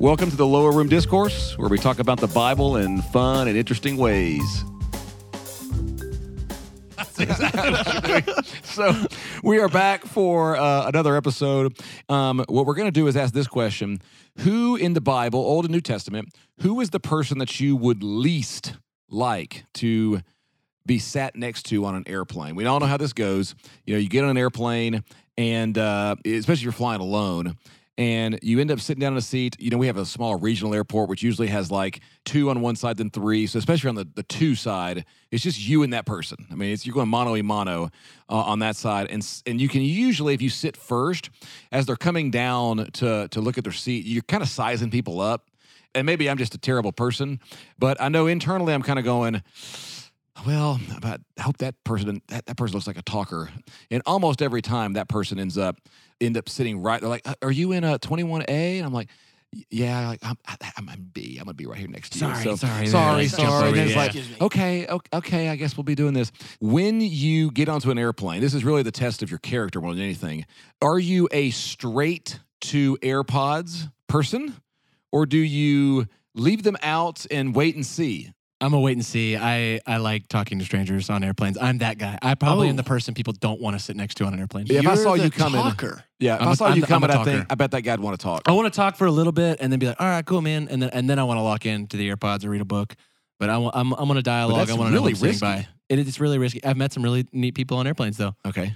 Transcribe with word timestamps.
Welcome 0.00 0.30
to 0.30 0.36
the 0.36 0.46
Lower 0.46 0.72
Room 0.72 0.88
Discourse, 0.88 1.58
where 1.58 1.68
we 1.68 1.76
talk 1.76 1.98
about 1.98 2.18
the 2.20 2.26
Bible 2.28 2.78
in 2.78 3.02
fun 3.02 3.48
and 3.48 3.56
interesting 3.56 3.98
ways. 3.98 4.64
so 8.62 8.94
we 9.44 9.58
are 9.58 9.68
back 9.68 10.06
for 10.06 10.56
uh, 10.56 10.88
another 10.88 11.18
episode. 11.18 11.78
Um, 12.08 12.42
what 12.48 12.64
we're 12.64 12.76
going 12.76 12.88
to 12.88 12.90
do 12.90 13.08
is 13.08 13.16
ask 13.16 13.34
this 13.34 13.46
question: 13.46 14.00
Who 14.38 14.74
in 14.74 14.94
the 14.94 15.02
Bible, 15.02 15.38
Old 15.38 15.66
and 15.66 15.72
New 15.72 15.82
Testament, 15.82 16.30
who 16.62 16.80
is 16.80 16.88
the 16.88 17.00
person 17.00 17.36
that 17.36 17.60
you 17.60 17.76
would 17.76 18.02
least 18.02 18.78
like 19.10 19.66
to 19.74 20.22
be 20.86 20.98
sat 20.98 21.36
next 21.36 21.64
to 21.64 21.84
on 21.84 21.94
an 21.94 22.04
airplane? 22.06 22.54
We 22.54 22.64
all 22.64 22.80
know 22.80 22.86
how 22.86 22.96
this 22.96 23.12
goes. 23.12 23.54
You 23.84 23.96
know, 23.96 24.00
you 24.00 24.08
get 24.08 24.24
on 24.24 24.30
an 24.30 24.38
airplane, 24.38 25.04
and 25.36 25.76
uh, 25.76 26.16
especially 26.24 26.54
if 26.54 26.62
you're 26.62 26.72
flying 26.72 27.02
alone. 27.02 27.58
And 27.98 28.38
you 28.42 28.60
end 28.60 28.70
up 28.70 28.80
sitting 28.80 29.00
down 29.00 29.12
in 29.12 29.18
a 29.18 29.22
seat. 29.22 29.56
You 29.58 29.70
know, 29.70 29.76
we 29.76 29.86
have 29.86 29.98
a 29.98 30.06
small 30.06 30.36
regional 30.36 30.74
airport, 30.74 31.10
which 31.10 31.22
usually 31.22 31.48
has 31.48 31.70
like 31.70 32.00
two 32.24 32.48
on 32.48 32.62
one 32.62 32.76
side, 32.76 32.96
then 32.96 33.10
three. 33.10 33.46
So, 33.46 33.58
especially 33.58 33.88
on 33.90 33.94
the, 33.94 34.08
the 34.14 34.22
two 34.22 34.54
side, 34.54 35.04
it's 35.30 35.42
just 35.42 35.60
you 35.60 35.82
and 35.82 35.92
that 35.92 36.06
person. 36.06 36.46
I 36.50 36.54
mean, 36.54 36.72
it's 36.72 36.86
you're 36.86 36.94
going 36.94 37.08
mano 37.08 37.34
a 37.34 37.42
mano 37.42 37.90
uh, 38.30 38.34
on 38.34 38.60
that 38.60 38.76
side, 38.76 39.08
and 39.10 39.26
and 39.44 39.60
you 39.60 39.68
can 39.68 39.82
usually, 39.82 40.32
if 40.32 40.40
you 40.40 40.48
sit 40.48 40.76
first, 40.76 41.28
as 41.72 41.84
they're 41.84 41.96
coming 41.96 42.30
down 42.30 42.86
to 42.92 43.28
to 43.28 43.40
look 43.40 43.58
at 43.58 43.64
their 43.64 43.72
seat, 43.72 44.06
you're 44.06 44.22
kind 44.22 44.42
of 44.42 44.48
sizing 44.48 44.90
people 44.90 45.20
up. 45.20 45.46
And 45.92 46.06
maybe 46.06 46.30
I'm 46.30 46.38
just 46.38 46.54
a 46.54 46.58
terrible 46.58 46.92
person, 46.92 47.40
but 47.76 48.00
I 48.00 48.08
know 48.08 48.28
internally 48.28 48.72
I'm 48.72 48.82
kind 48.82 49.00
of 49.00 49.04
going, 49.04 49.42
well, 50.46 50.80
but 51.00 51.20
I 51.38 51.42
hope 51.42 51.58
that 51.58 51.74
person 51.84 52.22
that, 52.28 52.46
that 52.46 52.56
person 52.56 52.74
looks 52.74 52.86
like 52.86 52.98
a 52.98 53.02
talker. 53.02 53.50
And 53.90 54.02
almost 54.06 54.42
every 54.42 54.62
time 54.62 54.94
that 54.94 55.08
person 55.08 55.38
ends 55.38 55.58
up 55.58 55.76
end 56.20 56.36
up 56.36 56.48
sitting 56.48 56.80
right. 56.80 57.00
They're 57.00 57.10
like, 57.10 57.26
"Uh, 57.28 57.34
"Are 57.42 57.50
you 57.50 57.72
in 57.72 57.84
a 57.84 57.98
21A?" 57.98 58.48
And 58.48 58.84
I'm 58.86 58.92
like. 58.92 59.08
Yeah, 59.68 60.06
like 60.06 60.20
I'm, 60.22 60.36
I'm 60.76 60.88
in 60.90 61.10
B. 61.12 61.36
I'm 61.40 61.46
gonna 61.46 61.54
be 61.54 61.66
right 61.66 61.76
here 61.76 61.88
next 61.88 62.10
to 62.10 62.18
you. 62.20 62.20
Sorry, 62.20 62.44
So- 62.44 62.54
sorry, 62.54 62.86
sorry. 62.86 63.26
Jump 63.26 63.48
sorry. 63.50 63.68
And 63.70 63.76
you, 63.78 63.82
it's 63.82 63.92
yeah. 63.94 63.98
like, 63.98 64.40
okay, 64.42 64.86
okay. 65.12 65.48
I 65.48 65.56
guess 65.56 65.76
we'll 65.76 65.82
be 65.82 65.96
doing 65.96 66.14
this. 66.14 66.30
When 66.60 67.00
you 67.00 67.50
get 67.50 67.68
onto 67.68 67.90
an 67.90 67.98
airplane, 67.98 68.40
this 68.42 68.54
is 68.54 68.62
really 68.62 68.84
the 68.84 68.92
test 68.92 69.24
of 69.24 69.30
your 69.30 69.40
character 69.40 69.80
more 69.80 69.92
than 69.92 70.04
anything. 70.04 70.46
Are 70.80 71.00
you 71.00 71.28
a 71.32 71.50
straight 71.50 72.38
to 72.60 72.96
AirPods 72.98 73.90
person, 74.06 74.54
or 75.10 75.26
do 75.26 75.38
you 75.38 76.06
leave 76.36 76.62
them 76.62 76.76
out 76.80 77.26
and 77.28 77.52
wait 77.52 77.74
and 77.74 77.84
see? 77.84 78.32
I'm 78.62 78.74
a 78.74 78.80
wait 78.80 78.92
and 78.96 79.04
see. 79.04 79.36
I, 79.36 79.80
I 79.86 79.96
like 79.96 80.28
talking 80.28 80.58
to 80.58 80.64
strangers 80.64 81.08
on 81.08 81.24
airplanes. 81.24 81.56
I'm 81.60 81.78
that 81.78 81.96
guy. 81.98 82.18
I 82.20 82.34
probably 82.34 82.68
am 82.68 82.74
Oh. 82.74 82.76
the 82.76 82.82
person 82.84 83.14
people 83.14 83.32
don't 83.32 83.60
want 83.60 83.74
to 83.78 83.82
sit 83.82 83.96
next 83.96 84.16
to 84.16 84.24
on 84.24 84.34
an 84.34 84.40
airplane. 84.40 84.66
Yeah, 84.66 84.80
if 84.80 84.86
I 84.86 84.94
You're 84.94 85.02
saw 85.02 85.16
the 85.16 85.24
you 85.24 85.30
coming- 85.30 85.60
uh, 85.60 85.70
talker. 85.70 86.04
Yeah, 86.18 86.34
if 86.36 86.42
I'm 86.42 86.48
I 86.48 86.52
a- 86.52 86.56
saw 86.56 86.66
I'm 86.66 86.74
you 86.76 86.80
the- 86.82 86.94
I'm 86.94 87.02
a 87.02 87.06
coming, 87.08 87.10
I 87.10 87.24
think 87.24 87.36
talker. 87.38 87.46
I 87.50 87.54
bet 87.54 87.70
that 87.70 87.82
guy'd 87.82 88.00
want 88.00 88.18
to 88.18 88.22
talk. 88.22 88.42
I 88.46 88.52
want 88.52 88.72
to 88.72 88.76
talk 88.76 88.96
for 88.96 89.06
a 89.06 89.10
little 89.10 89.32
bit 89.32 89.58
and 89.60 89.72
then 89.72 89.78
be 89.78 89.86
like, 89.86 90.00
all 90.00 90.06
right, 90.06 90.24
cool, 90.26 90.42
man. 90.42 90.68
And 90.70 90.82
then 90.82 90.90
and 90.90 91.08
then 91.08 91.18
I 91.18 91.24
want 91.24 91.38
to 91.38 91.42
lock 91.42 91.64
into 91.64 91.96
the 91.96 92.10
AirPods 92.10 92.44
or 92.44 92.50
read 92.50 92.60
a 92.60 92.64
book. 92.66 92.94
But 93.38 93.48
I 93.48 93.56
want, 93.56 93.74
I'm, 93.74 93.92
I'm 93.94 94.04
going 94.04 94.16
to 94.16 94.22
dialogue. 94.22 94.58
that's 94.58 94.70
I 94.70 94.74
want 94.74 94.88
to 94.88 94.90
know 94.90 95.00
really 95.00 95.12
what's 95.12 95.20
sitting 95.20 95.48
risky. 95.48 95.62
by. 95.64 95.68
It, 95.88 95.98
it's 95.98 96.20
really 96.20 96.36
risky. 96.36 96.62
I've 96.62 96.76
met 96.76 96.92
some 96.92 97.02
really 97.02 97.26
neat 97.32 97.54
people 97.54 97.78
on 97.78 97.86
airplanes, 97.86 98.18
though. 98.18 98.34
Okay, 98.46 98.74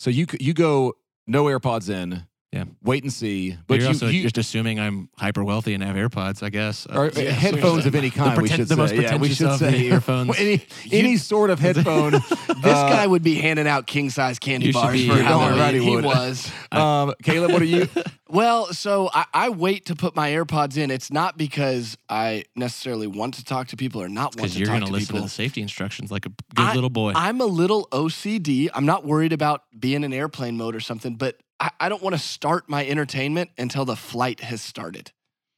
so 0.00 0.10
you 0.10 0.26
c- 0.28 0.38
you 0.40 0.52
go 0.52 0.94
no 1.28 1.44
AirPods 1.44 1.88
in. 1.88 2.26
Yeah. 2.52 2.64
Wait 2.82 3.04
and 3.04 3.12
see. 3.12 3.56
But 3.68 3.74
you're 3.74 3.82
you, 3.82 3.88
also 3.88 4.08
you 4.08 4.22
just 4.22 4.36
assuming 4.36 4.80
I'm 4.80 5.08
hyper 5.16 5.44
wealthy 5.44 5.72
and 5.72 5.84
have 5.84 5.94
AirPods, 5.94 6.42
I 6.42 6.48
guess. 6.48 6.84
Uh, 6.84 6.98
or 6.98 7.08
yeah, 7.10 7.30
headphones 7.30 7.86
of 7.86 7.94
any 7.94 8.10
kind. 8.10 8.32
we 8.36 8.48
pretend- 8.48 8.58
should 8.58 8.68
the 8.68 8.74
say. 8.74 8.80
most 8.80 8.94
yeah, 8.94 9.16
we 9.16 9.28
should 9.28 9.46
of 9.46 9.58
the 9.60 9.70
say 9.70 9.80
earphones. 9.82 10.34
any 10.38 10.66
any 10.90 11.16
sort 11.16 11.50
of 11.50 11.60
headphone. 11.60 12.12
This 12.60 12.76
uh, 12.76 12.90
guy 12.90 13.06
would 13.06 13.22
be 13.22 13.36
handing 13.36 13.66
out 13.66 13.86
king 13.86 14.10
size 14.10 14.38
candy 14.38 14.66
you 14.66 14.72
bars 14.74 15.06
for 15.06 15.14
Halloween. 15.14 15.58
right 15.58 15.74
he 15.74 15.82
he 15.82 15.96
was. 15.96 16.50
Um, 16.72 17.14
Caleb, 17.22 17.50
what 17.52 17.62
are 17.62 17.64
you? 17.64 17.88
Well, 18.28 18.66
so 18.66 19.10
I, 19.12 19.24
I 19.34 19.48
wait 19.48 19.86
to 19.86 19.96
put 19.96 20.14
my 20.14 20.30
AirPods 20.30 20.76
in. 20.76 20.90
It's 20.90 21.10
not 21.10 21.36
because 21.36 21.96
I 22.08 22.44
necessarily 22.54 23.08
want 23.08 23.34
to 23.34 23.44
talk 23.44 23.68
to 23.68 23.76
people 23.76 24.00
or 24.02 24.08
not 24.08 24.36
want 24.36 24.36
Because 24.36 24.52
to 24.52 24.58
people. 24.58 24.60
Because 24.60 24.60
you're 24.60 24.66
talk 24.66 24.72
going 24.72 24.80
to 24.82 24.86
to 24.86 24.92
listen 24.92 25.06
people. 25.14 25.20
to 25.20 25.24
the 25.24 25.30
safety 25.30 25.62
instructions 25.62 26.12
like 26.12 26.26
a 26.26 26.32
good 26.54 26.74
little 26.74 26.90
boy. 26.90 27.12
I'm 27.16 27.40
a 27.40 27.46
little 27.46 27.88
OCD. 27.90 28.68
I'm 28.72 28.86
not 28.86 29.04
worried 29.04 29.32
about 29.32 29.64
being 29.76 30.04
in 30.04 30.12
airplane 30.12 30.56
mode 30.56 30.76
or 30.76 30.80
something, 30.80 31.16
but 31.16 31.40
I, 31.60 31.70
I 31.78 31.88
don't 31.88 32.02
want 32.02 32.14
to 32.14 32.20
start 32.22 32.68
my 32.68 32.86
entertainment 32.86 33.50
until 33.58 33.84
the 33.84 33.96
flight 33.96 34.40
has 34.40 34.62
started. 34.62 35.12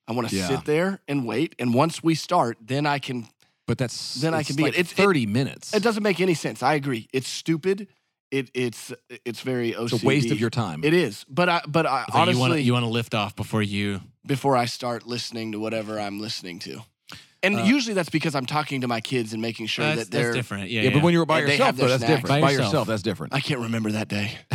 I 0.08 0.12
want 0.12 0.28
to 0.28 0.36
Yeah. 0.36 0.48
sit 0.48 0.64
there 0.64 1.00
and 1.06 1.24
wait, 1.24 1.54
and 1.58 1.72
once 1.72 2.02
we 2.02 2.14
start, 2.14 2.58
then 2.60 2.86
I 2.86 2.98
can. 2.98 3.28
But 3.66 3.78
that's 3.78 4.16
Then 4.20 4.34
I 4.34 4.40
it's 4.40 4.48
can 4.48 4.56
be- 4.56 4.64
like 4.64 4.72
it's- 4.78 4.92
it- 4.92 4.96
thirty 4.96 5.26
minutes. 5.26 5.72
It 5.72 5.82
doesn't 5.82 6.02
make 6.02 6.20
any 6.20 6.34
sense. 6.34 6.62
I 6.62 6.74
agree. 6.74 7.08
It's 7.12 7.28
stupid. 7.28 7.86
It 8.32 8.50
it's 8.54 8.92
it's 9.24 9.40
very 9.42 9.72
OCD. 9.74 9.92
It's 9.94 10.02
a 10.02 10.06
waste 10.06 10.30
of 10.32 10.40
your 10.40 10.50
time. 10.50 10.82
It 10.84 10.94
is, 10.94 11.24
but 11.28 11.48
I 11.48 11.60
but 11.68 11.86
I 11.86 12.02
It's 12.02 12.14
like 12.14 12.22
honestly 12.22 12.40
want 12.40 12.52
to 12.54 12.62
you 12.62 12.72
want 12.72 12.84
to 12.84 12.88
lift 12.90 13.14
off 13.14 13.36
before 13.36 13.62
you. 13.62 14.00
before 14.26 14.56
I 14.56 14.64
start 14.64 15.06
listening 15.06 15.52
to 15.52 15.60
whatever 15.60 16.00
I'm 16.00 16.18
listening 16.18 16.58
to, 16.60 16.80
and 17.42 17.56
Uh, 17.56 17.62
usually 17.64 17.94
that's 17.94 18.08
because 18.10 18.34
I'm 18.34 18.46
talking 18.46 18.80
to 18.82 18.88
my 18.88 19.00
kids 19.00 19.32
and 19.32 19.42
making 19.42 19.66
sure 19.66 19.84
That's, 19.84 20.02
that 20.04 20.10
they're. 20.10 20.24
that's 20.26 20.36
different. 20.36 20.70
Yeah, 20.70 20.82
yeah, 20.82 20.90
but 20.90 21.02
when 21.02 21.12
you're 21.12 21.26
by 21.26 21.40
yourself, 21.40 21.76
though, 21.76 21.88
that's 21.88 22.04
snacks. 22.04 22.22
different. 22.22 22.28
By 22.28 22.40
By 22.40 22.50
yourself. 22.52 22.68
yourself, 22.72 22.88
that's 22.88 23.02
different. 23.02 23.34
I 23.34 23.40
can't 23.40 23.60
remember 23.60 23.90
that 23.92 24.08
day. 24.08 24.38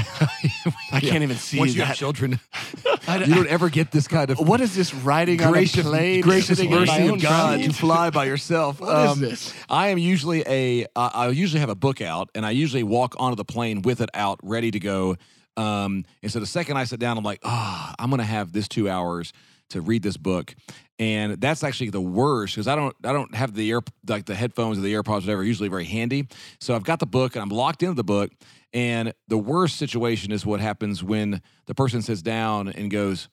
I 0.91 0.99
can't 0.99 1.23
even 1.23 1.37
see 1.37 1.59
Once 1.59 1.73
you 1.73 1.79
that. 1.81 1.87
have 1.87 1.97
children, 1.97 2.39
I- 3.07 3.23
you 3.23 3.35
don't 3.35 3.47
ever 3.47 3.69
get 3.69 3.91
this 3.91 4.07
kind 4.07 4.29
of 4.29 4.39
What 4.39 4.61
is 4.61 4.75
this 4.75 4.93
riding 4.93 5.37
gracious, 5.37 5.85
on 5.85 5.93
a 5.93 5.97
plane? 5.97 6.21
gracious 6.21 6.57
sitting 6.57 6.71
in 6.71 6.79
my 6.85 6.85
mercy 6.99 7.07
of 7.13 7.21
God 7.21 7.59
seat? 7.59 7.67
to 7.67 7.73
fly 7.73 8.09
by 8.09 8.25
yourself. 8.25 8.79
What 8.81 9.05
is 9.05 9.11
Um, 9.11 9.19
this? 9.21 9.53
I 9.69 9.87
am 9.89 9.97
usually 9.97 10.43
a. 10.47 10.85
I 10.95 11.07
I 11.13 11.27
usually 11.29 11.59
have 11.59 11.69
a 11.69 11.75
book 11.75 12.01
out, 12.01 12.29
and 12.35 12.45
I 12.45 12.51
usually 12.51 12.83
walk 12.83 13.15
onto 13.17 13.35
the 13.35 13.45
plane 13.45 13.81
with 13.81 14.01
it 14.01 14.09
out, 14.13 14.39
ready 14.43 14.71
to 14.71 14.79
go. 14.79 15.15
Um, 15.55 16.05
and 16.21 16.31
so 16.31 16.39
the 16.39 16.45
second 16.45 16.77
I 16.77 16.83
sit 16.83 16.99
down, 16.99 17.17
I'm 17.17 17.23
like, 17.23 17.39
ah, 17.43 17.95
I'm 17.99 18.09
gonna 18.09 18.23
have 18.23 18.51
this 18.51 18.67
two 18.67 18.89
hours 18.89 19.33
to 19.69 19.81
read 19.81 20.03
this 20.03 20.15
book, 20.17 20.55
and 20.99 21.39
that's 21.39 21.63
actually 21.63 21.89
the 21.91 22.01
worst 22.01 22.55
because 22.55 22.67
I 22.67 22.75
don't 22.75 22.95
I 23.03 23.13
don't 23.13 23.33
have 23.35 23.53
the 23.53 23.69
air 23.71 23.81
like 24.07 24.25
the 24.25 24.35
headphones 24.35 24.77
or 24.77 24.81
the 24.81 24.93
AirPods 24.93 25.21
whatever 25.21 25.43
usually 25.43 25.69
very 25.69 25.85
handy. 25.85 26.27
So 26.59 26.75
I've 26.75 26.83
got 26.83 26.99
the 26.99 27.05
book 27.05 27.35
and 27.35 27.43
I'm 27.43 27.49
locked 27.49 27.83
into 27.83 27.95
the 27.95 28.03
book, 28.03 28.31
and 28.73 29.13
the 29.27 29.37
worst 29.37 29.77
situation 29.77 30.31
is 30.31 30.45
what 30.45 30.59
happens 30.59 31.03
when 31.03 31.41
the 31.67 31.75
person 31.75 32.01
sits 32.01 32.21
down 32.21 32.67
and 32.69 32.89
goes, 32.89 33.29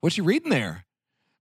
"What 0.00 0.16
you 0.18 0.24
reading 0.24 0.50
there?" 0.50 0.84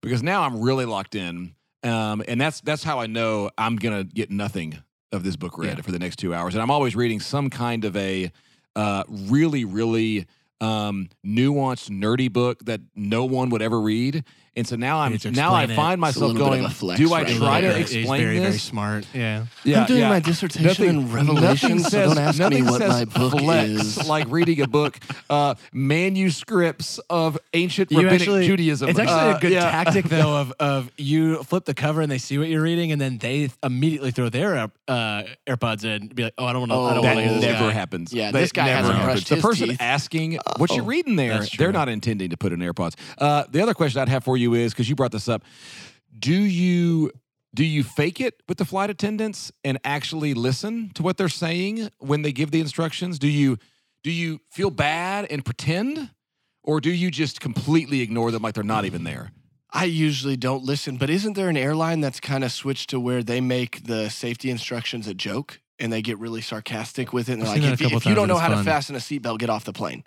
Because 0.02 0.22
now 0.22 0.44
I'm 0.44 0.62
really 0.62 0.86
locked 0.86 1.16
in, 1.16 1.56
um, 1.84 2.24
and 2.28 2.40
that's 2.40 2.62
that's 2.62 2.84
how 2.84 3.00
I 3.00 3.08
know 3.08 3.50
I'm 3.58 3.76
gonna 3.78 4.04
get 4.04 4.30
nothing 4.30 4.78
of 5.12 5.24
this 5.24 5.36
book 5.36 5.58
read 5.58 5.78
Yeah. 5.78 5.82
for 5.82 5.92
the 5.92 6.00
next 6.00 6.18
two 6.18 6.34
hours. 6.34 6.54
And 6.56 6.62
I'm 6.62 6.70
always 6.72 6.96
reading 6.96 7.20
some 7.20 7.50
kind 7.50 7.86
of 7.86 7.96
a 7.96 8.32
uh, 8.76 9.04
really, 9.08 9.64
really 9.66 10.26
um, 10.62 11.08
nuanced, 11.26 11.90
nerdy 11.90 12.32
book 12.32 12.66
that 12.66 12.82
no 12.96 13.24
one 13.26 13.50
would 13.50 13.62
ever 13.62 13.80
read. 13.80 14.24
And 14.58 14.66
so 14.66 14.76
now 14.78 15.00
I'm 15.00 15.12
need 15.12 15.36
now 15.36 15.54
I 15.54 15.64
explain 15.64 15.70
it. 15.72 15.76
find 15.76 15.94
It's 15.94 15.98
a 15.98 16.00
myself 16.00 16.22
little 16.22 16.34
bit 16.34 16.42
of 16.44 16.50
going, 16.50 16.66
a 16.66 16.70
flex 16.70 16.98
do 17.00 17.14
I 17.14 17.24
right 17.24 17.28
try 17.36 17.62
to 17.62 17.68
there. 17.68 17.78
He's 17.80 17.94
explain 17.96 18.22
very, 18.22 18.40
this? 18.40 18.48
very 18.48 18.58
smart. 18.60 19.06
Yeah. 19.14 19.46
Yeah, 19.66 19.82
I'm 19.82 19.88
doing 19.88 20.00
yeah. 20.00 20.10
my 20.10 20.20
dissertation 20.22 20.68
Nothing- 20.68 20.90
in 20.90 21.12
Revelation, 21.12 21.80
so 21.80 21.90
says- 21.90 22.10
don't 22.14 22.18
ask 22.24 22.38
me 22.40 22.44
nothing 22.46 22.66
what 22.66 22.78
says 22.82 22.90
my 22.90 23.06
book 23.06 23.40
flex 23.40 23.70
is. 23.70 24.08
like 24.08 24.28
reading 24.30 24.62
a 24.62 24.68
book, 24.68 24.98
uh, 25.30 25.56
manuscripts 25.74 27.00
of 27.10 27.38
ancient 27.54 27.92
You 27.92 27.98
rabbinic 27.98 28.22
actually- 28.22 28.48
Judaism. 28.48 28.90
It's 28.90 29.00
actually 29.00 29.16
Uh, 29.34 29.38
a 29.38 29.40
good 29.42 29.52
yeah. 29.52 29.70
tactic 29.72 30.06
though 30.06 30.36
of 30.42 30.54
of 30.60 30.92
you 30.98 31.44
flip 31.44 31.66
the 31.66 31.74
cover 31.74 32.02
and 32.02 32.12
they 32.12 32.18
see 32.18 32.38
what 32.38 32.48
you're 32.48 32.62
reading 32.62 32.92
and 32.92 33.02
then 33.02 33.18
they 33.18 33.50
immediately 33.64 34.12
throw 34.12 34.30
their 34.30 34.70
uh, 34.88 35.24
AirPods 35.48 35.84
in 35.84 35.90
and 35.90 36.16
be 36.16 36.24
like, 36.24 36.34
oh, 36.38 36.46
I 36.46 36.54
don't 36.54 36.62
want 36.70 36.72
to. 36.72 36.78
I 36.78 36.94
don't 36.94 37.04
That 37.04 37.16
want 37.16 37.28
to 37.28 37.32
hear 37.34 37.42
this 37.42 37.52
never 37.52 37.68
guy. 37.68 37.74
happens. 37.74 38.14
Yeah, 38.14 38.32
That 38.32 38.40
this 38.40 38.52
guy 38.52 38.66
never 38.68 38.78
hasn't 38.94 38.98
happens. 39.00 39.24
The 39.30 39.36
person 39.38 39.70
teeth. 39.70 39.82
asking 39.82 40.40
what 40.58 40.72
you're 40.72 40.84
Oh, 40.84 40.88
reading 40.88 41.16
there, 41.16 41.44
they're 41.58 41.72
not 41.72 41.90
intending 41.90 42.30
to 42.30 42.38
put 42.38 42.54
in 42.54 42.60
AirPods. 42.60 42.94
Uh, 43.18 43.44
the 43.50 43.62
other 43.62 43.74
question 43.74 44.02
I'd 44.02 44.10
have 44.10 44.24
for 44.24 44.38
you 44.38 44.45
is 44.54 44.74
because 44.74 44.88
you 44.90 44.96
brought 44.96 45.12
this 45.12 45.28
up, 45.28 45.44
do 46.18 46.34
you 46.36 47.12
do 47.54 47.64
you 47.64 47.84
fake 47.84 48.20
it 48.20 48.42
with 48.50 48.58
the 48.58 48.66
flight 48.66 48.90
attendants 48.90 49.52
and 49.64 49.80
actually 49.86 50.34
listen 50.34 50.92
to 50.96 51.02
what 51.04 51.16
they're 51.18 51.30
saying 51.30 51.90
when 52.00 52.22
they 52.22 52.32
give 52.34 52.52
the 52.52 52.60
instructions? 52.60 53.18
Do 53.18 53.28
you 53.30 53.58
do 54.04 54.12
you 54.12 54.40
feel 54.52 54.70
bad 54.70 55.26
and 55.32 55.44
pretend, 55.44 56.12
or 56.64 56.80
do 56.82 56.92
you 56.92 57.10
just 57.10 57.40
completely 57.42 58.02
ignore 58.02 58.30
them 58.32 58.42
like 58.44 58.54
they're 58.54 58.64
not 58.64 58.86
even 58.86 59.04
there? 59.04 59.32
I 59.72 59.86
usually 59.86 60.38
don't 60.38 60.64
listen, 60.64 60.96
but 60.98 61.10
isn't 61.10 61.34
there 61.34 61.50
an 61.50 61.58
airline 61.58 62.00
that's 62.02 62.20
kind 62.22 62.44
of 62.44 62.52
switched 62.52 62.90
to 62.92 63.00
where 63.00 63.24
they 63.24 63.42
make 63.42 63.86
the 63.86 64.10
safety 64.10 64.50
instructions 64.50 65.06
a 65.08 65.14
joke 65.14 65.60
and 65.80 65.92
they 65.92 66.02
get 66.02 66.18
really 66.18 66.40
sarcastic 66.42 67.12
with 67.12 67.28
it? 67.30 67.34
And 67.34 67.42
they're 67.42 67.50
I've 67.50 67.62
like, 67.62 67.74
if, 67.74 67.82
you- 67.82 67.98
if 67.98 68.06
you 68.06 68.16
don't 68.16 68.28
know 68.30 68.38
how 68.38 68.52
it's 68.52 68.62
to 68.62 68.66
fasten 68.66 68.96
a 68.96 69.00
seatbelt, 69.00 69.40
get 69.40 69.50
off 69.50 69.66
the 69.66 69.74
plane. 69.74 70.04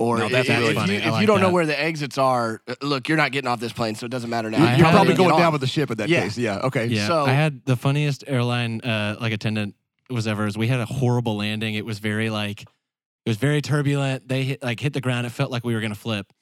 Or 0.00 0.16
No, 0.16 0.26
if, 0.26 0.32
that's 0.32 0.48
if- 0.48 0.58
really 0.58 0.70
if 0.70 0.74
funny. 0.76 0.94
you, 0.94 1.00
I 1.00 1.04
if 1.04 1.12
like 1.12 1.20
you 1.20 1.26
don't 1.26 1.40
know 1.42 1.48
that. 1.48 1.52
where 1.52 1.66
the 1.66 1.78
exits 1.78 2.16
are, 2.16 2.62
uh, 2.66 2.74
look, 2.80 3.06
you're 3.06 3.18
not 3.18 3.32
getting 3.32 3.48
off 3.48 3.60
this 3.60 3.74
plane, 3.74 3.94
so 3.96 4.06
it 4.06 4.08
doesn't 4.10 4.30
matter 4.30 4.50
now. 4.50 4.56
You're 4.56 4.66
You're 4.78 4.86
had- 4.86 4.92
probably 4.94 5.12
gonna 5.14 5.28
going 5.28 5.36
get 5.38 5.42
down 5.44 5.52
with 5.52 5.60
the 5.60 5.66
ship 5.66 5.90
in 5.90 5.98
that 5.98 6.08
Yeah. 6.08 6.22
case. 6.22 6.38
Yeah. 6.38 6.56
Okay. 6.60 6.86
Yeah, 6.86 7.06
So- 7.06 7.26
I 7.26 7.32
had 7.32 7.66
the 7.66 7.76
funniest 7.76 8.24
airline 8.26 8.80
uh, 8.80 9.16
like 9.20 9.34
attendant 9.34 9.74
was 10.08 10.26
ever. 10.26 10.46
Is 10.46 10.56
we 10.56 10.68
had 10.68 10.80
a 10.80 10.86
horrible 10.86 11.36
landing. 11.36 11.74
It 11.74 11.84
was 11.84 11.98
very 11.98 12.30
like 12.30 12.62
it 12.62 13.28
was 13.28 13.36
very 13.36 13.60
turbulent. 13.60 14.26
They 14.26 14.44
hit 14.44 14.62
like 14.62 14.80
hit 14.80 14.94
the 14.94 15.02
ground. 15.02 15.26
It 15.26 15.30
felt 15.30 15.50
like 15.50 15.64
we 15.66 15.74
were 15.74 15.82
gonna 15.82 15.94
flip. 15.94 16.32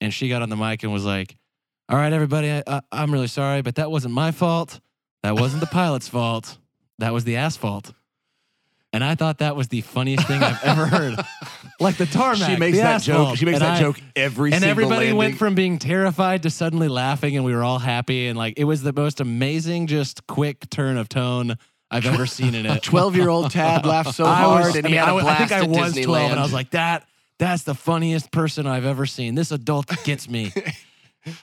And 0.00 0.12
she 0.12 0.28
got 0.28 0.42
on 0.42 0.48
the 0.48 0.56
mic 0.56 0.82
and 0.82 0.92
was 0.92 1.04
like, 1.04 1.36
"All 1.88 1.96
right, 1.96 2.12
everybody, 2.12 2.50
I, 2.50 2.62
I, 2.66 2.80
I'm 2.90 3.12
really 3.12 3.28
sorry, 3.28 3.62
but 3.62 3.76
that 3.76 3.92
wasn't 3.92 4.12
my 4.14 4.32
fault. 4.32 4.80
That 5.22 5.36
wasn't 5.36 5.60
the 5.60 5.66
pilot's 5.72 6.08
fault. 6.08 6.58
That 6.98 7.12
was 7.12 7.22
the 7.22 7.36
asphalt." 7.36 7.92
And 8.92 9.04
I 9.04 9.14
thought 9.14 9.38
that 9.38 9.54
was 9.54 9.68
the 9.68 9.82
funniest 9.82 10.26
thing 10.26 10.42
I've 10.42 10.62
ever 10.64 10.86
heard. 10.86 11.18
Like 11.80 11.96
the 11.96 12.06
tarmac, 12.06 12.50
she 12.50 12.56
makes 12.56 12.76
the 12.76 12.82
that 12.82 12.94
asphalt. 12.96 13.28
joke. 13.28 13.36
She 13.38 13.44
makes 13.44 13.58
And 13.60 13.64
that 13.64 13.76
I- 13.76 13.80
joke 13.80 14.00
every 14.16 14.50
single 14.50 14.50
day. 14.50 14.56
and 14.56 14.64
everybody 14.64 14.96
landing. 14.96 15.16
went 15.16 15.38
from 15.38 15.54
being 15.54 15.78
terrified 15.78 16.42
to 16.42 16.50
suddenly 16.50 16.88
laughing, 16.88 17.36
and 17.36 17.44
we 17.44 17.54
were 17.54 17.62
all 17.62 17.78
happy. 17.78 18.26
And 18.26 18.36
like 18.36 18.54
it 18.58 18.64
was 18.64 18.82
the 18.82 18.92
most 18.92 19.20
amazing, 19.20 19.86
just 19.86 20.26
quick 20.26 20.68
turn 20.70 20.96
of 20.96 21.08
tone 21.08 21.56
I've 21.88 22.04
ever 22.04 22.26
seen 22.26 22.56
in 22.56 22.66
it. 22.66 22.82
12 22.82 23.14
year 23.14 23.28
old 23.28 23.52
Tad 23.52 23.86
laughed 23.86 24.12
so 24.16 24.24
I 24.26 24.34
hard 24.40 24.64
was, 24.64 24.74
and 24.76 24.86
I 24.86 24.88
he 24.88 24.94
mean, 24.96 24.98
had 25.04 25.08
I 25.08 25.12
a 25.12 25.14
was- 25.14 25.24
I 25.26 25.34
think 25.36 25.52
I 25.52 25.58
at 25.60 25.68
was 25.68 25.94
Disneyland. 25.94 26.04
12, 26.04 26.30
and 26.32 26.40
I 26.40 26.42
was 26.42 26.52
like, 26.52 26.70
that. 26.70 27.06
That's 27.38 27.62
the 27.62 27.74
funniest 27.76 28.32
person 28.32 28.66
I've 28.66 28.84
ever 28.84 29.06
seen. 29.06 29.36
This 29.36 29.52
adult 29.52 29.86
gets 30.02 30.28
me. 30.28 30.52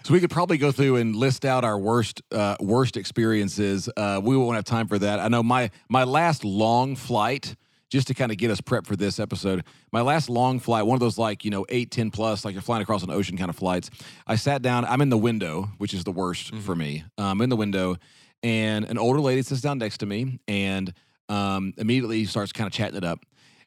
So 0.04 0.13
we 0.13 0.19
could 0.19 0.30
probably 0.30 0.57
go 0.57 0.72
through 0.72 0.98
and 0.98 1.16
list 1.16 1.45
out 1.45 1.63
our 1.63 1.77
worst 1.77 2.22
uh, 2.31 2.56
worst 2.60 2.98
experiences. 2.98 3.89
Uh, 3.95 4.19
we 4.24 4.36
won't 4.36 4.56
have 4.56 4.63
time 4.63 4.88
for 4.88 4.98
that. 5.00 5.19
I 5.19 5.27
know 5.27 5.44
my 5.44 5.69
my 5.89 6.04
last 6.04 6.44
long 6.44 6.95
flight, 6.95 7.56
just 7.89 8.07
to 8.07 8.13
kind 8.13 8.31
of 8.31 8.38
get 8.38 8.51
us 8.51 8.62
prepped 8.62 8.88
for 8.88 8.95
this 8.95 9.19
episode. 9.19 9.63
My 9.92 10.01
last 10.01 10.30
long 10.30 10.60
flight, 10.60 10.86
one 10.86 10.95
of 10.95 11.00
those 11.00 11.18
like 11.18 11.45
you 11.45 11.51
know 11.51 11.66
eight 11.69 11.92
ten 11.92 12.12
plus, 12.12 12.45
like 12.45 12.54
you're 12.54 12.62
flying 12.62 12.81
across 12.81 13.04
an 13.04 13.12
ocean 13.12 13.38
kind 13.38 13.50
of 13.50 13.56
flights. 13.56 13.89
I 14.25 14.36
sat 14.36 14.62
down. 14.62 14.86
I'm 14.86 15.01
in 15.01 15.10
the 15.10 15.18
window, 15.18 15.69
which 15.78 15.94
is 15.94 16.04
the 16.04 16.12
worst 16.12 16.56
for 16.56 16.75
me. 16.75 17.04
I'm 17.18 17.42
in 17.42 17.50
the 17.50 17.56
window, 17.56 17.98
and 18.44 18.86
an 18.86 18.98
older 18.98 19.19
lady 19.21 19.42
sits 19.42 19.62
down 19.62 19.78
next 19.78 20.00
to 20.00 20.06
me, 20.06 20.39
and 20.48 20.94
um, 21.30 21.74
immediately 21.78 22.25
starts 22.25 22.51
kind 22.51 22.68
of 22.68 22.74
chatting 22.74 22.98
it 22.98 23.04
up. 23.04 23.19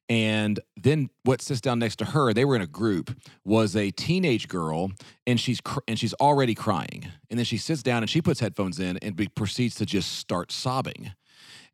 And 0.09 0.59
then 0.77 1.11
what 1.25 1.43
sits 1.43 1.61
down 1.61 1.79
next 1.79 1.97
to 1.97 2.07
her, 2.07 2.33
they 2.33 2.45
were 2.45 2.57
in 2.57 2.63
a 2.63 2.67
group, 2.67 3.15
was 3.45 3.77
a 3.77 3.91
teenage 3.91 4.49
girl, 4.49 4.91
and 5.27 5.39
she's 5.39 5.61
cr- 5.61 5.81
and 5.87 5.99
she's 5.99 6.15
already 6.15 6.55
crying. 6.55 7.09
And 7.29 7.39
then 7.39 7.45
she 7.45 7.59
sits 7.59 7.83
down 7.83 8.03
and 8.03 8.09
she 8.09 8.23
puts 8.23 8.41
headphones 8.41 8.79
in 8.81 8.97
and 8.99 9.15
be- 9.15 9.29
proceeds 9.29 9.75
to 9.77 9.87
just 9.87 10.15
start 10.15 10.51
sobbing. 10.51 11.13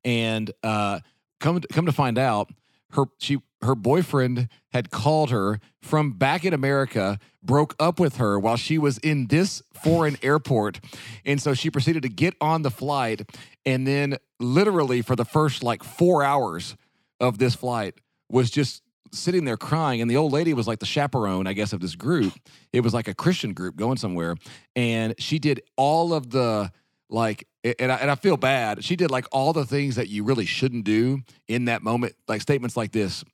And 0.05 0.51
uh, 0.65 1.01
come 1.39 1.61
to, 1.61 1.69
come 1.69 1.87
to 1.87 1.93
find 1.93 2.19
out, 2.19 2.51
her 2.91 3.05
she 3.19 3.39
her 3.63 3.75
boyfriend 3.75 4.49
had 4.73 4.91
called 4.91 5.31
her 5.31 5.59
from 5.81 6.13
back 6.13 6.45
in 6.45 6.53
America, 6.53 7.19
broke 7.43 7.75
up 7.79 7.99
with 7.99 8.17
her 8.17 8.39
while 8.39 8.57
she 8.57 8.79
was 8.79 8.99
in 8.99 9.29
this 9.29 9.63
foreign 9.73 10.17
airport, 10.23 10.81
and 11.25 11.41
so 11.41 11.55
she 11.55 11.71
proceeded 11.71 12.03
to 12.03 12.09
get 12.09 12.35
on 12.41 12.63
the 12.63 12.71
flight, 12.71 13.23
and 13.65 13.87
then 13.87 14.17
literally 14.41 15.03
for 15.03 15.17
the 15.17 15.25
first 15.25 15.63
like 15.63 15.83
four 15.83 16.23
hours 16.23 16.77
of 17.21 17.39
this 17.39 17.55
flight 17.55 17.95
was 18.35 18.51
just 18.51 18.83
sitting 19.13 19.45
there 19.45 19.57
crying 19.57 20.01
and 20.01 20.11
the 20.11 20.17
old 20.17 20.33
lady 20.33 20.53
was 20.53 20.67
like 20.67 20.81
the 20.81 20.87
chaperone 20.87 21.47
i 21.47 21.53
guess 21.53 21.73
of 21.73 21.81
this 21.81 21.95
group. 21.95 22.33
It 22.73 22.81
was 22.81 22.93
like 22.93 23.07
a 23.07 23.15
christian 23.15 23.55
group 23.55 23.77
going 23.77 23.97
somewhere 23.97 24.35
and 24.75 25.15
she 25.19 25.39
did 25.39 25.63
all 25.77 26.13
of 26.13 26.31
the 26.31 26.73
like 27.09 27.47
and 27.79 27.91
I, 27.91 27.97
and 27.97 28.11
I 28.11 28.15
feel 28.17 28.37
bad. 28.37 28.85
She 28.85 28.97
did 28.97 29.11
like 29.11 29.27
all 29.33 29.55
the 29.55 29.65
things 29.65 29.97
that 29.97 30.09
you 30.09 30.25
really 30.25 30.45
shouldn't 30.45 30.85
do 30.85 31.23
in 31.49 31.67
that 31.67 31.83
moment 31.83 32.15
like 32.29 32.43
statements 32.43 32.77
like 32.77 32.93
this 32.93 33.25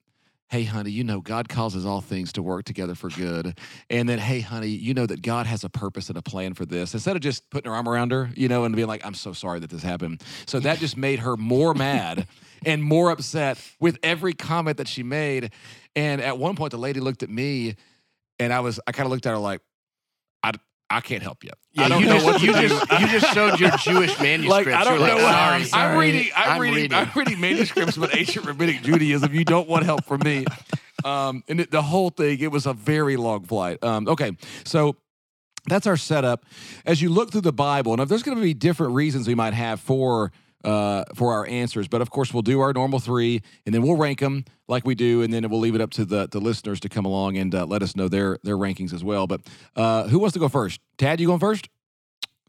hey 0.51 0.65
honey 0.65 0.91
you 0.91 1.05
know 1.05 1.21
god 1.21 1.49
causes 1.49 1.87
all 1.87 2.01
things 2.01 2.33
to 2.33 2.43
work 2.43 2.65
together 2.65 2.95
for 2.95 3.09
good. 3.09 3.59
And 3.89 4.09
then 4.09 4.19
hey 4.19 4.41
honey 4.41 4.69
you 4.69 4.93
know 4.93 5.07
that 5.07 5.23
god 5.23 5.47
has 5.47 5.65
a 5.65 5.71
purpose 5.71 6.11
and 6.11 6.19
a 6.19 6.23
plan 6.23 6.53
for 6.53 6.67
this. 6.67 6.93
Instead 6.93 7.17
of 7.17 7.23
just 7.23 7.49
putting 7.49 7.71
her 7.71 7.77
arm 7.77 7.89
around 7.89 8.13
her 8.13 8.31
you 8.37 8.49
know 8.49 8.65
and 8.65 8.77
being 8.77 8.89
like 8.89 9.05
i'm 9.07 9.15
so 9.15 9.33
sorry 9.33 9.61
that 9.61 9.71
this 9.71 9.83
happened. 9.83 10.23
So 10.47 10.61
that 10.61 10.79
just 10.79 10.97
made 10.97 11.21
her 11.21 11.39
more 11.39 11.73
mad 11.73 12.27
and 12.65 12.83
more 12.83 13.11
upset 13.11 13.59
with 13.81 13.99
every 14.03 14.33
comment 14.33 14.77
that 14.79 14.89
she 14.89 15.03
made 15.03 15.53
and 15.97 16.21
at 16.21 16.39
one 16.39 16.57
point 16.57 16.71
the 16.71 16.79
lady 16.79 17.01
looked 17.01 17.23
at 17.23 17.31
me 17.31 17.75
and 18.39 18.53
i 18.53 18.61
was 18.61 18.81
i 18.87 18.93
kind 18.93 19.07
of 19.07 19.11
looked 19.11 19.27
at 19.27 19.31
her 19.31 19.39
like 19.39 19.61
i 20.43 20.53
I 20.93 21.01
can't 21.01 21.23
help 21.23 21.45
you. 21.45 21.51
Yeah, 21.73 21.85
I 21.85 21.89
don't 21.89 22.01
you 22.01 22.07
know 22.07 22.15
just, 22.15 22.27
what 22.27 22.43
you 22.43 22.53
do. 22.53 22.69
just 22.69 22.91
you 22.91 23.07
just 23.07 23.33
showed 23.33 23.61
your 23.61 23.71
Jewish 23.77 24.19
manuscripts. 24.19 24.51
Like 24.51 24.67
I 24.67 24.83
don't 24.83 24.99
You're 24.99 25.07
know 25.07 25.15
like, 25.15 25.23
what 25.23 25.33
sorry, 25.33 25.55
I'm, 25.55 25.65
sorry. 25.65 25.93
I'm 25.93 25.99
reading. 26.01 26.33
I'm, 26.35 26.51
I'm 26.51 26.61
reading, 26.61 26.75
reading. 26.75 26.99
I'm 26.99 27.11
reading 27.15 27.41
manuscripts 27.41 27.97
with 27.97 28.17
ancient 28.17 28.45
rabbinic 28.45 28.83
Judaism. 28.83 29.33
You 29.33 29.45
don't 29.45 29.69
want 29.69 29.85
help 29.85 30.05
from 30.05 30.23
me. 30.25 30.47
Um, 31.05 31.45
and 31.49 31.61
it, 31.61 31.71
the 31.71 31.81
whole 31.81 32.11
thing, 32.11 32.41
it 32.41 32.51
was 32.51 32.67
a 32.67 32.73
very 32.73 33.17
long 33.17 33.45
flight. 33.45 33.83
Um, 33.85 34.09
okay, 34.09 34.37
so 34.65 34.97
that's 35.69 35.87
our 35.87 35.97
setup. 35.97 36.45
As 36.85 37.01
you 37.01 37.09
look 37.09 37.31
through 37.31 37.43
the 37.43 37.53
Bible, 37.53 37.93
and 37.93 38.03
if 38.03 38.09
there's 38.09 38.25
going 38.25 38.37
to 38.37 38.43
be 38.43 38.55
different 38.55 38.95
reasons 38.95 39.29
we 39.29 39.37
might 39.37 39.55
have 39.55 39.81
for 39.81 40.33
uh, 40.65 41.05
for 41.15 41.33
our 41.33 41.47
answers, 41.47 41.89
but 41.89 42.01
of 42.03 42.11
course 42.11 42.33
we'll 42.35 42.43
do 42.43 42.61
our 42.61 42.73
normal 42.73 42.99
three, 42.99 43.43
and 43.67 43.75
then 43.75 43.83
we'll 43.83 43.97
rank 43.97 44.21
them 44.21 44.45
like 44.69 44.85
we 44.87 44.95
do, 44.95 45.23
and 45.23 45.33
then 45.33 45.49
we'll 45.49 45.61
leave 45.61 45.75
it 45.75 45.81
up 45.81 45.91
to 45.93 46.05
the 46.05 46.29
the 46.31 46.41
listeners 46.41 46.81
to 46.81 46.89
come 46.89 47.05
along 47.05 47.37
and 47.39 47.55
uh, 47.55 47.65
let 47.67 47.83
us 47.83 47.97
know 47.97 48.09
their 48.09 48.39
their 48.43 48.57
rankings 48.57 48.93
as 48.93 49.03
well. 49.03 49.27
But 49.27 49.41
uh, 49.77 50.09
who 50.09 50.19
wants 50.19 50.35
to 50.35 50.39
go 50.41 50.49
first? 50.49 50.81
Tad, 50.99 51.21
you 51.21 51.27
going 51.27 51.41
first? 51.41 51.69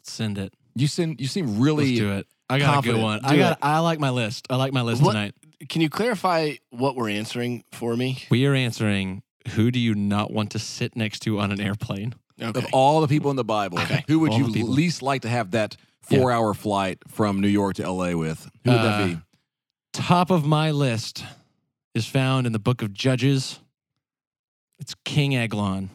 Send 0.03 0.37
it. 0.37 0.53
You 0.75 0.87
send. 0.87 1.19
you 1.21 1.27
seem 1.27 1.59
really 1.59 1.85
Let's 1.87 1.99
do 1.99 2.11
it. 2.13 2.27
I 2.49 2.59
got 2.59 2.83
a 2.85 2.87
good 2.91 3.01
one. 3.01 3.19
Do 3.21 3.27
I 3.27 3.37
got. 3.37 3.51
it. 3.53 3.57
I 3.61 3.79
like 3.79 3.99
my 3.99 4.09
list. 4.09 4.47
I 4.49 4.55
like 4.57 4.73
my 4.73 4.81
list 4.81 5.01
What- 5.01 5.13
tonight. 5.13 5.35
Can 5.69 5.81
you 5.81 5.89
clarify 5.91 6.53
what 6.71 6.95
we're 6.95 7.09
answering 7.09 7.63
for 7.71 7.95
me? 7.95 8.23
We 8.31 8.47
are 8.47 8.55
answering. 8.55 9.21
Who 9.55 9.69
do 9.71 9.79
you 9.79 9.93
not 9.95 10.31
want 10.31 10.51
to 10.51 10.59
sit 10.59 10.95
next 10.95 11.19
to 11.21 11.39
on 11.39 11.51
an 11.51 11.61
airplane? 11.61 12.13
Okay. 12.41 12.57
of 12.59 12.65
all 12.73 13.01
the 13.01 13.07
people 13.07 13.29
in 13.29 13.35
the 13.37 13.43
Bible, 13.43 13.79
Okay. 13.79 14.03
who 14.07 14.17
would 14.19 14.31
All 14.31 14.39
you 14.39 14.47
least 14.65 15.03
like 15.03 15.21
to 15.21 15.29
have 15.29 15.51
that 15.51 15.77
Yeah. 16.09 16.19
four 16.19 16.31
hour 16.31 16.53
flight 16.53 17.00
from 17.07 17.39
New 17.42 17.48
York 17.48 17.75
to 17.75 17.83
LA 17.89 18.13
with? 18.15 18.50
Who 18.65 18.71
would 18.71 18.80
that 18.80 19.01
Uh, 19.01 19.07
be? 19.07 19.18
Top 19.94 20.30
of 20.31 20.45
my 20.45 20.71
list 20.71 21.24
is 21.94 22.06
found 22.06 22.48
in 22.48 22.53
the 22.53 22.59
book 22.59 22.81
of 22.81 22.94
Judges. 22.94 23.59
It's 24.80 24.95
King 25.06 25.36
Eglon. 25.36 25.89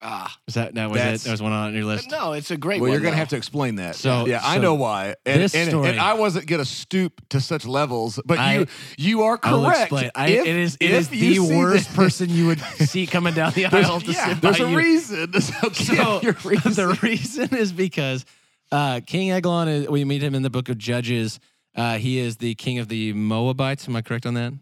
Ah, 0.00 0.36
Is 0.46 0.54
that 0.54 0.74
that 0.76 0.90
was 0.90 1.00
it? 1.00 1.20
That 1.22 1.30
was 1.32 1.42
one 1.42 1.50
on 1.50 1.74
your 1.74 1.84
list. 1.84 2.08
no, 2.08 2.32
it's 2.32 2.52
a 2.52 2.56
great 2.56 2.80
Well, 2.80 2.88
one. 2.88 2.92
you're 2.92 3.00
going 3.00 3.14
to 3.14 3.18
have 3.18 3.30
to 3.30 3.36
explain 3.36 3.76
that. 3.76 3.96
So- 3.96 4.26
yeah, 4.26 4.40
I 4.44 4.58
know 4.58 4.74
why. 4.74 5.16
And, 5.26 5.42
this 5.42 5.56
and, 5.56 5.70
story- 5.70 5.88
and 5.88 5.98
I 5.98 6.12
wasn't 6.14 6.46
going 6.46 6.60
to 6.60 6.64
stoop 6.64 7.20
to 7.30 7.40
such 7.40 7.66
levels, 7.66 8.20
but 8.24 8.38
I- 8.38 8.58
you 8.58 8.66
you 8.96 9.22
are 9.22 9.40
I 9.42 9.52
will 9.54 9.64
correct. 9.64 9.80
explain. 9.80 10.10
I, 10.14 10.28
If- 10.28 10.46
it 10.46 10.54
is 10.56 10.76
it 10.78 10.90
if 10.92 11.12
is 11.12 11.20
you 11.20 11.48
the 11.48 11.56
worst 11.58 11.88
that- 11.88 11.96
person 11.96 12.28
you 12.30 12.46
would 12.46 12.60
see 12.78 13.08
coming 13.08 13.34
down 13.34 13.52
the 13.54 13.64
There's, 13.66 13.86
aisle 13.86 14.00
to 14.02 14.12
yeah, 14.12 14.28
sit 14.28 14.40
by 14.40 14.50
there's 14.52 14.60
a 14.60 14.70
you. 14.70 14.76
reason. 14.76 15.32
So, 15.40 15.70
So 15.72 16.20
reason. 16.44 16.74
the 16.74 16.98
reason 17.02 17.56
is 17.56 17.72
because 17.72 18.24
uh, 18.72 19.00
King 19.06 19.30
Eglon, 19.32 19.68
is, 19.68 19.88
we 19.88 20.04
meet 20.04 20.22
him 20.22 20.34
in 20.34 20.42
the 20.42 20.50
book 20.50 20.68
of 20.68 20.78
Judges. 20.78 21.40
Uh, 21.74 21.98
he 21.98 22.18
is 22.18 22.36
the 22.38 22.54
king 22.56 22.78
of 22.78 22.88
the 22.88 23.12
Moabites. 23.12 23.88
Am 23.88 23.96
I 23.96 24.02
correct 24.02 24.26
on 24.26 24.34
that? 24.34 24.52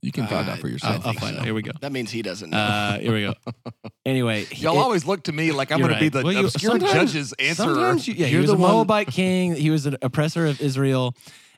you 0.00 0.12
can 0.12 0.24
find 0.28 0.48
out 0.48 0.58
for 0.60 0.68
Uh, 0.68 0.70
yourself. 0.70 1.00
I'll, 1.02 1.08
I'll 1.08 1.14
find 1.14 1.34
so. 1.34 1.40
out. 1.40 1.44
Here 1.44 1.52
we 1.52 1.62
go. 1.62 1.72
That 1.80 1.90
means 1.90 2.08
he 2.12 2.22
doesn't 2.22 2.50
know. 2.50 2.56
Uh, 2.56 2.98
here 3.00 3.12
we 3.12 3.22
go. 3.22 3.34
Anyway, 4.06 4.44
he- 4.44 4.62
Y'all 4.62 4.76
it- 4.76 4.80
always 4.80 5.04
look 5.04 5.24
to 5.24 5.32
me 5.32 5.50
like 5.50 5.72
I'm 5.72 5.78
You're 5.80 5.88
going 5.88 5.98
to 5.98 6.04
be 6.04 6.08
the 6.10 6.22
Well, 6.22 6.32
you- 6.32 6.44
obscure 6.44 6.78
judge's 6.78 7.32
answerer. 7.40 7.54
Sometimes 7.74 8.06
You, 8.06 8.14
yeah, 8.14 8.26
you're 8.28 8.42
was 8.42 8.50
the 8.50 8.56
a 8.56 8.58
Moabite 8.60 9.08
king. 9.08 9.56
He 9.56 9.70
was 9.70 9.86
an 9.86 9.96
oppressor 10.02 10.46
of 10.46 10.60
Israel, 10.60 11.16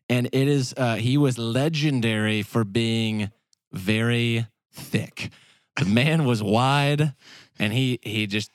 and 0.08 0.26
it 0.32 0.48
is 0.48 0.72
uh, 0.78 0.94
he 0.94 1.18
was 1.18 1.36
legendary 1.38 2.42
for 2.42 2.64
being 2.64 3.30
very 3.72 4.46
thick. 4.72 5.30
The 5.76 5.84
man 5.84 6.24
was 6.24 6.42
wide, 6.42 7.12
and 7.58 7.72
he 7.72 7.98
he 8.02 8.26
just 8.26 8.50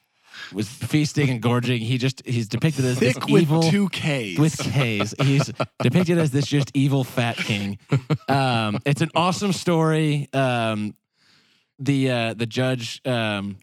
was 0.53 0.67
feasting 0.67 1.29
and 1.29 1.41
gorging. 1.41 1.81
He 1.81 1.97
just 1.97 2.21
he's 2.25 2.47
depicted 2.47 2.85
as 2.85 2.99
Thick 2.99 3.15
this 3.15 3.25
with 3.25 3.41
evil 3.43 3.63
two 3.63 3.89
Ks. 3.89 4.37
with 4.37 4.57
K's. 4.57 5.13
He's 5.19 5.51
depicted 5.81 6.17
as 6.17 6.31
this 6.31 6.45
just 6.45 6.71
evil 6.73 7.03
fat 7.03 7.37
king. 7.37 7.79
Um, 8.27 8.79
it's 8.85 9.01
an 9.01 9.09
awesome 9.15 9.53
story. 9.53 10.27
Um, 10.33 10.95
the 11.79 12.11
uh, 12.11 12.33
the 12.33 12.45
judge 12.45 13.01
um, 13.05 13.57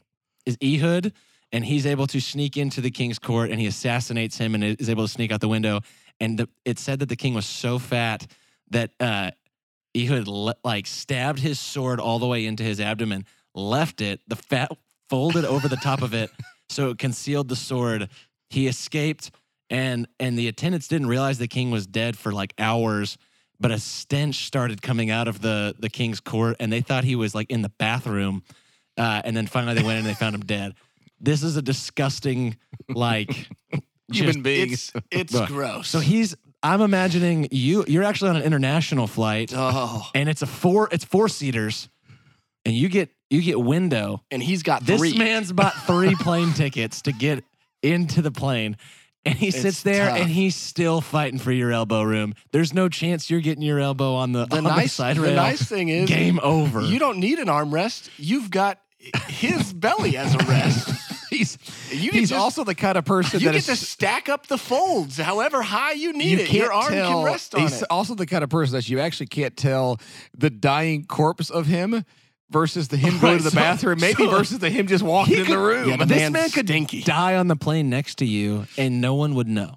is 0.47 0.57
Ehud, 0.63 1.13
and 1.53 1.65
he's 1.65 1.87
able 1.87 2.07
to 2.09 2.21
sneak 2.21 2.57
into 2.57 2.81
the 2.81 2.91
king's 2.91 3.19
court, 3.19 3.51
and 3.51 3.61
he 3.61 3.67
assassinates 3.67 4.39
him, 4.39 4.55
and 4.55 4.65
is 4.65 4.89
able 4.89 5.05
to 5.05 5.13
sneak 5.13 5.33
out 5.33 5.41
the 5.41 5.49
window. 5.49 5.81
And 6.21 6.39
the, 6.39 6.49
it 6.65 6.79
said 6.79 6.99
that 6.99 7.09
the 7.09 7.17
king 7.17 7.35
was 7.35 7.47
so 7.47 7.79
fat 7.79 8.27
that 8.71 8.91
uh, 8.99 9.31
Ehud 9.97 10.27
le- 10.27 10.57
like 10.65 10.87
stabbed 10.87 11.39
his 11.39 11.61
sword 11.61 12.01
all 12.01 12.19
the 12.19 12.27
way 12.27 12.45
into 12.45 12.65
his 12.65 12.81
abdomen, 12.81 13.25
left 13.55 14.01
it, 14.01 14.21
the 14.27 14.37
fat 14.37 14.71
folded 15.09 15.45
over 15.45 15.69
the 15.69 15.77
top 15.77 16.03
of 16.03 16.13
it, 16.13 16.31
so 16.69 16.91
it 16.91 16.99
concealed 16.99 17.49
the 17.49 17.57
sword. 17.57 18.09
He 18.51 18.67
escaped, 18.67 19.31
and 19.71 20.07
and 20.19 20.39
the 20.39 20.49
attendants 20.49 20.89
didn't 20.89 21.09
realize 21.09 21.39
the 21.39 21.49
king 21.49 21.71
was 21.71 21.87
dead 21.87 22.17
for 22.17 22.33
like 22.33 22.55
hours. 22.59 23.19
But 23.61 23.73
a 23.73 23.79
stench 23.81 24.47
started 24.47 24.83
coming 24.83 25.11
out 25.11 25.27
of 25.29 25.41
the 25.41 25.75
the 25.79 25.89
king's 25.91 26.21
court, 26.21 26.57
and 26.61 26.73
they 26.73 26.81
thought 26.81 27.05
he 27.05 27.17
was 27.17 27.35
like 27.35 27.51
in 27.51 27.63
the 27.63 27.69
bathroom. 27.71 28.43
Uh, 28.97 29.23
and 29.25 29.37
then 29.37 29.47
finally 29.47 29.75
they 29.75 29.83
went 29.83 29.93
in 29.99 29.99
and 29.99 30.07
they 30.07 30.15
found 30.15 30.35
him 30.35 30.41
dead. 30.43 30.75
This 31.21 31.43
is 31.43 31.57
a 31.57 31.63
disgusting, 31.63 32.57
like 32.89 33.31
Human 34.13 34.33
just- 34.35 34.43
being. 34.43 34.73
it's 34.73 34.93
it's 35.11 35.33
Look, 35.35 35.49
gross. 35.49 35.89
So 35.89 35.99
he's. 36.01 36.35
I'm 36.61 36.81
imagining 36.81 37.47
you. 37.53 37.85
You're 37.87 38.03
actually 38.03 38.31
on 38.31 38.37
an 38.37 38.43
international 38.43 39.07
flight, 39.07 39.53
oh, 39.55 40.09
and 40.15 40.29
it's 40.29 40.43
a 40.43 40.47
four. 40.47 40.89
It's 40.91 41.05
four 41.05 41.29
seaters, 41.29 41.89
and 42.65 42.75
you 42.75 42.89
get 42.89 43.11
you 43.31 43.43
get 43.43 43.61
window. 43.61 44.23
and 44.31 44.43
he's 44.43 44.63
got 44.63 44.85
This 44.85 44.99
three. 44.99 45.17
man's 45.19 45.53
bought 45.53 45.75
three 45.87 46.15
plane 46.15 46.53
tickets 46.53 47.03
to 47.03 47.13
get 47.13 47.45
into 47.83 48.23
the 48.23 48.31
plane. 48.31 48.77
And 49.25 49.35
he 49.37 49.51
sits 49.51 49.65
It's 49.65 49.83
there 49.83 50.09
tough. 50.09 50.19
and 50.21 50.31
he's 50.31 50.55
still 50.57 51.01
fighting 51.03 51.39
for 51.39 51.53
your 51.53 51.71
elbow 51.73 52.03
room. 52.03 52.35
There's 52.53 52.73
no 52.73 52.89
chance 52.89 53.29
you're 53.29 53.41
getting 53.41 53.63
your 53.63 53.79
elbow 53.81 54.15
on 54.15 54.33
the, 54.33 54.47
the 54.47 54.57
on 54.59 54.65
the 54.65 54.71
nice 54.71 54.93
side 54.95 55.17
the 55.17 55.33
nice 55.33 55.63
thing 55.69 55.89
is 55.89 56.09
Game 56.09 56.41
over. 56.43 56.81
you 56.81 56.99
don't 56.99 57.19
need 57.19 57.39
an 57.39 57.49
armrest. 57.49 58.09
You've 58.17 58.51
got 58.51 58.79
his 59.27 59.73
belly 59.75 60.17
as 60.17 60.35
a 60.35 60.39
rest. 60.39 60.89
he's 61.29 61.59
You 61.91 62.11
he's 62.13 62.31
just- 62.31 62.41
also 62.41 62.65
the 62.65 62.75
kind 62.75 62.97
of 62.97 63.05
person 63.05 63.33
that 63.39 63.43
You 63.43 63.49
that 63.49 63.53
get 63.55 63.69
is 63.69 63.79
to 63.81 63.87
stack 63.87 64.29
up 64.31 64.47
the 64.47 64.57
folds 64.57 65.19
however 65.19 65.61
high 65.61 65.93
you 65.93 66.13
need 66.15 66.31
you 66.39 66.39
it. 66.39 66.53
Your 66.53 66.73
arm 66.73 66.93
tell. 66.95 67.11
can 67.23 67.25
rest 67.25 67.55
on 67.55 67.61
he's 67.63 67.83
it. 67.83 67.89
also 67.91 68.15
the 68.15 68.25
kind 68.27 68.43
of 68.43 68.49
person 68.51 68.77
that 68.77 68.89
you 68.89 68.99
actually 69.01 69.27
can't 69.27 69.57
tell 69.57 70.01
the 70.37 70.49
dying 70.49 71.05
corpse 71.05 71.51
of 71.51 71.67
him 71.67 72.05
versus 72.51 72.89
the 72.89 72.97
him 72.97 73.19
going 73.19 73.33
Right, 73.35 73.39
to 73.39 73.45
the 73.45 73.51
so- 73.51 73.57
bathroom, 73.57 74.01
maybe 74.01 74.25
so- 74.25 74.31
versus 74.31 74.59
the 74.59 74.71
him 74.71 74.87
just 74.87 75.05
walking 75.05 75.35
He 75.35 75.41
in 75.43 75.47
the 75.49 75.59
room. 75.59 75.89
Yeah, 75.89 75.97
the 75.97 76.07
this 76.07 76.19
man's 76.19 76.33
man 76.33 76.51
could 76.51 76.67
stinky. 76.67 77.03
Die 77.03 77.35
on 77.37 77.49
the 77.49 77.57
plane 77.57 77.91
next 77.91 78.19
to 78.19 78.25
you, 78.25 78.67
and 78.77 79.01
no 79.01 79.15
one 79.15 79.35
would 79.35 79.49
know. 79.49 79.75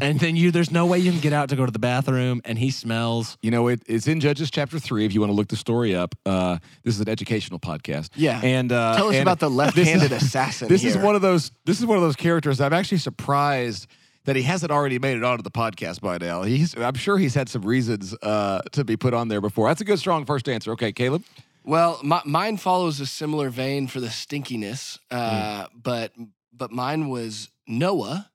And 0.00 0.18
then 0.18 0.36
you, 0.36 0.50
there's 0.50 0.70
no 0.70 0.86
way 0.86 0.98
you 1.00 1.10
can 1.10 1.20
get 1.20 1.34
out 1.34 1.50
to 1.50 1.56
go 1.56 1.66
to 1.66 1.70
the 1.70 1.78
bathroom, 1.78 2.40
and 2.46 2.58
he 2.58 2.70
smells. 2.70 3.36
You 3.42 3.50
know, 3.50 3.68
it, 3.68 3.82
it's 3.86 4.06
in 4.08 4.20
Judges 4.20 4.50
chapter 4.50 4.78
three. 4.78 5.04
If 5.04 5.12
you 5.12 5.20
want 5.20 5.30
to 5.30 5.34
look 5.34 5.48
the 5.48 5.56
story 5.56 5.94
up, 5.94 6.14
uh, 6.24 6.56
this 6.82 6.94
is 6.94 7.00
an 7.02 7.10
educational 7.10 7.60
podcast. 7.60 8.08
Yeah. 8.14 8.40
and 8.42 8.72
uh, 8.72 8.96
Tell 8.96 9.08
us 9.08 9.16
and 9.16 9.22
about 9.22 9.38
the 9.38 9.50
left 9.50 9.76
this 9.76 9.88
is- 9.88 9.94
left-handed 10.00 10.16
assassin. 10.24 10.68
This 10.68 10.82
is 10.84 10.96
one 10.96 11.14
of 11.14 11.20
those. 11.20 11.50
This 11.66 11.78
is 11.78 11.84
one 11.84 11.98
of 11.98 12.02
those 12.02 12.16
characters. 12.16 12.58
I'm 12.58 12.72
actually 12.72 12.98
surprised 12.98 13.86
that 14.24 14.34
he 14.34 14.40
hasn't 14.42 14.72
already 14.72 14.98
made 14.98 15.18
it 15.18 15.24
onto 15.24 15.42
the 15.42 15.50
podcast 15.50 16.00
by 16.00 16.16
now. 16.16 16.42
He's. 16.42 16.74
I'm 16.74 16.94
sure 16.94 17.18
he's 17.18 17.34
had 17.34 17.50
some 17.50 17.60
reasons 17.62 18.14
uh, 18.22 18.62
to 18.72 18.84
be 18.84 18.96
put 18.96 19.12
on 19.12 19.28
there 19.28 19.42
before. 19.42 19.68
That's 19.68 19.82
a 19.82 19.84
good, 19.84 19.98
strong 19.98 20.24
first 20.24 20.48
answer. 20.48 20.72
Okay, 20.72 20.92
Caleb. 20.92 21.22
Well, 21.64 22.00
my, 22.02 22.20
mine 22.24 22.56
follows 22.56 22.98
a 23.00 23.06
similar 23.06 23.48
vein 23.50 23.86
for 23.86 24.00
the 24.00 24.08
stinkiness, 24.08 24.98
uh, 25.10 25.66
but 25.74 26.12
but 26.52 26.70
mine 26.72 27.08
was 27.08 27.50
Noah 27.66 28.30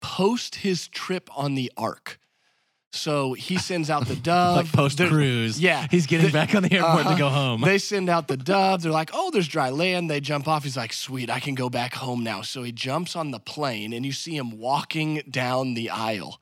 post 0.00 0.56
his 0.56 0.88
trip 0.88 1.28
on 1.36 1.54
the 1.54 1.70
ark. 1.76 2.18
So 2.94 3.32
he 3.34 3.56
sends 3.56 3.88
out 3.88 4.06
the 4.06 4.16
dove. 4.30 4.56
like 4.56 4.72
post 4.72 4.98
cruise. 4.98 5.58
yeah. 5.60 5.86
He's 5.90 6.06
getting 6.06 6.26
The- 6.26 6.32
back 6.32 6.54
on 6.54 6.62
the 6.62 6.72
airport 6.74 7.06
Uh-huh. 7.06 7.12
to 7.12 7.18
go 7.18 7.28
home. 7.30 7.60
They 7.62 7.78
send 7.78 8.10
out 8.10 8.28
the 8.28 8.36
dove. 8.36 8.82
They're 8.82 8.92
like, 8.92 9.10
oh, 9.14 9.30
there's 9.30 9.48
dry 9.48 9.70
land. 9.70 10.10
They 10.10 10.20
jump 10.20 10.46
off. 10.48 10.64
He's 10.64 10.76
like, 10.76 10.92
sweet, 10.92 11.30
I 11.30 11.40
can 11.40 11.54
go 11.54 11.70
back 11.70 11.94
home 11.94 12.22
now. 12.24 12.42
So 12.42 12.62
he 12.62 12.72
jumps 12.72 13.16
on 13.16 13.30
the 13.30 13.38
plane 13.40 13.92
and 13.94 14.04
you 14.04 14.12
see 14.12 14.36
him 14.36 14.58
walking 14.58 15.22
down 15.30 15.72
the 15.74 15.88
aisle. 15.88 16.40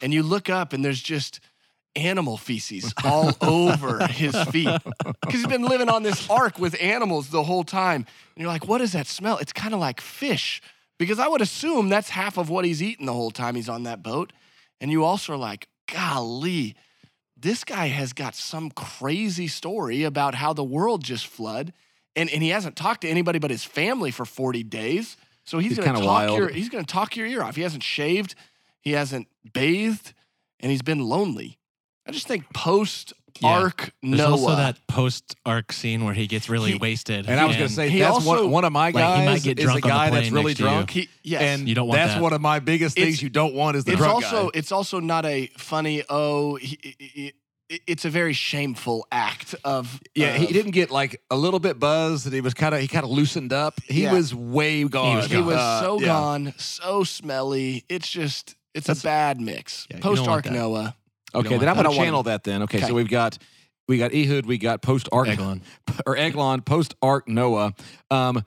And 0.00 0.12
you 0.14 0.22
look 0.22 0.48
up 0.48 0.72
and 0.72 0.84
there's 0.84 1.02
just 1.02 1.40
animal 1.98 2.36
feces 2.36 2.94
all 3.04 3.32
over 3.42 4.06
his 4.06 4.34
feet. 4.44 4.68
Because 5.04 5.40
he's 5.40 5.46
been 5.46 5.64
living 5.64 5.88
on 5.88 6.02
this 6.02 6.28
ark 6.30 6.58
with 6.58 6.80
animals 6.80 7.28
the 7.28 7.42
whole 7.42 7.64
time. 7.64 8.06
And 8.34 8.42
you're 8.42 8.48
like, 8.48 8.66
what 8.66 8.78
does 8.78 8.92
that 8.92 9.06
smell? 9.06 9.38
It's 9.38 9.52
kind 9.52 9.74
of 9.74 9.80
like 9.80 10.00
fish. 10.00 10.62
Because 10.98 11.18
I 11.18 11.28
would 11.28 11.40
assume 11.40 11.88
that's 11.88 12.08
half 12.10 12.38
of 12.38 12.48
what 12.50 12.64
he's 12.64 12.82
eating 12.82 13.06
the 13.06 13.12
whole 13.12 13.30
time 13.30 13.54
he's 13.54 13.68
on 13.68 13.82
that 13.84 14.02
boat. 14.02 14.32
And 14.80 14.90
you 14.90 15.04
also 15.04 15.34
are 15.34 15.36
like, 15.36 15.68
golly, 15.92 16.74
this 17.36 17.64
guy 17.64 17.88
has 17.88 18.12
got 18.12 18.34
some 18.34 18.70
crazy 18.70 19.46
story 19.48 20.04
about 20.04 20.34
how 20.34 20.52
the 20.52 20.64
world 20.64 21.04
just 21.04 21.26
flood. 21.26 21.72
And, 22.16 22.28
and 22.30 22.42
he 22.42 22.48
hasn't 22.48 22.74
talked 22.76 23.02
to 23.02 23.08
anybody 23.08 23.38
but 23.38 23.50
his 23.50 23.64
family 23.64 24.10
for 24.10 24.24
40 24.24 24.62
days. 24.64 25.16
So 25.44 25.58
he's, 25.58 25.76
He's 25.76 25.84
gonna 25.84 25.98
talk 25.98 26.06
wild. 26.06 26.38
your 26.38 26.48
he's 26.48 26.68
gonna 26.68 26.84
talk 26.84 27.16
your 27.16 27.26
ear 27.26 27.42
off. 27.42 27.56
He 27.56 27.62
hasn't 27.62 27.82
shaved, 27.82 28.34
he 28.82 28.92
hasn't 28.92 29.28
bathed, 29.54 30.12
and 30.60 30.70
he's 30.70 30.82
been 30.82 31.00
lonely. 31.00 31.57
I 32.08 32.12
just 32.12 32.26
think 32.26 32.52
post 32.54 33.12
ark 33.44 33.92
There's 34.02 34.18
Noah. 34.18 34.30
also 34.30 34.56
that 34.56 34.78
post 34.88 35.36
ark 35.46 35.72
scene 35.72 36.04
where 36.04 36.14
he 36.14 36.26
gets 36.26 36.48
really 36.48 36.72
He- 36.72 36.78
wasted. 36.78 37.28
And 37.28 37.38
I 37.38 37.44
was 37.44 37.54
going 37.56 37.68
to 37.68 37.74
say 37.74 37.88
he 37.88 38.00
that's 38.00 38.14
also- 38.14 38.42
one, 38.44 38.50
one 38.50 38.64
of 38.64 38.72
my 38.72 38.86
like, 38.86 38.94
he 38.94 39.00
guys 39.00 39.26
might 39.26 39.42
get 39.42 39.58
is 39.58 39.64
drunk 39.64 39.84
a 39.84 39.88
on 39.88 39.90
the 39.90 39.94
guy 39.94 40.10
that's 40.10 40.20
plane 40.28 40.32
really 40.34 40.44
next 40.52 40.56
to 40.58 40.62
you. 40.64 40.68
drunk. 40.70 40.90
he, 40.90 41.08
yes. 41.22 41.42
And 41.42 41.68
You 41.68 41.74
don't 41.76 41.86
want 41.86 41.98
that. 41.98 42.06
that's 42.06 42.16
that. 42.16 42.22
one 42.22 42.32
of 42.32 42.40
my 42.40 42.58
biggest 42.58 42.96
things 42.96 43.06
It's- 43.08 43.22
you 43.22 43.28
don't 43.28 43.54
want 43.54 43.76
is 43.76 43.84
the 43.84 43.92
it's 43.92 44.00
drunk 44.00 44.14
also 44.24 44.44
guy. 44.44 44.50
it's 44.58 44.72
also 44.72 44.98
not 44.98 45.24
a 45.24 45.46
funny 45.58 46.02
oh 46.08 46.56
he, 46.56 46.78
he- 46.82 46.94
he- 46.98 47.32
it's 47.86 48.04
a 48.06 48.10
very 48.10 48.32
shameful 48.32 49.06
act 49.12 49.54
of 49.62 50.00
Yeah, 50.14 50.36
he 50.36 50.46
of- 50.46 50.52
didn't 50.52 50.70
get 50.72 50.90
like 50.90 51.20
a 51.30 51.36
little 51.36 51.60
bit 51.60 51.78
buzzed, 51.78 52.24
and 52.24 52.34
he 52.34 52.40
was 52.40 52.54
kind 52.54 52.74
of 52.74 52.80
he 52.80 52.88
kind 52.88 53.04
of 53.04 53.10
loosened 53.10 53.52
up. 53.52 53.78
He 53.86 54.04
Yeah. 54.04 54.14
was 54.14 54.34
way 54.34 54.82
gone. 54.84 55.16
was 55.16 55.26
he 55.30 55.36
was 55.40 55.56
Uh, 55.56 55.80
so 55.82 56.00
yeah. 56.00 56.06
gone 56.06 56.54
so 56.56 57.04
smelly 57.04 57.84
it's 57.88 58.10
just 58.10 58.56
it's 58.74 58.86
That's- 58.86 59.04
a 59.04 59.06
bad 59.06 59.40
mix 59.40 59.86
Yeah, 59.90 59.98
you 59.98 60.02
don't 60.02 60.10
post 60.10 60.20
want 60.22 60.32
ark 60.32 60.44
that. 60.44 60.52
Noah 60.54 60.94
You 61.06 61.07
Okay, 61.34 61.58
then 61.58 61.68
I'm 61.68 61.76
going 61.76 61.90
to 61.90 61.96
channel 61.96 62.22
that 62.24 62.44
then. 62.44 62.62
Okay, 62.62 62.80
so 62.80 62.94
we've 62.94 63.08
got 63.08 63.38
we 63.86 63.98
got 63.98 64.14
Ehud, 64.14 64.46
we 64.46 64.58
got 64.58 64.82
post 64.82 65.08
ark 65.12 65.28
Eglon. 65.28 65.62
or 66.06 66.16
Eglon, 66.16 66.62
post 66.62 66.94
ark 67.02 67.28
Noah. 67.28 67.74
Um, 68.10 68.44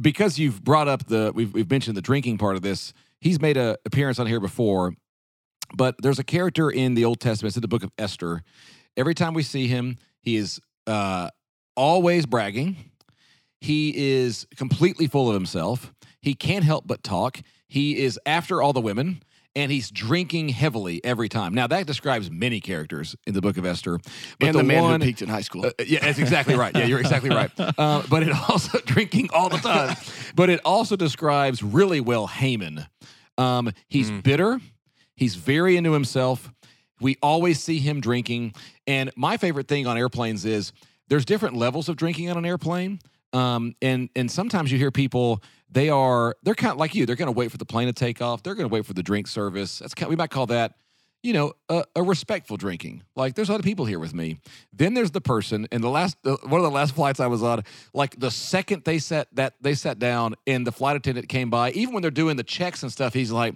because 0.00 0.38
you've 0.38 0.62
brought 0.62 0.88
up 0.88 1.06
the 1.06 1.32
we've 1.34 1.52
we've 1.52 1.70
mentioned 1.70 1.96
the 1.96 2.02
drinking 2.02 2.38
part 2.38 2.56
of 2.56 2.62
this. 2.62 2.92
He's 3.20 3.40
made 3.40 3.56
a 3.56 3.76
appearance 3.84 4.18
on 4.18 4.26
here 4.26 4.40
before, 4.40 4.94
but 5.74 5.96
there's 6.00 6.18
a 6.18 6.24
character 6.24 6.70
in 6.70 6.94
the 6.94 7.04
Old 7.04 7.20
Testament, 7.20 7.50
it's 7.50 7.56
in 7.56 7.62
the 7.62 7.68
book 7.68 7.84
of 7.84 7.92
Esther. 7.98 8.42
Every 8.96 9.14
time 9.14 9.34
we 9.34 9.42
see 9.42 9.66
him, 9.66 9.98
he 10.20 10.36
is 10.36 10.60
uh, 10.86 11.30
always 11.76 12.26
bragging. 12.26 12.76
He 13.60 13.94
is 14.20 14.46
completely 14.56 15.06
full 15.06 15.28
of 15.28 15.34
himself. 15.34 15.92
He 16.22 16.34
can't 16.34 16.64
help 16.64 16.86
but 16.86 17.02
talk. 17.02 17.40
He 17.68 17.98
is 17.98 18.18
after 18.26 18.62
all 18.62 18.72
the 18.72 18.80
women, 18.80 19.22
and 19.56 19.70
he's 19.72 19.90
drinking 19.90 20.50
heavily 20.50 21.00
every 21.04 21.28
time. 21.28 21.54
Now 21.54 21.66
that 21.66 21.86
describes 21.86 22.30
many 22.30 22.60
characters 22.60 23.16
in 23.26 23.34
the 23.34 23.40
book 23.40 23.56
of 23.56 23.66
Esther, 23.66 23.98
but 24.38 24.50
and 24.50 24.58
the, 24.58 24.62
man 24.62 24.82
one, 24.82 25.00
who 25.00 25.06
peaked 25.06 25.22
in 25.22 25.28
high 25.28 25.40
school 25.40 25.66
uh, 25.66 25.70
yeah, 25.84 26.00
that's 26.00 26.18
exactly 26.18 26.54
right. 26.54 26.74
Yeah, 26.76 26.84
you're 26.84 27.00
exactly 27.00 27.30
right. 27.30 27.50
Uh, 27.78 28.02
but 28.10 28.22
it 28.22 28.32
also 28.48 28.78
drinking 28.84 29.28
all 29.32 29.48
the 29.48 29.56
time. 29.58 29.96
But 30.34 30.50
it 30.50 30.60
also 30.64 30.96
describes 30.96 31.62
really 31.62 32.00
well 32.00 32.26
Haman. 32.26 32.86
Um, 33.38 33.72
he's 33.88 34.10
Mm. 34.10 34.22
bitter. 34.22 34.60
He's 35.16 35.34
very 35.34 35.76
into 35.76 35.92
himself. 35.92 36.50
We 37.00 37.16
always 37.22 37.62
see 37.62 37.78
him 37.78 38.00
drinking. 38.00 38.54
And 38.86 39.10
my 39.16 39.36
favorite 39.36 39.68
thing 39.68 39.86
on 39.86 39.96
airplanes 39.96 40.44
is 40.44 40.72
there's 41.08 41.24
different 41.24 41.56
levels 41.56 41.88
of 41.88 41.96
drinking 41.96 42.28
on 42.30 42.36
an 42.36 42.44
airplane. 42.44 43.00
Um, 43.32 43.74
and 43.80 44.08
and 44.16 44.30
sometimes 44.30 44.72
you 44.72 44.78
hear 44.78 44.90
people 44.90 45.42
they 45.70 45.88
are 45.88 46.36
they're 46.42 46.54
kind 46.54 46.72
of 46.72 46.78
like 46.78 46.94
you. 46.94 47.06
They're 47.06 47.16
going 47.16 47.32
to 47.32 47.38
wait 47.38 47.50
for 47.50 47.58
the 47.58 47.64
plane 47.64 47.86
to 47.86 47.92
take 47.92 48.20
off. 48.20 48.42
They're 48.42 48.54
going 48.54 48.68
to 48.68 48.72
wait 48.72 48.86
for 48.86 48.92
the 48.92 49.02
drink 49.02 49.28
service. 49.28 49.78
That's 49.78 49.94
kind 49.94 50.06
of, 50.06 50.10
we 50.10 50.16
might 50.16 50.30
call 50.30 50.46
that 50.46 50.74
you 51.22 51.34
know, 51.34 51.52
a, 51.68 51.84
a 51.96 52.02
respectful 52.02 52.56
drinking. 52.56 53.02
Like 53.14 53.34
there's 53.34 53.50
other 53.50 53.62
people 53.62 53.84
here 53.84 53.98
with 53.98 54.14
me. 54.14 54.38
Then 54.72 54.94
there's 54.94 55.10
the 55.10 55.20
person, 55.20 55.68
and 55.70 55.82
the 55.82 55.90
last 55.90 56.16
uh, 56.24 56.36
one 56.44 56.60
of 56.60 56.64
the 56.64 56.70
last 56.70 56.94
flights 56.94 57.20
I 57.20 57.26
was 57.26 57.42
on, 57.42 57.62
like 57.92 58.18
the 58.18 58.30
second 58.30 58.84
they 58.84 58.98
sat 58.98 59.28
that 59.34 59.54
they 59.60 59.74
sat 59.74 59.98
down 59.98 60.34
and 60.46 60.66
the 60.66 60.72
flight 60.72 60.96
attendant 60.96 61.28
came 61.28 61.50
by, 61.50 61.72
even 61.72 61.92
when 61.92 62.02
they're 62.02 62.10
doing 62.10 62.36
the 62.36 62.44
checks 62.44 62.82
and 62.82 62.90
stuff, 62.90 63.12
he's 63.12 63.30
like, 63.30 63.54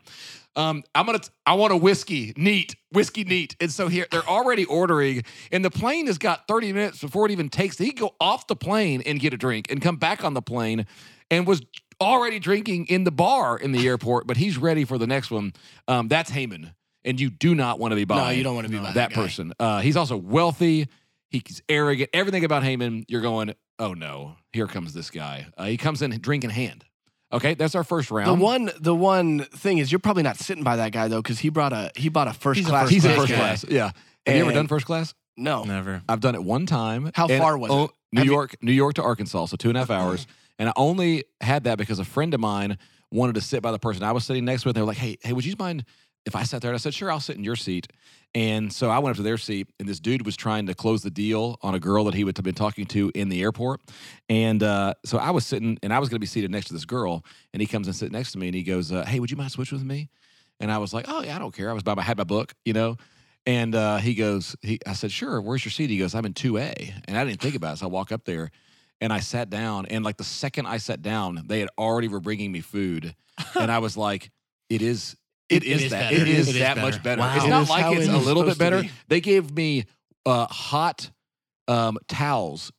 um, 0.56 0.84
I'm 0.94 1.06
gonna, 1.06 1.20
t- 1.20 1.30
I 1.46 1.54
want 1.54 1.72
a 1.72 1.76
whiskey, 1.76 2.34
neat, 2.36 2.76
whiskey, 2.92 3.24
neat. 3.24 3.56
And 3.60 3.72
so 3.72 3.88
here 3.88 4.06
they're 4.10 4.28
already 4.28 4.66
ordering, 4.66 5.24
and 5.50 5.64
the 5.64 5.70
plane 5.70 6.06
has 6.06 6.18
got 6.18 6.46
30 6.46 6.72
minutes 6.72 7.00
before 7.00 7.26
it 7.26 7.32
even 7.32 7.48
takes. 7.48 7.78
He 7.78 7.92
go 7.92 8.14
off 8.20 8.46
the 8.46 8.56
plane 8.56 9.02
and 9.06 9.18
get 9.18 9.32
a 9.32 9.38
drink 9.38 9.70
and 9.70 9.80
come 9.80 9.96
back 9.96 10.22
on 10.22 10.34
the 10.34 10.42
plane, 10.42 10.86
and 11.30 11.46
was 11.46 11.62
already 12.00 12.38
drinking 12.38 12.86
in 12.86 13.04
the 13.04 13.10
bar 13.10 13.56
in 13.56 13.72
the 13.72 13.86
airport, 13.88 14.26
but 14.26 14.36
he's 14.36 14.58
ready 14.58 14.84
for 14.84 14.98
the 14.98 15.06
next 15.06 15.30
one. 15.30 15.52
Um, 15.88 16.08
that's 16.08 16.30
Haman 16.30 16.74
and 17.04 17.20
you 17.20 17.30
do 17.30 17.54
not 17.54 17.78
want 17.78 17.92
to 17.92 17.96
be 17.96 18.04
by 18.04 18.16
no 18.16 18.30
you 18.30 18.42
don't 18.42 18.54
want 18.54 18.66
to 18.66 18.70
be 18.72 18.78
by 18.78 18.84
that, 18.84 18.94
that, 18.94 19.10
guy. 19.10 19.14
person. 19.16 19.52
Uh, 19.58 19.80
he's 19.80 19.96
also 19.96 20.16
wealthy. 20.16 20.88
He's 21.30 21.62
arrogant. 21.68 22.10
Everything 22.12 22.44
about 22.44 22.62
Haman, 22.62 23.04
you're 23.08 23.20
going, 23.20 23.54
oh 23.78 23.92
no, 23.94 24.36
here 24.52 24.66
comes 24.66 24.92
this 24.94 25.10
guy. 25.10 25.46
Uh, 25.56 25.64
he 25.66 25.76
comes 25.76 26.00
in 26.02 26.10
drink 26.20 26.44
in 26.44 26.50
hand. 26.50 26.84
Okay, 27.32 27.54
that's 27.54 27.74
our 27.74 27.82
first 27.82 28.12
round. 28.12 28.28
The 28.40 28.44
one, 28.44 28.70
the 28.78 28.94
one 28.94 29.40
thing 29.40 29.78
is, 29.78 29.90
you're 29.90 29.98
probably 29.98 30.22
not 30.22 30.36
sitting 30.36 30.62
by 30.62 30.76
that 30.76 30.92
guy 30.92 31.08
though, 31.08 31.20
because 31.20 31.40
he 31.40 31.48
brought 31.48 31.72
a 31.72 31.90
he 31.96 32.08
bought 32.08 32.28
a 32.28 32.32
first 32.32 32.58
He's 32.58 32.66
a 32.66 32.70
class. 32.70 32.82
first 32.84 32.92
he's 32.92 33.04
in 33.04 33.16
first 33.16 33.30
guy. 33.32 33.36
class. 33.36 33.64
Yeah. 33.68 33.90
Have 34.26 34.36
you 34.36 34.42
ever 34.44 34.52
done 34.52 34.68
first 34.68 34.86
class? 34.86 35.12
No, 35.36 35.64
Never. 35.64 36.00
I've 36.08 36.20
done 36.20 36.36
it 36.36 36.44
one 36.44 36.64
time. 36.66 37.10
How 37.14 37.26
And- 37.26 37.42
far 37.42 37.58
was 37.58 37.70
it? 37.70 37.74
oh, 37.74 37.90
New 38.12 38.20
Have 38.20 38.26
you- 38.26 38.32
York, 38.32 38.56
New 38.62 38.72
York 38.72 38.94
to 38.94 39.02
Arkansas, 39.02 39.46
so 39.46 39.56
two 39.56 39.68
and 39.68 39.76
a 39.76 39.80
half 39.80 39.90
hours. 39.90 40.28
And 40.60 40.68
I 40.68 40.72
only 40.76 41.24
had 41.40 41.64
that 41.64 41.76
because 41.78 41.98
a 41.98 42.04
friend 42.04 42.32
of 42.34 42.38
mine 42.38 42.78
wanted 43.10 43.34
to 43.34 43.40
sit 43.40 43.60
by 43.60 43.72
the 43.72 43.78
person 43.80 44.04
I 44.04 44.12
was 44.12 44.24
sitting 44.24 44.44
next 44.44 44.64
with. 44.64 44.76
They 44.76 44.80
were 44.80 44.86
like, 44.86 44.96
"Hey, 44.98 45.16
hey, 45.24 45.32
would 45.32 45.44
you 45.44 45.56
mind 45.58 45.84
if 46.26 46.36
I 46.36 46.42
sat 46.42 46.62
there?" 46.62 46.70
And 46.70 46.76
I 46.76 46.78
said, 46.78 46.94
"Sure, 46.94 47.10
I'll 47.10 47.20
sit 47.20 47.36
in 47.36 47.44
your 47.44 47.56
seat." 47.56 47.88
And 48.34 48.72
so 48.72 48.90
I 48.90 48.98
went 48.98 49.12
up 49.12 49.16
to 49.18 49.22
their 49.22 49.38
seat, 49.38 49.68
and 49.78 49.88
this 49.88 50.00
dude 50.00 50.26
was 50.26 50.36
trying 50.36 50.66
to 50.66 50.74
close 50.74 51.02
the 51.02 51.10
deal 51.10 51.58
on 51.62 51.74
a 51.74 51.80
girl 51.80 52.04
that 52.04 52.14
he 52.14 52.24
would 52.24 52.36
have 52.36 52.44
been 52.44 52.54
talking 52.54 52.84
to 52.86 53.12
in 53.14 53.28
the 53.28 53.42
airport. 53.42 53.80
And 54.28 54.62
uh, 54.62 54.94
so 55.04 55.18
I 55.18 55.30
was 55.30 55.46
sitting, 55.46 55.78
and 55.82 55.92
I 55.92 55.98
was 56.00 56.08
going 56.08 56.16
to 56.16 56.20
be 56.20 56.26
seated 56.26 56.50
next 56.50 56.66
to 56.66 56.72
this 56.72 56.84
girl, 56.84 57.24
and 57.52 57.60
he 57.60 57.66
comes 57.66 57.86
and 57.86 57.94
sits 57.94 58.12
next 58.12 58.32
to 58.32 58.38
me, 58.38 58.48
and 58.48 58.54
he 58.54 58.62
goes, 58.62 58.90
uh, 58.92 59.04
"Hey, 59.04 59.20
would 59.20 59.30
you 59.30 59.36
mind 59.36 59.52
switching 59.52 59.78
with 59.78 59.86
me?" 59.86 60.08
And 60.60 60.70
I 60.72 60.78
was 60.78 60.92
like, 60.92 61.06
"Oh 61.08 61.22
yeah, 61.22 61.36
I 61.36 61.38
don't 61.38 61.54
care." 61.54 61.70
I 61.70 61.72
was 61.72 61.82
by 61.82 61.94
my 61.94 62.02
had 62.02 62.18
my 62.18 62.24
book, 62.24 62.54
you 62.64 62.72
know. 62.72 62.96
And 63.46 63.74
uh, 63.74 63.98
he 63.98 64.14
goes, 64.14 64.56
he, 64.62 64.78
I 64.86 64.94
said, 64.94 65.12
sure, 65.12 65.40
where's 65.40 65.64
your 65.64 65.72
seat? 65.72 65.90
He 65.90 65.98
goes, 65.98 66.14
I'm 66.14 66.24
in 66.24 66.32
2A. 66.32 67.02
And 67.06 67.16
I 67.16 67.24
didn't 67.24 67.40
think 67.40 67.54
about 67.54 67.74
it. 67.74 67.78
So 67.78 67.86
I 67.86 67.88
walk 67.90 68.10
up 68.10 68.24
there 68.24 68.50
and 69.00 69.12
I 69.12 69.20
sat 69.20 69.50
down. 69.50 69.86
And 69.86 70.04
like 70.04 70.16
the 70.16 70.24
second 70.24 70.66
I 70.66 70.78
sat 70.78 71.02
down, 71.02 71.42
they 71.46 71.60
had 71.60 71.68
already 71.76 72.08
were 72.08 72.20
bringing 72.20 72.52
me 72.52 72.60
food. 72.60 73.14
and 73.54 73.70
I 73.70 73.78
was 73.78 73.96
like, 73.96 74.30
it 74.70 74.80
is, 74.80 75.16
it, 75.48 75.62
It 75.62 75.66
is, 75.66 75.82
is 75.84 75.90
that. 75.90 76.10
better. 76.10 76.22
It 76.22 76.28
is 76.28 76.48
It 76.48 76.54
is 76.56 76.58
that 76.60 76.74
better. 76.76 76.80
much 76.90 77.02
better. 77.02 77.20
Wow. 77.20 77.36
It's 77.36 77.46
not 77.46 77.62
is 77.62 77.68
like 77.70 77.96
it's 77.98 78.08
a 78.08 78.16
little 78.18 78.44
bit 78.44 78.58
better. 78.58 78.82
be. 78.82 78.90
They 79.08 79.20
gave 79.20 79.50
me 79.54 79.84
uh, 80.26 80.46
hot 80.46 81.10
um, 81.68 81.98
towels 82.08 82.72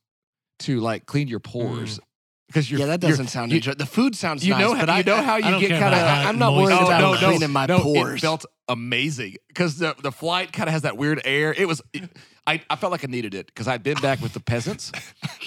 to 0.60 0.80
like 0.80 1.06
clean 1.06 1.28
your 1.28 1.40
pores. 1.40 2.00
Because 2.48 2.70
you're 2.70 2.80
yeah, 2.80 2.86
that 2.88 3.02
doesn't 3.02 3.28
sound. 3.28 3.52
you- 3.52 3.58
enjoy- 3.58 3.74
the 3.74 3.86
food 3.88 4.16
sounds 4.16 4.46
you 4.46 4.54
nice, 4.54 4.62
know, 4.62 4.76
but 4.76 4.88
how, 4.88 4.96
I 4.96 4.98
you 5.00 5.04
know 5.04 5.22
how 5.22 5.36
you 5.38 5.68
get 5.68 5.80
kind 5.80 5.94
of. 5.96 6.02
I'm 6.28 6.38
not 6.38 6.54
worried 6.56 6.76
it 6.76 6.82
about 6.84 7.14
is. 7.16 7.20
cleaning 7.20 7.52
my 7.52 7.66
no, 7.66 7.80
pores. 7.80 8.20
It 8.20 8.26
felt 8.26 8.46
amazing 8.70 9.36
because 9.48 9.78
the 9.78 9.96
the 10.02 10.12
flight 10.12 10.54
kind 10.54 10.70
of 10.70 10.74
has 10.74 10.84
that 10.84 10.96
weird 10.96 11.22
air. 11.26 11.54
It 11.58 11.68
was. 11.68 11.82
it- 11.94 12.10
I, 12.48 12.62
I 12.70 12.76
felt 12.76 12.92
like 12.92 13.04
I 13.04 13.08
needed 13.08 13.34
it 13.34 13.48
because 13.48 13.68
I'd 13.68 13.82
been 13.82 13.98
back 14.02 14.22
with 14.22 14.34
the 14.34 14.40
peasants, 14.40 14.92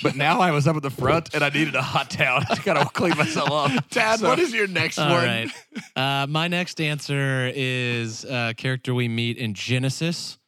but 0.02 0.16
now 0.16 0.40
I 0.40 0.50
was 0.50 0.66
up 0.66 0.74
at 0.76 0.82
the 0.82 0.90
front 0.90 1.32
and 1.32 1.44
I 1.44 1.48
needed 1.48 1.74
a 1.76 1.82
hot 1.82 2.10
towel 2.10 2.40
to 2.40 2.60
kind 2.60 2.76
of 2.76 2.92
clean 2.92 3.16
myself 3.16 3.50
up. 3.50 3.88
Tad, 3.90 4.18
So- 4.20 4.28
what 4.28 4.38
is 4.40 4.52
your 4.52 4.66
next 4.66 4.98
All 4.98 5.10
one? 5.10 5.24
right. 5.24 5.50
Uh, 5.96 6.26
my 6.28 6.46
next 6.48 6.80
answer 6.80 7.50
is 7.54 8.24
a 8.24 8.54
character 8.56 8.94
we 8.94 9.08
meet 9.08 9.36
in 9.36 9.52
Genesis. 9.54 10.38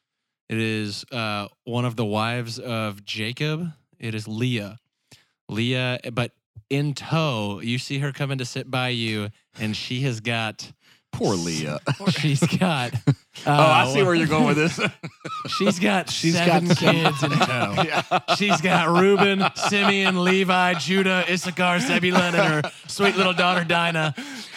It 0.48 0.58
is 0.58 1.04
uh, 1.12 1.48
one 1.64 1.84
of 1.84 1.96
the 1.96 2.04
wives 2.04 2.58
of 2.58 3.04
Jacob. 3.04 3.68
It 3.98 4.14
is 4.14 4.26
Leah. 4.28 4.78
Leah, 5.48 5.98
but 6.12 6.32
in 6.68 6.94
tow, 6.94 7.60
you 7.62 7.78
see 7.78 7.98
her 7.98 8.12
coming 8.12 8.38
to 8.38 8.44
sit 8.44 8.70
by 8.70 8.88
you, 8.90 9.30
and 9.58 9.76
she 9.76 10.00
has 10.02 10.20
got. 10.20 10.72
Poor 11.12 11.34
Leah. 11.34 11.78
She's 12.08 12.40
got. 12.40 12.94
Uh, 12.94 13.12
oh, 13.46 13.52
I 13.52 13.92
see 13.92 14.02
where 14.02 14.14
you're 14.14 14.26
going 14.26 14.46
with 14.46 14.56
this. 14.76 14.80
She's 15.58 15.78
got 15.78 16.10
She's 16.10 16.34
seven 16.34 16.68
got 16.68 16.76
kids 16.78 17.22
in 17.22 17.30
tow. 17.30 17.74
Yeah. 17.82 18.34
She's 18.36 18.60
got 18.60 18.88
Reuben, 18.88 19.44
Simeon, 19.54 20.24
Levi, 20.24 20.74
Judah, 20.74 21.24
Issachar, 21.28 21.80
Zebulun, 21.80 22.34
and 22.34 22.64
her 22.64 22.70
sweet 22.86 23.16
little 23.16 23.32
daughter 23.32 23.64
Dinah. 23.64 24.14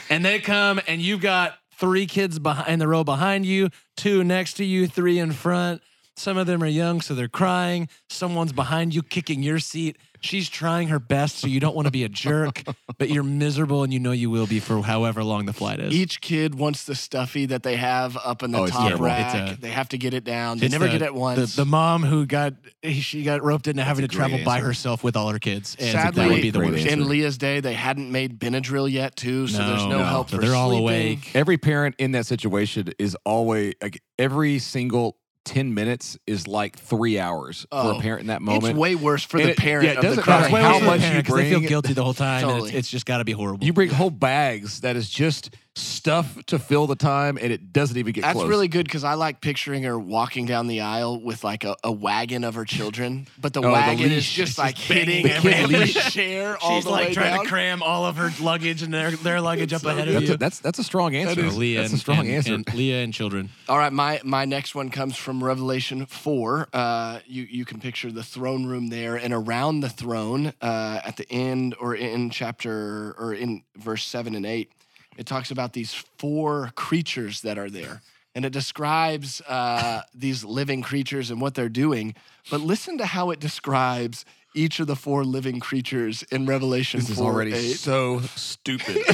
And 0.09 0.23
they 0.23 0.39
come, 0.39 0.79
and 0.87 1.01
you've 1.01 1.21
got 1.21 1.57
three 1.77 2.05
kids 2.05 2.39
behind 2.39 2.69
in 2.69 2.79
the 2.79 2.87
row 2.87 3.03
behind 3.03 3.45
you, 3.45 3.69
two 3.97 4.23
next 4.23 4.53
to 4.53 4.65
you, 4.65 4.87
three 4.87 5.19
in 5.19 5.31
front. 5.31 5.81
Some 6.15 6.37
of 6.37 6.45
them 6.47 6.61
are 6.63 6.67
young, 6.67 7.01
so 7.01 7.15
they're 7.15 7.27
crying. 7.27 7.89
Someone's 8.09 8.53
behind 8.53 8.93
you, 8.93 9.01
kicking 9.01 9.41
your 9.41 9.59
seat. 9.59 9.97
She's 10.21 10.47
trying 10.47 10.87
her 10.87 10.99
best, 10.99 11.39
so 11.39 11.47
you 11.47 11.59
don't 11.59 11.75
want 11.75 11.85
to 11.87 11.91
be 11.91 12.05
a 12.05 12.07
jerk, 12.09 12.63
but 12.97 13.09
you're 13.09 13.23
miserable, 13.23 13.83
and 13.83 13.91
you 13.91 13.99
know 13.99 14.13
you 14.13 14.29
will 14.29 14.47
be 14.47 14.61
for 14.61 14.81
however 14.81 15.21
long 15.21 15.45
the 15.47 15.51
flight 15.51 15.81
is. 15.81 15.93
Each 15.93 16.21
kid 16.21 16.55
wants 16.55 16.85
the 16.85 16.95
stuffy 16.95 17.45
that 17.47 17.63
they 17.63 17.75
have 17.75 18.15
up 18.23 18.41
in 18.41 18.51
the 18.51 18.59
Oh, 18.59 18.63
it's 18.63 18.71
top 18.71 18.83
terrible. 18.87 19.05
rack. 19.05 19.35
It's 19.49 19.57
a- 19.57 19.61
they 19.61 19.71
have 19.71 19.89
to 19.89 19.97
get 19.97 20.13
it 20.13 20.23
down. 20.23 20.59
They 20.59 20.67
It's 20.67 20.71
never 20.71 20.85
the- 20.85 20.91
get 20.93 21.01
it 21.01 21.13
once. 21.13 21.55
The, 21.55 21.63
the 21.63 21.65
mom 21.65 22.03
who 22.03 22.25
got 22.25 22.53
she 22.89 23.23
got 23.23 23.43
roped 23.43 23.67
into 23.67 23.83
having 23.83 24.05
a 24.05 24.07
to 24.07 24.15
travel 24.15 24.37
great 24.37 24.45
by 24.45 24.55
answer. 24.57 24.67
herself 24.67 25.03
with 25.03 25.17
all 25.17 25.29
her 25.29 25.39
kids. 25.39 25.75
And 25.77 25.89
Sadly, 25.91 26.23
that 26.23 26.31
would 26.31 26.41
be 26.41 26.51
the 26.51 26.59
great 26.59 26.71
worst. 26.71 26.85
answer. 26.85 27.01
in 27.01 27.09
Leah's 27.09 27.37
day, 27.37 27.59
they 27.59 27.73
hadn't 27.73 28.09
made 28.09 28.39
Benadryl 28.39 28.89
yet, 28.89 29.17
too, 29.17 29.47
so 29.47 29.57
there's 29.57 29.83
no, 29.83 29.97
No, 29.97 30.03
help 30.05 30.29
so 30.29 30.37
for 30.37 30.41
they're 30.43 30.55
all 30.55 30.69
sleeping. 30.69 30.83
awake. 30.85 31.31
Every 31.35 31.57
parent 31.57 31.95
in 31.97 32.11
that 32.13 32.27
situation 32.27 32.93
is 32.97 33.17
always 33.25 33.73
like 33.81 34.01
every 34.17 34.59
single 34.59 35.17
10 35.45 35.73
minutes 35.73 36.17
is 36.25 36.47
like 36.47 36.77
three 36.77 37.19
hours 37.19 37.61
for 37.69 37.77
Oh, 37.77 37.97
a 37.97 38.01
parent 38.01 38.21
in 38.21 38.27
that 38.27 38.41
moment. 38.41 38.65
It's 38.71 38.77
way 38.77 38.95
worse 38.95 39.23
for 39.23 39.37
And 39.37 39.47
the 39.47 39.51
it- 39.51 39.57
parent 39.57 39.85
yeah, 39.85 39.91
it 39.91 39.97
of 39.97 40.01
the 40.03 40.07
doesn't 40.09 40.23
crying 40.23 40.41
matter 40.41 40.53
Way 40.53 40.61
how 40.61 40.69
worse 40.69 40.79
for 40.79 40.83
the 40.85 40.85
much 40.91 41.01
you 41.01 41.07
parent 41.09 41.27
'cause 41.27 41.35
they 41.35 41.49
feel 41.49 41.59
guilty 41.61 41.93
the 41.93 42.03
whole 42.03 42.13
time, 42.13 42.43
and 42.43 42.51
Totally. 42.51 42.69
it's, 42.69 42.77
it's 42.79 42.89
just 42.89 43.05
got 43.05 43.17
to 43.17 43.25
be 43.25 43.33
horrible. 43.33 43.65
you 43.65 43.73
bring 43.73 43.89
whole 43.89 44.09
bags 44.09 44.81
that 44.81 44.95
is 44.95 45.09
just 45.09 45.49
stuff 45.75 46.37
to 46.45 46.59
fill 46.59 46.85
the 46.85 46.95
time 46.95 47.37
and 47.41 47.51
it 47.51 47.73
doesn't 47.73 47.97
even 47.97 48.13
get 48.13 48.21
That's 48.21 48.33
close. 48.33 48.47
really 48.47 48.67
good 48.67 48.85
because 48.85 49.03
I 49.03 49.15
like 49.15 49.41
picturing 49.41 49.83
her 49.83 49.97
walking 49.97 50.45
down 50.45 50.67
the 50.67 50.81
aisle 50.81 51.19
with 51.19 51.43
like 51.43 51.63
a, 51.63 51.75
a 51.83 51.91
wagon 51.91 52.43
of 52.43 52.53
her 52.55 52.65
children, 52.65 53.27
but 53.41 53.53
the 53.53 53.59
Oh, 53.59 53.63
the 53.63 53.69
wagon 53.71 54.11
is 54.11 54.29
just 54.29 54.57
like 54.59 54.75
just 54.75 54.87
banging 54.89 55.25
hitting 55.27 55.41
The 55.49 55.55
every 55.57 55.87
chair 55.87 56.57
all 56.61 56.75
She's 56.75 56.83
the 56.83 56.91
like 56.91 57.07
way 57.09 57.13
trying 57.15 57.35
down. 57.35 57.43
to 57.45 57.49
cram 57.49 57.81
all 57.81 58.05
of 58.05 58.17
her 58.17 58.29
luggage 58.43 58.83
and 58.83 58.93
their, 58.93 59.11
their 59.11 59.41
luggage 59.49 59.73
up 59.73 59.81
so 59.81 59.89
ahead 59.89 60.07
of 60.09 60.13
that's, 60.13 60.27
you. 60.27 60.33
a, 60.33 60.37
that's 60.37 60.59
that's 60.59 60.77
a 60.79 60.83
strong 60.83 61.15
answer. 61.15 61.49
So 61.49 61.57
Leah 61.57 61.79
that's 61.81 61.91
a 61.91 61.93
and- 61.93 61.99
strong 62.01 62.19
and- 62.19 62.29
answer. 62.29 62.53
and 62.53 62.73
Leah 62.73 63.03
and 63.03 63.13
children. 63.13 63.49
All 63.67 63.77
right, 63.77 63.91
my 63.93 64.19
my 64.23 64.45
next 64.45 64.75
one 64.75 64.89
comes 64.89 65.17
from 65.17 65.43
Revelation 65.43 66.05
four. 66.05 66.67
Uh, 66.71 67.19
you 67.25 67.43
you 67.43 67.65
can 67.65 67.79
picture 67.79 68.11
the 68.11 68.23
throne 68.23 68.65
room 68.67 68.89
there, 68.89 69.15
and 69.15 69.33
around 69.33 69.79
the 69.79 69.89
throne, 69.89 70.53
uh, 70.61 71.01
at 71.03 71.17
the 71.17 71.25
end 71.31 71.75
or 71.79 71.95
in 71.95 72.29
chapter 72.29 73.15
or 73.17 73.33
in 73.33 73.63
verse 73.77 74.05
seven 74.05 74.35
and 74.35 74.45
eight, 74.45 74.71
it 75.17 75.25
talks 75.25 75.51
about 75.51 75.73
these 75.73 75.93
four 75.93 76.71
creatures 76.75 77.41
that 77.41 77.57
are 77.57 77.69
there, 77.69 78.01
and 78.35 78.45
it 78.45 78.53
describes 78.53 79.41
uh, 79.41 80.01
these 80.13 80.43
living 80.43 80.81
creatures 80.81 81.29
and 81.29 81.39
what 81.39 81.55
they're 81.55 81.69
doing. 81.69 82.15
But 82.49 82.61
listen 82.61 82.97
to 82.97 83.05
how 83.05 83.31
it 83.31 83.39
describes 83.39 84.25
each 84.55 84.79
of 84.79 84.87
the 84.87 84.95
four 84.95 85.23
living 85.23 85.59
creatures 85.59 86.23
in 86.23 86.45
Revelation 86.45 86.99
this 86.99 87.09
is 87.09 87.19
already 87.19 87.53
8. 87.53 87.73
so 87.73 88.19
stupid. 88.21 88.97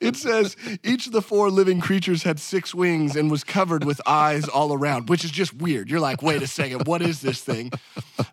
it 0.00 0.16
says 0.16 0.56
each 0.82 1.06
of 1.06 1.12
the 1.12 1.22
four 1.22 1.50
living 1.50 1.80
creatures 1.80 2.22
had 2.22 2.40
six 2.40 2.74
wings 2.74 3.16
and 3.16 3.30
was 3.30 3.44
covered 3.44 3.84
with 3.84 4.00
eyes 4.06 4.48
all 4.48 4.72
around, 4.72 5.08
which 5.08 5.24
is 5.24 5.30
just 5.30 5.54
weird. 5.54 5.90
You're 5.90 6.00
like, 6.00 6.22
wait 6.22 6.42
a 6.42 6.46
second, 6.46 6.86
what 6.86 7.02
is 7.02 7.20
this 7.20 7.42
thing? 7.42 7.70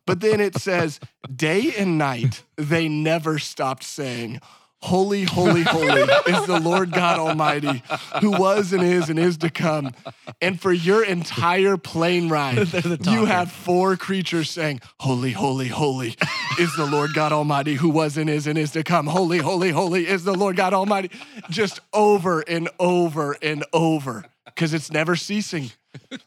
But 0.06 0.22
then 0.22 0.40
it 0.40 0.56
says, 0.56 1.00
day 1.34 1.74
and 1.78 1.98
night, 1.98 2.44
they 2.56 2.88
never 2.88 3.40
stopped 3.40 3.84
saying, 3.84 4.40
Holy, 4.86 5.24
holy, 5.24 5.64
holy 5.64 6.04
is 6.28 6.46
the 6.46 6.60
Lord 6.64 6.92
God 6.92 7.18
Almighty, 7.18 7.82
who 8.22 8.30
was 8.30 8.72
and 8.72 8.84
is 8.84 9.10
and 9.10 9.18
is 9.18 9.38
to 9.40 9.50
come. 9.50 9.96
And 10.40 10.62
for 10.62 10.72
your 10.72 11.04
entire 11.04 11.76
plane 11.76 12.30
ride, 12.30 12.72
you 13.02 13.26
have 13.26 13.52
four 13.52 13.98
creatures 13.98 14.52
saying, 14.52 14.82
Holy, 15.00 15.32
holy, 15.32 15.70
holy 15.70 16.16
is 16.60 16.76
the 16.76 16.86
Lord 16.86 17.16
God 17.16 17.32
Almighty, 17.32 17.74
who 17.74 17.90
was 17.90 18.16
and 18.16 18.30
is 18.30 18.46
and 18.46 18.60
is 18.60 18.74
to 18.74 18.84
come. 18.84 19.08
Holy, 19.08 19.40
holy, 19.40 19.72
holy 19.72 20.08
is 20.08 20.24
the 20.24 20.36
Lord 20.36 20.56
God 20.56 20.76
Almighty. 20.76 21.10
Just 21.50 21.80
over 21.92 22.42
and 22.42 22.70
over 22.80 23.36
and 23.42 23.66
over, 23.74 24.24
because 24.46 24.76
it's 24.76 24.92
never 24.92 25.16
ceasing. 25.16 25.72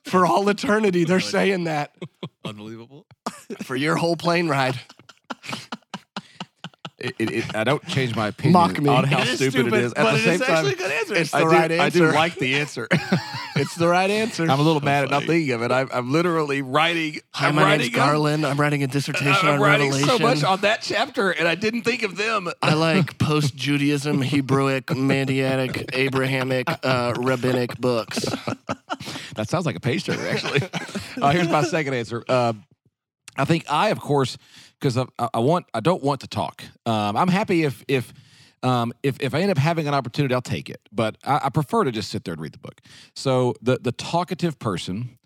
For 0.05 0.27
all 0.27 0.49
eternity, 0.49 1.05
they're 1.05 1.21
saying 1.21 1.64
that 1.64 1.94
Unbelievable. 2.44 3.07
for 3.62 3.77
your 3.77 3.94
whole 3.94 4.16
plane 4.16 4.49
ride. 4.49 4.81
It, 6.98 7.14
it, 7.18 7.30
it- 7.30 7.54
I 7.56 7.64
don't 7.64 7.84
change 7.87 8.14
my 8.16 8.28
opinion 8.28 8.52
Mock 8.54 8.80
me. 8.80 8.88
on 8.90 9.04
how 9.04 9.20
It 9.22 9.28
is 9.28 9.37
stupid, 9.38 9.72
it 9.72 9.74
is. 9.74 9.92
At 9.94 10.04
but 10.04 10.12
the 10.12 10.18
it 10.18 10.22
same 10.22 10.34
is 10.34 10.40
time, 10.40 10.50
actually 10.56 10.72
a 10.72 10.76
good 10.76 10.90
answer. 10.92 11.14
It's 11.14 11.30
the 11.30 11.37
I, 11.37 11.40
do, 11.40 11.46
right 11.48 11.70
I 11.72 11.88
do 11.90 12.12
like 12.12 12.34
the 12.37 12.54
answer. 12.56 12.88
It's 13.61 13.74
the 13.74 13.88
right 13.88 14.08
answer. 14.08 14.44
I'm 14.44 14.61
a 14.61 14.62
little 14.62 14.80
mad 14.80 15.02
at 15.02 15.11
not 15.11 15.24
thinking 15.24 15.50
of 15.50 15.62
it. 15.62 15.72
I'm, 15.72 15.88
I'm 15.92 16.12
literally 16.12 16.62
writing. 16.62 17.18
Hi, 17.32 17.48
I'm 17.48 17.56
my 17.56 17.62
writing 17.64 17.87
name's 17.87 17.96
Garland. 17.96 18.46
I'm 18.46 18.56
writing 18.56 18.84
a 18.84 18.87
dissertation 18.87 19.48
I'm 19.48 19.54
on 19.54 19.61
writing 19.61 19.90
Revelation. 19.90 20.16
so 20.16 20.22
much 20.22 20.44
on 20.44 20.61
that 20.61 20.80
chapter, 20.80 21.32
and 21.32 21.48
I 21.48 21.56
didn't 21.56 21.82
think 21.82 22.04
of 22.04 22.16
them. 22.16 22.48
I 22.62 22.74
like 22.74 23.18
post 23.18 23.56
Judaism, 23.56 24.22
Hebrewic, 24.22 24.82
Mandiatic, 24.82 25.90
Abrahamic, 25.92 26.68
uh, 26.84 27.14
rabbinic 27.18 27.76
books. 27.80 28.24
That 29.34 29.48
sounds 29.48 29.66
like 29.66 29.76
a 29.76 29.80
page 29.80 30.04
turner, 30.04 30.26
actually. 30.28 30.61
uh, 31.22 31.30
here's 31.30 31.48
my 31.48 31.62
second 31.62 31.94
answer. 31.94 32.24
Uh, 32.28 32.52
I 33.37 33.44
think 33.44 33.70
I, 33.70 33.90
of 33.90 34.00
course, 34.00 34.37
because 34.79 34.97
I, 34.97 35.07
I 35.35 35.38
want, 35.38 35.67
I 35.75 35.81
don't 35.81 36.03
want 36.03 36.21
to 36.21 36.29
talk. 36.29 36.64
Um, 36.87 37.17
I'm 37.17 37.29
happy 37.29 37.64
if 37.64 37.85
if 37.88 38.12
um, 38.62 38.93
if 39.03 39.21
if 39.21 39.35
I 39.35 39.41
end 39.41 39.51
up 39.51 39.59
having 39.59 39.87
an 39.87 39.95
opportunity, 39.95 40.35
I'll 40.35 40.43
take 40.43 40.69
it. 40.69 40.81
But 40.93 41.17
I, 41.25 41.41
I 41.45 41.49
prefer 41.51 41.85
to 41.85 41.93
just 41.93 42.11
sit 42.11 42.25
there 42.25 42.35
and 42.35 42.41
read 42.41 42.53
the 42.53 42.59
book. 42.59 42.81
So 43.14 43.55
the 43.62 43.79
the 43.81 43.93
talkative 43.93 44.59
person 44.59 45.19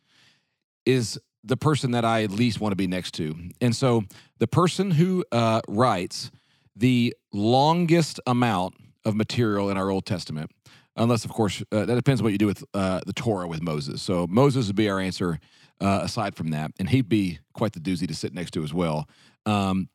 is 0.85 1.19
the 1.45 1.57
person 1.57 1.91
that 1.93 2.05
I 2.05 2.23
at 2.23 2.31
least 2.31 2.61
want 2.61 2.73
to 2.73 2.77
be 2.77 2.87
next 2.87 3.13
to, 3.15 3.35
and 3.61 3.75
so 3.75 4.05
the 4.39 4.47
person 4.47 4.93
who 4.93 5.25
uh, 5.33 5.61
writes 5.69 6.31
the 6.75 7.15
longest 7.33 8.21
amount 8.27 8.75
of 9.05 9.15
material 9.15 9.69
in 9.69 9.77
our 9.77 9.91
Old 9.91 10.07
Testament 10.07 10.51
unless 10.97 11.25
of 11.25 11.33
course 11.33 11.63
uh, 11.73 11.85
that 11.85 11.95
depends 11.95 12.21
on 12.21 12.25
what 12.25 12.33
you 12.33 12.39
do 12.39 12.47
with 12.47 12.65
uh, 12.75 13.01
the 13.07 13.13
Torah 13.13 13.49
with 13.49 13.63
Moses. 13.63 14.03
So 14.03 14.27
Moses 14.29 14.67
would 14.67 14.77
be 14.77 14.89
our 14.89 15.01
answer 15.01 15.39
uh, 15.81 16.01
aside 16.03 16.37
from 16.37 16.49
that, 16.49 16.71
and 16.79 16.89
he'd 16.89 17.09
be 17.09 17.39
quite 17.55 17.73
the 17.73 17.81
doozy 17.81 18.07
to 18.07 18.15
sit 18.15 18.33
next 18.33 18.53
to 18.53 18.63
as 18.63 18.73
well. 18.73 19.09
Um, 19.47 19.89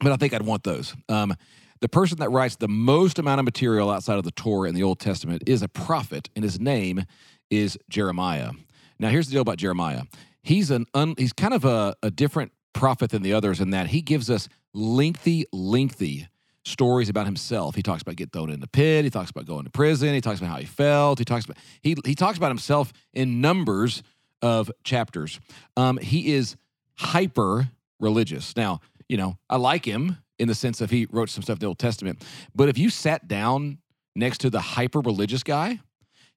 but 0.00 0.12
I 0.12 0.16
think 0.16 0.32
I'd 0.32 0.42
want 0.42 0.64
those. 0.64 0.94
Um, 1.08 1.34
the 1.80 1.88
person 1.88 2.18
that 2.18 2.30
writes 2.30 2.56
the 2.56 2.68
most 2.68 3.18
amount 3.18 3.38
of 3.38 3.44
material 3.44 3.90
outside 3.90 4.18
of 4.18 4.24
the 4.24 4.30
Torah 4.32 4.68
in 4.68 4.74
the 4.74 4.82
Old 4.82 5.00
Testament 5.00 5.42
is 5.46 5.62
a 5.62 5.68
prophet, 5.68 6.28
and 6.36 6.44
his 6.44 6.60
name 6.60 7.04
is 7.50 7.78
Jeremiah. 7.88 8.52
Now, 8.98 9.08
here's 9.08 9.26
the 9.26 9.32
deal 9.32 9.42
about 9.42 9.56
Jeremiah. 9.56 10.02
He's 10.42 10.70
an 10.70 10.86
un, 10.94 11.14
he's 11.16 11.32
kind 11.32 11.54
of 11.54 11.64
a, 11.64 11.94
a 12.02 12.10
different 12.10 12.52
prophet 12.72 13.10
than 13.10 13.22
the 13.22 13.32
others 13.32 13.60
in 13.60 13.70
that 13.70 13.88
he 13.88 14.02
gives 14.02 14.30
us 14.30 14.48
lengthy, 14.72 15.46
lengthy 15.52 16.28
stories 16.64 17.08
about 17.08 17.26
himself. 17.26 17.74
He 17.74 17.82
talks 17.82 18.02
about 18.02 18.16
getting 18.16 18.30
thrown 18.30 18.50
in 18.50 18.60
the 18.60 18.68
pit. 18.68 19.04
He 19.04 19.10
talks 19.10 19.30
about 19.30 19.46
going 19.46 19.64
to 19.64 19.70
prison. 19.70 20.12
He 20.14 20.20
talks 20.20 20.38
about 20.38 20.50
how 20.50 20.58
he 20.58 20.66
felt. 20.66 21.18
He 21.18 21.24
talks 21.24 21.44
about 21.44 21.56
he 21.82 21.96
he 22.04 22.14
talks 22.14 22.38
about 22.38 22.50
himself 22.50 22.92
in 23.12 23.40
numbers 23.40 24.02
of 24.42 24.70
chapters. 24.84 25.40
Um, 25.76 25.98
he 25.98 26.34
is 26.34 26.56
hyper 26.96 27.70
religious. 28.00 28.56
Now, 28.56 28.80
you 29.08 29.16
know, 29.16 29.36
I 29.48 29.56
like 29.56 29.84
him 29.84 30.18
in 30.38 30.48
the 30.48 30.54
sense 30.54 30.80
of 30.80 30.90
he 30.90 31.06
wrote 31.10 31.28
some 31.28 31.42
stuff 31.42 31.56
in 31.56 31.60
the 31.60 31.66
Old 31.66 31.78
Testament. 31.78 32.24
But 32.54 32.68
if 32.68 32.78
you 32.78 32.90
sat 32.90 33.28
down 33.28 33.78
next 34.16 34.38
to 34.38 34.50
the 34.50 34.60
hyper 34.60 35.00
religious 35.00 35.42
guy, 35.42 35.80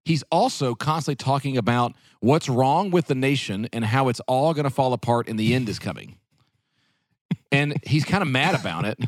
he's 0.04 0.24
also 0.32 0.76
constantly 0.76 1.16
talking 1.16 1.58
about 1.58 1.94
what's 2.20 2.50
wrong 2.50 2.92
with 2.92 3.08
the 3.08 3.16
nation 3.16 3.68
and 3.72 3.86
how 3.86 4.10
it's 4.10 4.20
all 4.22 4.54
going 4.54 4.66
to 4.66 4.70
fall 4.70 4.94
apart 4.94 5.28
and 5.30 5.40
the 5.40 5.54
end 5.54 5.70
is 5.70 5.80
coming. 5.80 6.18
And 7.52 7.76
he's 7.86 8.04
kind 8.04 8.22
of 8.22 8.28
mad 8.28 8.56
about 8.56 8.86
it. 8.86 9.00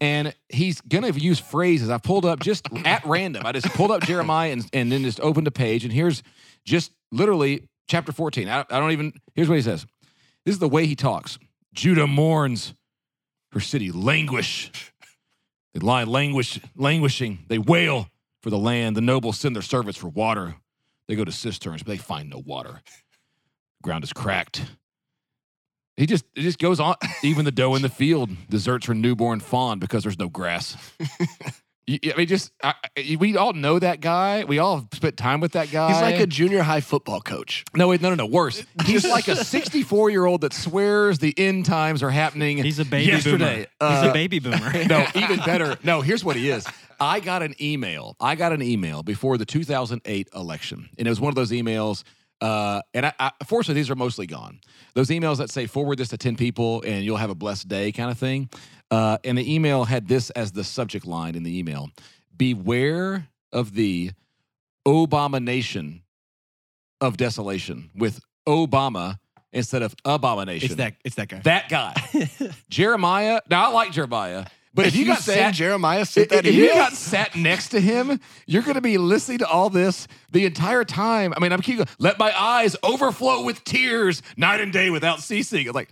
And 0.00 0.34
he's 0.48 0.80
going 0.80 1.12
to 1.12 1.20
use 1.20 1.38
phrases 1.38 1.90
I've 1.90 2.02
pulled 2.02 2.24
up 2.24 2.40
just 2.40 2.66
at 2.86 3.04
random. 3.04 3.44
I 3.44 3.52
just 3.52 3.66
pulled 3.74 3.90
up 3.90 4.02
Jeremiah 4.02 4.50
and, 4.50 4.66
and 4.72 4.90
then 4.90 5.02
just 5.02 5.20
opened 5.20 5.46
a 5.46 5.50
page. 5.50 5.84
And 5.84 5.92
here's 5.92 6.22
just 6.64 6.92
literally 7.12 7.68
chapter 7.86 8.12
14. 8.12 8.48
I, 8.48 8.60
I 8.60 8.78
don't 8.80 8.92
even, 8.92 9.12
here's 9.34 9.48
what 9.48 9.56
he 9.56 9.62
says. 9.62 9.84
This 10.46 10.54
is 10.54 10.58
the 10.58 10.68
way 10.68 10.86
he 10.86 10.96
talks. 10.96 11.38
Judah 11.72 12.06
mourns, 12.06 12.74
her 13.52 13.60
city 13.60 13.90
languish. 13.92 14.70
They 15.72 15.80
lie 15.80 16.04
languish, 16.04 16.60
languishing. 16.76 17.40
They 17.48 17.58
wail 17.58 18.08
for 18.42 18.50
the 18.50 18.58
land. 18.58 18.96
The 18.96 19.00
nobles 19.00 19.38
send 19.38 19.54
their 19.54 19.62
servants 19.62 19.98
for 19.98 20.08
water. 20.08 20.56
They 21.06 21.16
go 21.16 21.24
to 21.24 21.32
cisterns, 21.32 21.82
but 21.82 21.90
they 21.90 21.96
find 21.96 22.30
no 22.30 22.38
water. 22.38 22.82
ground 23.82 24.04
is 24.04 24.12
cracked. 24.12 24.62
He 25.96 26.06
just 26.06 26.24
it 26.34 26.42
just 26.42 26.58
goes 26.58 26.80
on. 26.80 26.94
Even 27.22 27.44
the 27.44 27.52
doe 27.52 27.74
in 27.74 27.82
the 27.82 27.88
field 27.88 28.30
deserts 28.48 28.86
her 28.86 28.94
newborn 28.94 29.40
fawn 29.40 29.78
because 29.78 30.02
there's 30.02 30.18
no 30.18 30.28
grass. 30.28 30.76
You- 32.02 32.12
I 32.14 32.16
mean, 32.18 32.26
just 32.28 32.52
I, 32.62 32.74
I- 32.96 33.16
we 33.18 33.36
all 33.36 33.52
know 33.52 33.78
that 33.78 34.00
guy. 34.00 34.44
We 34.44 34.58
all 34.58 34.76
have 34.80 34.88
spent 34.92 35.16
time 35.16 35.40
with 35.40 35.52
that 35.52 35.70
guy. 35.70 35.92
He's 35.92 36.00
like 36.00 36.20
a 36.20 36.26
junior 36.26 36.62
high 36.62 36.80
football 36.80 37.20
coach. 37.20 37.64
no, 37.74 37.88
wait, 37.88 38.00
no, 38.00 38.10
no, 38.10 38.14
no. 38.14 38.26
Worse, 38.26 38.62
he's 38.84 39.04
like 39.06 39.28
a 39.28 39.36
64 39.36 40.10
year 40.10 40.24
old 40.26 40.42
that 40.42 40.52
swears 40.52 41.18
the 41.18 41.34
end 41.36 41.66
times 41.66 42.02
are 42.02 42.10
happening. 42.10 42.58
He's 42.58 42.78
a 42.78 42.84
baby 42.84 43.10
yesterday. 43.12 43.66
boomer. 43.80 43.92
He's 43.94 44.04
Uh, 44.06 44.10
a 44.10 44.12
baby 44.12 44.38
boomer. 44.38 44.84
no, 44.88 45.06
even 45.14 45.38
better. 45.40 45.76
No, 45.82 46.00
here's 46.00 46.24
what 46.24 46.36
he 46.36 46.50
is. 46.50 46.66
I 47.00 47.20
got 47.20 47.42
an 47.42 47.54
email. 47.60 48.14
I 48.20 48.34
got 48.34 48.52
an 48.52 48.62
email 48.62 49.02
before 49.02 49.38
the 49.38 49.46
2008 49.46 50.28
election, 50.34 50.88
and 50.98 51.08
it 51.08 51.10
was 51.10 51.20
one 51.20 51.30
of 51.30 51.34
those 51.34 51.50
emails. 51.50 52.04
Uh, 52.42 52.80
and 52.94 53.04
I, 53.06 53.12
I, 53.18 53.30
fortunately, 53.46 53.74
these 53.80 53.90
are 53.90 53.94
mostly 53.96 54.26
gone. 54.26 54.60
Those 54.94 55.08
emails 55.08 55.36
that 55.38 55.50
say 55.50 55.66
forward 55.66 55.98
this 55.98 56.08
to 56.08 56.16
10 56.16 56.36
people 56.36 56.82
and 56.86 57.04
you'll 57.04 57.18
have 57.18 57.28
a 57.28 57.34
blessed 57.34 57.68
day 57.68 57.92
kind 57.92 58.10
of 58.10 58.16
thing. 58.18 58.48
Uh, 58.90 59.18
and 59.24 59.38
the 59.38 59.54
email 59.54 59.84
had 59.84 60.08
this 60.08 60.30
as 60.30 60.52
the 60.52 60.64
subject 60.64 61.06
line 61.06 61.34
in 61.34 61.42
the 61.42 61.58
email 61.58 61.90
Beware 62.36 63.28
of 63.52 63.74
the 63.74 64.12
abomination 64.86 66.02
of 67.00 67.16
desolation 67.16 67.90
with 67.94 68.20
Obama 68.46 69.18
instead 69.52 69.82
of 69.82 69.94
abomination. 70.04 70.66
It's 70.66 70.74
that. 70.76 70.94
It's 71.04 71.16
that 71.16 71.28
guy. 71.28 71.40
That 71.40 71.68
guy. 71.68 72.30
Jeremiah. 72.70 73.40
Now 73.50 73.70
I 73.70 73.72
like 73.72 73.92
Jeremiah, 73.92 74.46
but 74.72 74.86
if 74.86 74.96
you, 74.96 75.06
got 75.06 75.18
saying 75.18 75.38
sat, 75.38 75.54
Jeremiah 75.54 76.04
sent 76.04 76.26
if 76.26 76.30
that 76.30 76.46
if 76.46 76.54
you 76.54 76.68
got 76.68 76.92
sat 76.92 77.34
next 77.34 77.70
to 77.70 77.80
him, 77.80 78.20
you're 78.46 78.62
going 78.62 78.74
to 78.74 78.80
be 78.80 78.98
listening 78.98 79.38
to 79.38 79.46
all 79.46 79.68
this 79.68 80.06
the 80.30 80.46
entire 80.46 80.84
time. 80.84 81.34
I 81.36 81.40
mean, 81.40 81.52
I'm 81.52 81.60
keep 81.60 81.76
going. 81.76 81.88
Let 81.98 82.18
my 82.18 82.32
eyes 82.38 82.76
overflow 82.82 83.42
with 83.44 83.64
tears 83.64 84.22
night 84.36 84.60
and 84.60 84.72
day 84.72 84.90
without 84.90 85.20
ceasing. 85.20 85.66
It's 85.66 85.74
like. 85.74 85.90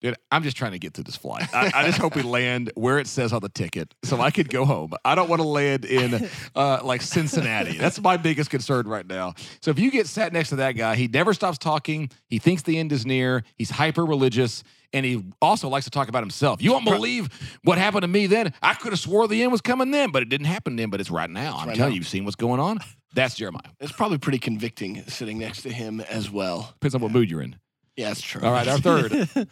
Dude, 0.00 0.16
I'm 0.32 0.42
just 0.42 0.56
trying 0.56 0.72
to 0.72 0.78
get 0.78 0.94
to 0.94 1.02
this 1.02 1.16
flight. 1.16 1.46
I, 1.54 1.70
I 1.74 1.86
just 1.86 1.98
hope 1.98 2.16
we 2.16 2.22
land 2.22 2.72
where 2.74 2.98
it 2.98 3.06
says 3.06 3.34
on 3.34 3.40
the 3.42 3.50
ticket 3.50 3.94
so 4.02 4.18
I 4.18 4.30
could 4.30 4.48
go 4.48 4.64
home. 4.64 4.92
I 5.04 5.14
don't 5.14 5.28
want 5.28 5.42
to 5.42 5.48
land 5.48 5.84
in 5.84 6.28
uh, 6.54 6.80
like 6.82 7.02
Cincinnati. 7.02 7.76
That's 7.76 8.00
my 8.00 8.16
biggest 8.16 8.48
concern 8.48 8.88
right 8.88 9.06
now. 9.06 9.34
So 9.60 9.70
if 9.70 9.78
you 9.78 9.90
get 9.90 10.06
sat 10.06 10.32
next 10.32 10.48
to 10.50 10.56
that 10.56 10.72
guy, 10.72 10.96
he 10.96 11.06
never 11.06 11.34
stops 11.34 11.58
talking. 11.58 12.10
He 12.28 12.38
thinks 12.38 12.62
the 12.62 12.78
end 12.78 12.92
is 12.92 13.04
near. 13.04 13.44
He's 13.56 13.70
hyper 13.70 14.06
religious. 14.06 14.64
And 14.92 15.06
he 15.06 15.22
also 15.40 15.68
likes 15.68 15.84
to 15.84 15.90
talk 15.90 16.08
about 16.08 16.22
himself. 16.22 16.62
You 16.62 16.72
won't 16.72 16.84
believe 16.84 17.28
what 17.62 17.78
happened 17.78 18.02
to 18.02 18.08
me 18.08 18.26
then. 18.26 18.52
I 18.60 18.74
could 18.74 18.92
have 18.92 18.98
swore 18.98 19.28
the 19.28 19.42
end 19.42 19.52
was 19.52 19.60
coming 19.60 19.90
then, 19.92 20.10
but 20.10 20.22
it 20.22 20.28
didn't 20.28 20.46
happen 20.46 20.76
then. 20.76 20.90
But 20.90 21.00
it's 21.00 21.10
right 21.10 21.30
now. 21.30 21.58
I'm 21.58 21.68
right 21.68 21.76
telling 21.76 21.90
now. 21.90 21.94
you, 21.94 22.00
you've 22.00 22.08
seen 22.08 22.24
what's 22.24 22.36
going 22.36 22.58
on. 22.58 22.80
That's 23.14 23.34
Jeremiah. 23.34 23.62
it's 23.80 23.92
probably 23.92 24.18
pretty 24.18 24.38
convicting 24.38 25.02
sitting 25.08 25.38
next 25.38 25.62
to 25.62 25.70
him 25.70 26.00
as 26.00 26.30
well. 26.30 26.70
Depends 26.74 26.94
on 26.94 27.02
what 27.02 27.12
mood 27.12 27.30
you're 27.30 27.42
in. 27.42 27.56
Yeah, 27.96 28.08
that's 28.08 28.22
true. 28.22 28.42
All 28.42 28.52
right, 28.52 28.66
our 28.66 28.78
third. 28.78 29.28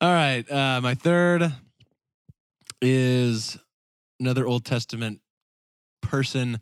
All 0.00 0.12
right. 0.12 0.50
Uh, 0.50 0.80
my 0.82 0.94
third 0.94 1.52
is 2.82 3.56
another 4.20 4.46
Old 4.46 4.64
Testament 4.64 5.20
person. 6.02 6.60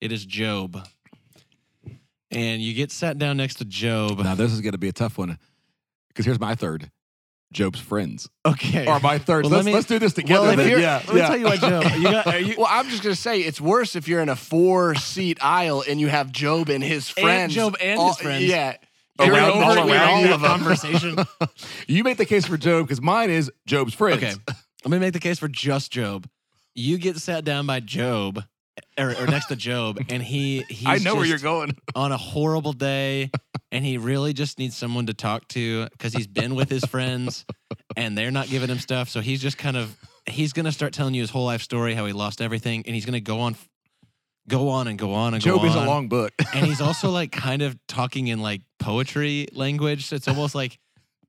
It 0.00 0.12
is 0.12 0.24
Job. 0.24 0.86
And 2.30 2.62
you 2.62 2.72
get 2.72 2.90
sat 2.90 3.18
down 3.18 3.36
next 3.36 3.56
to 3.56 3.64
Job. 3.66 4.18
now 4.20 4.34
this 4.34 4.52
is 4.52 4.60
going 4.62 4.72
to 4.72 4.78
be 4.78 4.88
a 4.88 4.92
tough 4.92 5.18
one 5.18 5.38
because 6.08 6.24
here's 6.24 6.40
my 6.40 6.54
third. 6.54 6.90
Job's 7.52 7.78
friends. 7.80 8.30
Okay. 8.46 8.86
Or 8.86 8.98
my 9.00 9.18
third. 9.18 9.44
Well, 9.44 9.50
let's, 9.52 9.66
let 9.66 9.70
me- 9.70 9.74
let's 9.74 9.86
do 9.86 9.98
this 9.98 10.14
together. 10.14 10.46
Well, 10.46 10.56
then. 10.56 10.80
yeah, 10.80 11.02
Let 11.06 11.14
me 11.14 11.20
yeah. 11.20 11.26
tell 11.28 11.36
you 11.36 11.44
what, 11.44 11.60
Job. 11.60 11.84
You 11.98 12.02
got, 12.04 12.42
you, 12.46 12.54
Well, 12.58 12.66
I'm 12.70 12.88
just 12.88 13.02
gonna 13.02 13.14
say 13.14 13.40
it's 13.40 13.60
worse 13.60 13.94
if 13.94 14.08
you're 14.08 14.22
in 14.22 14.30
a 14.30 14.36
four 14.36 14.94
seat 14.94 15.36
aisle 15.44 15.84
and 15.86 16.00
you 16.00 16.08
have 16.08 16.32
Job 16.32 16.70
and 16.70 16.82
his 16.82 17.12
And 17.14 17.22
friends. 17.22 17.54
Job 17.54 17.76
and 17.82 18.00
all- 18.00 18.08
his 18.14 18.16
friends. 18.16 18.44
Yeah. 18.44 18.78
Around- 19.20 19.62
all 19.62 19.90
around 19.90 20.26
all 20.26 20.32
of 20.32 20.40
conversation. 20.40 21.16
You 21.86 22.04
make 22.04 22.16
the 22.16 22.24
case 22.26 22.46
for 22.46 22.56
Job 22.56 22.86
because 22.86 23.00
mine 23.02 23.30
is 23.30 23.50
Job's 23.66 23.94
friends. 23.94 24.22
Okay. 24.22 24.34
Let 24.84 24.90
me 24.90 24.98
make 24.98 25.12
the 25.12 25.20
case 25.20 25.38
for 25.38 25.48
just 25.48 25.92
Job. 25.92 26.28
You 26.74 26.96
get 26.98 27.16
sat 27.18 27.44
down 27.44 27.66
by 27.66 27.80
Job 27.80 28.42
or, 28.98 29.14
or 29.16 29.26
next 29.26 29.46
to 29.46 29.56
Job, 29.56 29.98
and 30.08 30.22
he 30.22 30.62
he's 30.68 30.86
I 30.88 30.98
know 30.98 31.14
where 31.16 31.26
you're 31.26 31.38
going. 31.38 31.76
on 31.94 32.12
a 32.12 32.16
horrible 32.16 32.72
day, 32.72 33.30
and 33.70 33.84
he 33.84 33.98
really 33.98 34.32
just 34.32 34.58
needs 34.58 34.76
someone 34.76 35.06
to 35.06 35.14
talk 35.14 35.46
to 35.48 35.88
because 35.90 36.12
he's 36.12 36.26
been 36.26 36.54
with 36.54 36.70
his 36.70 36.84
friends, 36.84 37.44
and 37.96 38.16
they're 38.16 38.30
not 38.30 38.48
giving 38.48 38.68
him 38.70 38.78
stuff. 38.78 39.08
So 39.08 39.20
he's 39.20 39.42
just 39.42 39.58
kind 39.58 39.76
of 39.76 39.96
he's 40.26 40.52
gonna 40.52 40.72
start 40.72 40.92
telling 40.92 41.14
you 41.14 41.20
his 41.20 41.30
whole 41.30 41.44
life 41.44 41.62
story, 41.62 41.94
how 41.94 42.06
he 42.06 42.12
lost 42.12 42.40
everything, 42.40 42.82
and 42.86 42.94
he's 42.94 43.04
gonna 43.04 43.20
go 43.20 43.40
on, 43.40 43.56
go 44.48 44.68
on 44.68 44.88
and 44.88 44.98
go 44.98 45.14
on 45.14 45.34
and 45.34 45.42
Job 45.42 45.60
go 45.60 45.66
on. 45.66 45.72
Job 45.72 45.76
is 45.76 45.82
a 45.82 45.86
long 45.86 46.08
book. 46.08 46.32
and 46.54 46.66
he's 46.66 46.80
also 46.80 47.10
like 47.10 47.32
kind 47.32 47.62
of 47.62 47.76
talking 47.88 48.28
in 48.28 48.40
like 48.40 48.62
poetry 48.78 49.48
language. 49.52 50.06
So 50.06 50.16
it's 50.16 50.28
almost 50.28 50.54
like, 50.54 50.78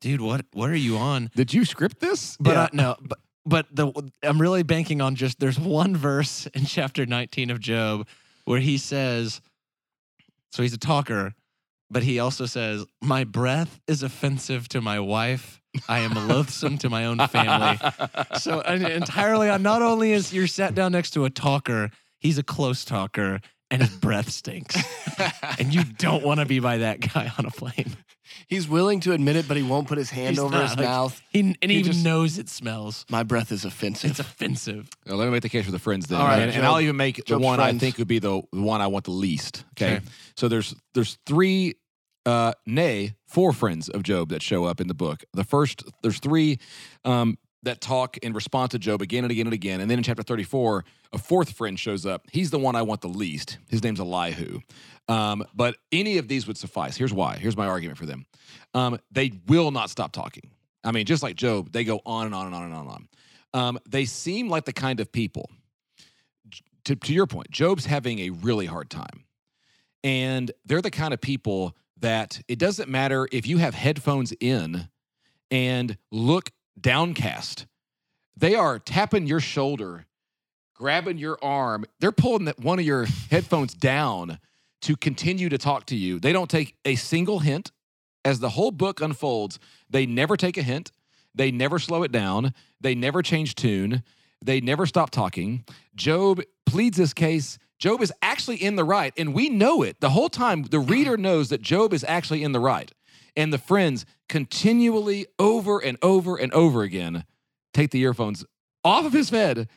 dude, 0.02 0.22
what 0.22 0.46
what 0.54 0.70
are 0.70 0.76
you 0.76 0.98
on? 0.98 1.30
Did 1.36 1.54
you 1.54 1.66
script 1.66 2.00
this? 2.00 2.38
But 2.40 2.58
uh, 2.58 2.70
no, 2.74 2.96
but 3.02 3.20
but 3.46 3.68
the 3.72 3.92
I'm 4.22 4.42
really 4.42 4.64
banking 4.64 5.02
on 5.02 5.16
just 5.16 5.40
there's 5.40 5.60
one 5.60 5.96
verse 5.96 6.46
in 6.54 6.66
chapter 6.66 7.06
19 7.06 7.50
of 7.50 7.60
Job 7.60 8.08
where 8.46 8.60
he 8.60 8.78
says, 8.78 9.42
so 10.52 10.62
he's 10.62 10.74
a 10.74 10.78
talker, 10.78 11.34
but 11.90 12.04
he 12.04 12.20
also 12.20 12.46
says, 12.46 12.86
"My 13.02 13.24
breath 13.24 13.80
is 13.88 14.04
offensive 14.04 14.68
to 14.70 14.82
my 14.82 15.00
wife. 15.00 15.62
I 15.88 16.00
am 16.00 16.28
loathsome 16.28 16.78
to 16.80 16.90
my 16.90 17.06
own 17.06 17.20
family." 17.28 17.80
So 18.38 18.60
entirely 18.62 19.50
on 19.50 19.64
not 19.64 19.82
only 19.82 20.12
is 20.12 20.34
you're 20.34 20.48
sat 20.48 20.76
down 20.76 20.92
next 20.92 21.12
to 21.12 21.26
a 21.26 21.30
talker, 21.30 21.90
he's 22.24 22.40
a 22.40 22.44
close 22.44 22.84
talker. 22.84 23.40
And 23.72 23.82
his 23.82 23.90
breath 23.96 24.30
stinks. 24.30 24.78
and 25.58 25.74
you 25.74 25.84
don't 25.84 26.24
want 26.24 26.40
to 26.40 26.46
be 26.46 26.60
by 26.60 26.78
that 26.80 27.00
guy 27.00 27.32
on 27.40 27.48
a 27.48 27.50
plane. 27.50 27.98
He's 28.48 28.68
willing 28.68 29.00
to 29.00 29.14
admit 29.14 29.36
it, 29.36 29.48
but 29.48 29.58
he 29.58 29.64
won't 29.64 29.88
put 29.88 29.98
his 29.98 30.12
hand 30.12 30.32
He's 30.32 30.40
over 30.40 30.54
not, 30.54 30.70
his 30.70 30.78
like- 30.78 30.86
mouth. 30.86 31.20
He, 31.32 31.40
and 31.40 31.58
he, 31.60 31.68
He 31.70 31.74
even 31.80 31.92
just- 31.94 32.06
knows 32.06 32.38
it 32.38 32.50
smells. 32.50 33.04
My 33.10 33.24
breath 33.24 33.52
is 33.52 33.66
offensive. 33.66 34.12
It's 34.12 34.20
offensive. 34.20 34.90
Well, 35.08 35.18
let 35.18 35.26
me 35.26 35.32
make 35.32 35.42
the 35.42 35.50
case 35.50 35.66
for 35.66 35.72
the 35.72 35.80
friends 35.80 36.06
then. 36.06 36.22
All 36.22 36.28
right, 36.28 36.36
and, 36.40 36.52
and 36.52 36.62
Job- 36.62 36.66
I'll 36.66 36.82
even 36.82 36.98
make 36.98 37.16
the 37.16 37.24
Job's 37.24 37.44
one 37.44 37.60
I 37.60 37.64
friends. 37.70 37.80
think 37.82 37.98
would 37.98 38.08
be 38.08 38.20
the, 38.20 38.44
the 38.52 38.62
one 38.62 38.80
I 38.80 38.86
want 38.88 39.06
the 39.06 39.12
least. 39.12 39.64
Okay. 39.72 39.96
Okay. 39.96 40.06
So 40.38 40.48
there's 40.48 40.76
there's 40.94 41.18
three, 41.26 41.74
uh, 42.28 42.54
nay, 42.68 43.16
four 43.28 43.54
friends 43.54 43.90
of 43.90 44.04
Job 44.04 44.30
that 44.30 44.44
show 44.44 44.66
up 44.66 44.82
in 44.82 44.88
the 44.88 44.94
book. 44.94 45.24
The 45.34 45.44
first, 45.44 45.84
there's 46.04 46.20
three 46.20 46.60
um, 47.06 47.40
that 47.64 47.82
talk 47.82 48.18
and 48.24 48.36
respond 48.36 48.72
to 48.72 48.80
Job 48.80 49.02
again 49.02 49.24
and 49.24 49.32
again 49.32 49.48
and 49.48 49.54
again. 49.54 49.82
And 49.82 49.90
then 49.90 49.98
in 49.98 50.04
chapter 50.04 50.24
34, 50.24 50.86
a 51.14 51.18
fourth 51.18 51.52
friend 51.52 51.80
shows 51.80 52.06
up. 52.06 52.28
He's 52.32 52.52
the 52.52 52.60
one 52.60 52.76
I 52.76 52.82
want 52.82 53.02
the 53.02 53.08
least. 53.08 53.58
His 53.70 53.84
name's 53.84 54.00
Elihu. 54.00 54.60
Um, 55.08 55.44
but 55.54 55.78
any 55.92 56.18
of 56.18 56.28
these 56.28 56.48
would 56.48 56.58
suffice. 56.58 56.96
Here's 56.96 57.14
why. 57.14 57.38
Here's 57.38 57.58
my 57.58 57.68
argument 57.68 57.98
for 57.98 58.06
them. 58.06 58.26
Um, 58.74 59.00
they 59.12 59.32
will 59.48 59.72
not 59.72 59.90
stop 59.90 60.12
talking. 60.12 60.50
I 60.84 60.92
mean, 60.92 61.06
just 61.06 61.24
like 61.24 61.36
Job, 61.36 61.72
they 61.72 61.84
go 61.84 62.02
on 62.06 62.26
and 62.26 62.36
on 62.36 62.48
and 62.48 62.56
on 62.56 62.64
and 62.64 62.74
on 62.74 62.82
and 62.82 62.90
on. 62.90 63.08
Um, 63.54 63.80
they 63.88 64.06
seem 64.06 64.50
like 64.50 64.66
the 64.66 64.74
kind 64.74 65.00
of 65.00 65.12
people. 65.12 65.50
To, 66.86 66.96
to 66.96 67.14
your 67.14 67.28
point, 67.28 67.50
Job's 67.50 67.86
having 67.86 68.20
a 68.20 68.30
really 68.30 68.66
hard 68.66 68.90
time. 68.90 69.24
And 70.04 70.52
they're 70.66 70.82
the 70.82 70.92
kind 70.92 71.14
of 71.14 71.22
people 71.22 71.78
that 72.02 72.42
it 72.50 72.60
doesn't 72.60 72.90
matter 72.90 73.30
if 73.32 73.48
you 73.48 73.58
have 73.60 73.74
headphones 73.74 74.34
in 74.42 74.90
and 75.50 75.98
look 76.12 76.50
downcast. 76.80 77.66
They 78.36 78.56
are 78.56 78.80
tapping 78.80 79.28
your 79.28 79.40
shoulder, 79.40 80.06
grabbing 80.76 81.18
your 81.18 81.38
arm. 81.42 81.86
They're 82.00 82.12
pulling 82.12 82.46
that 82.46 82.60
one 82.60 82.80
of 82.80 82.86
your 82.86 83.06
headphones 83.30 83.74
down 83.74 84.40
to 84.82 84.96
continue 84.96 85.50
to 85.50 85.58
talk 85.58 85.86
to 85.88 85.96
you. 85.96 86.20
They 86.20 86.34
don't 86.34 86.50
take 86.50 86.76
a 86.84 86.96
single 86.96 87.40
hint 87.40 87.72
as 88.26 88.40
the 88.40 88.50
whole 88.50 88.72
book 88.72 89.02
unfolds. 89.02 89.60
They 89.90 90.06
never 90.06 90.36
take 90.36 90.58
a 90.58 90.64
hint. 90.64 90.92
They 91.36 91.52
never 91.52 91.80
slow 91.80 92.04
it 92.04 92.12
down. 92.12 92.54
They 92.82 92.96
never 92.96 93.22
change 93.22 93.56
tune. 93.56 94.04
They 94.44 94.60
never 94.60 94.86
stop 94.86 95.10
talking. 95.10 95.64
Job 95.96 96.42
pleads 96.66 96.98
his 96.98 97.14
case. 97.14 97.58
Job 97.80 98.02
is 98.02 98.14
actually 98.22 98.58
in 98.58 98.76
the 98.76 98.84
right, 98.84 99.14
and 99.18 99.34
we 99.34 99.50
know 99.50 99.84
it 99.84 100.00
the 100.00 100.10
whole 100.10 100.30
time. 100.30 100.64
The 100.64 100.80
reader 100.80 101.18
knows 101.18 101.50
that 101.50 101.62
Job 101.62 101.94
is 101.94 102.06
actually 102.08 102.44
in 102.44 102.52
the 102.52 102.60
right. 102.60 102.92
And 103.36 103.52
the 103.52 103.58
friends 103.58 104.06
continually, 104.30 105.26
over 105.40 105.80
and 105.80 105.98
over 106.02 106.38
and 106.38 106.54
over 106.54 106.84
again, 106.84 107.26
take 107.74 107.92
the 107.92 108.02
earphones 108.02 108.46
off 108.84 109.06
of 109.06 109.14
his 109.14 109.30
head 109.30 109.68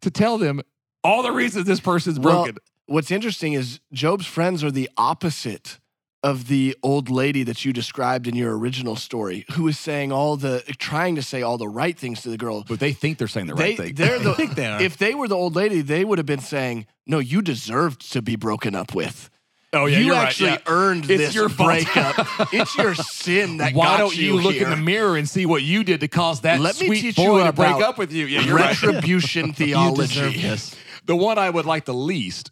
to 0.00 0.10
tell 0.10 0.38
them 0.38 0.60
all 1.04 1.22
the 1.22 1.32
reasons 1.32 1.66
this 1.66 1.80
person's 1.80 2.18
Well, 2.18 2.44
broken. 2.44 2.58
What's 2.86 3.10
interesting 3.10 3.52
is 3.52 3.80
Job's 3.92 4.26
friends 4.26 4.64
are 4.64 4.70
the 4.70 4.88
opposite 4.96 5.78
of 6.22 6.48
the 6.48 6.76
old 6.82 7.08
lady 7.08 7.44
that 7.44 7.64
you 7.64 7.72
described 7.72 8.26
in 8.26 8.34
your 8.34 8.58
original 8.58 8.96
story, 8.96 9.44
who 9.52 9.68
is 9.68 9.78
saying 9.78 10.10
all 10.10 10.36
the, 10.36 10.62
trying 10.78 11.14
to 11.14 11.22
say 11.22 11.42
all 11.42 11.58
the 11.58 11.68
right 11.68 11.96
things 11.96 12.22
to 12.22 12.28
the 12.28 12.36
girl. 12.36 12.64
but 12.68 12.80
they 12.80 12.92
think 12.92 13.18
they're 13.18 13.28
saying 13.28 13.46
the 13.46 13.54
they, 13.54 13.70
right 13.70 13.76
thing. 13.76 13.94
They're 13.94 14.18
the, 14.18 14.34
think 14.34 14.56
they 14.56 14.66
are. 14.66 14.82
If 14.82 14.96
they 14.96 15.14
were 15.14 15.28
the 15.28 15.36
old 15.36 15.54
lady, 15.54 15.80
they 15.80 16.04
would 16.04 16.18
have 16.18 16.26
been 16.26 16.40
saying, 16.40 16.86
"No, 17.06 17.18
you 17.20 17.40
deserved 17.40 18.12
to 18.12 18.22
be 18.22 18.34
broken 18.34 18.74
up 18.74 18.94
with. 18.94 19.30
Oh, 19.72 19.86
yeah, 19.86 19.98
you 19.98 20.14
actually 20.14 20.56
earned 20.66 21.10
It's 21.10 21.24
this 21.24 21.34
your 21.34 21.48
breakup. 21.48 22.16
it's 22.52 22.76
your 22.76 22.94
sin 22.94 23.58
that 23.58 23.74
Why 23.74 23.84
got 23.84 23.98
don't 23.98 24.16
you, 24.16 24.40
look 24.40 24.54
here. 24.54 24.64
in 24.64 24.70
the 24.70 24.76
mirror 24.76 25.16
and 25.16 25.28
see 25.28 25.46
what 25.46 25.62
you 25.62 25.84
did 25.84 26.00
to 26.00 26.08
cause 26.08 26.40
that 26.42 26.60
Let 26.60 26.80
me 26.80 27.00
teach 27.00 27.16
boy 27.16 27.38
you 27.38 27.44
to 27.44 27.52
break 27.52 27.74
up 27.76 27.98
with 27.98 28.12
you? 28.12 28.26
Yeah, 28.26 28.50
right. 28.50 28.80
Retribution 28.82 29.46
You 29.48 29.52
theology. 29.52 30.40
this. 30.42 30.74
The 31.06 31.16
one 31.16 31.38
I 31.38 31.50
would 31.50 31.66
like 31.66 31.84
the 31.84 31.94
least 31.94 32.50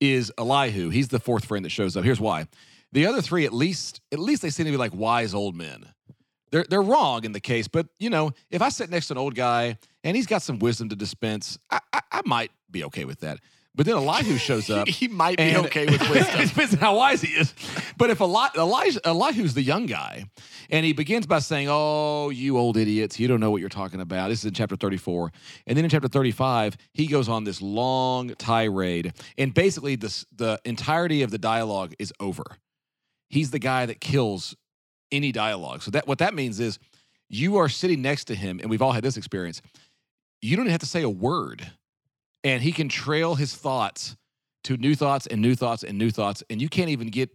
is 0.00 0.32
Elihu. 0.38 0.90
He's 0.90 1.08
the 1.08 1.20
fourth 1.20 1.44
friend 1.44 1.64
that 1.64 1.70
shows 1.70 1.96
up. 1.96 2.04
Here's 2.04 2.20
why. 2.20 2.46
The 2.92 3.06
other 3.06 3.20
three, 3.20 3.44
at 3.44 3.52
least, 3.52 4.00
at 4.12 4.18
least 4.18 4.42
they 4.42 4.50
seem 4.50 4.66
to 4.66 4.72
be 4.72 4.76
like 4.78 4.94
wise 4.94 5.34
old 5.34 5.56
men. 5.56 5.86
They're 6.52 6.64
they're 6.70 6.82
wrong 6.82 7.24
in 7.24 7.32
the 7.32 7.40
case, 7.40 7.66
but 7.66 7.88
you 7.98 8.08
know, 8.08 8.30
if 8.50 8.62
I 8.62 8.68
sit 8.68 8.88
next 8.88 9.08
to 9.08 9.14
an 9.14 9.18
old 9.18 9.34
guy 9.34 9.78
and 10.04 10.16
he's 10.16 10.26
got 10.26 10.42
some 10.42 10.60
wisdom 10.60 10.88
to 10.90 10.96
dispense, 10.96 11.58
I, 11.70 11.80
I, 11.92 12.00
I 12.12 12.22
might 12.24 12.52
be 12.70 12.84
okay 12.84 13.04
with 13.04 13.20
that. 13.20 13.40
But 13.76 13.84
then 13.86 13.94
Elihu 13.96 14.38
shows 14.38 14.70
up. 14.70 14.88
he 14.88 15.06
might 15.06 15.36
be 15.36 15.44
and- 15.44 15.66
okay 15.66 15.84
with 15.90 16.00
wisdom. 16.08 16.40
it 16.40 16.48
depends 16.48 16.72
on 16.74 16.80
how 16.80 16.96
wise 16.96 17.20
he 17.20 17.28
is. 17.32 17.54
But 17.98 18.10
if 18.10 18.20
Eli, 18.20 18.48
Elijah, 18.56 19.00
Elihu's 19.04 19.54
the 19.54 19.62
young 19.62 19.86
guy, 19.86 20.24
and 20.70 20.84
he 20.84 20.92
begins 20.92 21.26
by 21.26 21.38
saying, 21.38 21.68
"Oh, 21.70 22.30
you 22.30 22.58
old 22.58 22.76
idiots, 22.76 23.20
you 23.20 23.28
don't 23.28 23.38
know 23.40 23.50
what 23.50 23.60
you're 23.60 23.68
talking 23.68 24.00
about." 24.00 24.28
This 24.30 24.40
is 24.40 24.46
in 24.46 24.54
chapter 24.54 24.76
34, 24.76 25.30
and 25.66 25.76
then 25.76 25.84
in 25.84 25.90
chapter 25.90 26.08
35, 26.08 26.76
he 26.92 27.06
goes 27.06 27.28
on 27.28 27.44
this 27.44 27.60
long 27.62 28.30
tirade, 28.36 29.12
and 29.38 29.52
basically, 29.54 29.94
this 29.96 30.24
the 30.34 30.60
entirety 30.64 31.22
of 31.22 31.30
the 31.30 31.38
dialogue 31.38 31.94
is 31.98 32.12
over. 32.18 32.44
He's 33.28 33.50
the 33.50 33.58
guy 33.58 33.86
that 33.86 34.00
kills 34.00 34.56
any 35.12 35.32
dialogue. 35.32 35.82
So 35.82 35.90
that 35.92 36.06
what 36.08 36.18
that 36.18 36.34
means 36.34 36.58
is, 36.60 36.78
you 37.28 37.56
are 37.58 37.68
sitting 37.68 38.02
next 38.02 38.24
to 38.26 38.34
him, 38.34 38.58
and 38.60 38.70
we've 38.70 38.82
all 38.82 38.92
had 38.92 39.04
this 39.04 39.16
experience. 39.16 39.60
You 40.42 40.56
don't 40.56 40.68
have 40.68 40.80
to 40.80 40.86
say 40.86 41.02
a 41.02 41.08
word, 41.10 41.70
and 42.46 42.62
he 42.62 42.70
can 42.70 42.88
trail 42.88 43.34
his 43.34 43.54
thoughts 43.54 44.16
to 44.64 44.76
new 44.76 44.94
thoughts 44.94 45.26
and 45.26 45.42
new 45.42 45.56
thoughts 45.56 45.82
and 45.82 45.98
new 45.98 46.10
thoughts, 46.10 46.44
and 46.48 46.62
you 46.62 46.68
can't 46.68 46.90
even 46.90 47.08
get, 47.08 47.30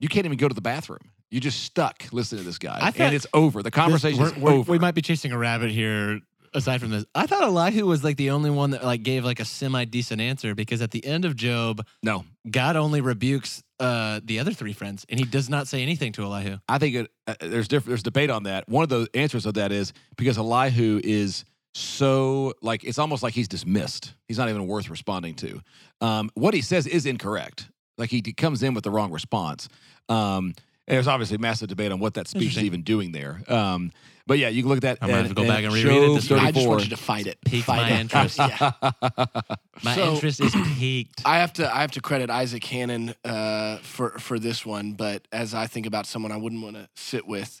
you 0.00 0.08
can't 0.08 0.24
even 0.24 0.38
go 0.38 0.48
to 0.48 0.54
the 0.54 0.62
bathroom. 0.62 1.10
You're 1.30 1.40
just 1.40 1.62
stuck 1.64 2.04
listening 2.12 2.40
to 2.40 2.46
this 2.46 2.58
guy, 2.58 2.78
I 2.80 2.92
and 2.96 3.14
it's 3.14 3.26
over. 3.34 3.62
The 3.62 3.70
conversation 3.70 4.22
is 4.22 4.32
over. 4.42 4.72
We 4.72 4.78
might 4.78 4.94
be 4.94 5.02
chasing 5.02 5.32
a 5.32 5.38
rabbit 5.38 5.70
here. 5.70 6.20
Aside 6.56 6.80
from 6.80 6.90
this, 6.90 7.04
I 7.16 7.26
thought 7.26 7.42
Elihu 7.42 7.84
was 7.84 8.04
like 8.04 8.16
the 8.16 8.30
only 8.30 8.48
one 8.48 8.70
that 8.70 8.84
like 8.84 9.02
gave 9.02 9.24
like 9.24 9.40
a 9.40 9.44
semi 9.44 9.84
decent 9.86 10.20
answer 10.20 10.54
because 10.54 10.82
at 10.82 10.92
the 10.92 11.04
end 11.04 11.24
of 11.24 11.34
Job, 11.34 11.84
no, 12.00 12.24
God 12.48 12.76
only 12.76 13.00
rebukes 13.00 13.64
uh, 13.80 14.20
the 14.22 14.38
other 14.38 14.52
three 14.52 14.72
friends, 14.72 15.04
and 15.08 15.18
He 15.18 15.26
does 15.26 15.50
not 15.50 15.66
say 15.66 15.82
anything 15.82 16.12
to 16.12 16.22
Elihu. 16.22 16.58
I 16.68 16.78
think 16.78 16.94
it, 16.94 17.10
uh, 17.26 17.34
there's 17.40 17.66
different. 17.66 17.88
There's 17.88 18.04
debate 18.04 18.30
on 18.30 18.44
that. 18.44 18.68
One 18.68 18.84
of 18.84 18.88
the 18.88 19.08
answers 19.14 19.46
of 19.46 19.54
that 19.54 19.72
is 19.72 19.92
because 20.16 20.38
Elihu 20.38 21.00
is 21.02 21.44
so 21.74 22.54
like 22.62 22.84
it's 22.84 22.98
almost 22.98 23.22
like 23.22 23.34
he's 23.34 23.48
dismissed. 23.48 24.14
He's 24.28 24.38
not 24.38 24.48
even 24.48 24.66
worth 24.66 24.88
responding 24.88 25.34
to. 25.36 25.60
Um, 26.00 26.30
what 26.34 26.54
he 26.54 26.60
says 26.62 26.86
is 26.86 27.04
incorrect. 27.06 27.68
Like 27.98 28.10
he, 28.10 28.22
he 28.24 28.32
comes 28.32 28.62
in 28.62 28.74
with 28.74 28.84
the 28.84 28.90
wrong 28.90 29.12
response. 29.12 29.68
Um, 30.08 30.54
and 30.86 30.96
there's 30.96 31.08
obviously 31.08 31.38
massive 31.38 31.68
debate 31.68 31.92
on 31.92 31.98
what 31.98 32.14
that 32.14 32.28
speech 32.28 32.56
is 32.56 32.62
even 32.62 32.82
doing 32.82 33.12
there. 33.12 33.40
Um, 33.48 33.90
but 34.26 34.38
yeah, 34.38 34.48
you 34.48 34.62
can 34.62 34.68
look 34.68 34.78
at 34.78 34.82
that. 34.82 34.98
I'm 35.00 35.08
gonna 35.08 35.22
have 35.22 35.28
to 35.28 35.34
go 35.34 35.46
back 35.46 35.64
and 35.64 35.72
reread 35.72 36.02
it 36.02 36.14
this. 36.14 36.30
I 36.30 36.50
just 36.50 36.66
want 36.68 36.84
you 36.84 36.90
to 36.90 36.96
fight 36.96 37.26
it. 37.26 37.38
Piqued 37.44 37.64
Fight 37.66 37.90
my 37.90 37.96
it. 37.96 38.00
interest. 38.00 38.38
yeah. 38.38 38.72
My 39.82 39.94
So- 39.94 40.14
interest 40.14 40.40
is 40.40 40.54
piqued. 40.78 41.22
I 41.24 41.38
have 41.38 41.52
to 41.54 41.74
I 41.74 41.80
have 41.80 41.90
to 41.92 42.00
credit 42.00 42.30
Isaac 42.30 42.64
Hannon 42.64 43.14
uh, 43.24 43.78
for 43.78 44.10
for 44.18 44.38
this 44.38 44.64
one, 44.66 44.92
but 44.92 45.26
as 45.32 45.52
I 45.54 45.66
think 45.66 45.86
about 45.86 46.06
someone 46.06 46.32
I 46.32 46.36
wouldn't 46.36 46.62
want 46.62 46.76
to 46.76 46.88
sit 46.96 47.26
with, 47.26 47.60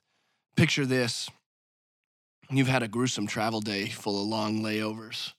picture 0.56 0.86
this: 0.86 1.28
you've 2.50 2.68
had 2.68 2.82
a 2.82 2.88
gruesome 2.88 3.26
travel 3.26 3.60
day 3.60 3.86
full 3.86 4.20
of 4.20 4.28
long 4.28 4.62
layovers. 4.62 5.32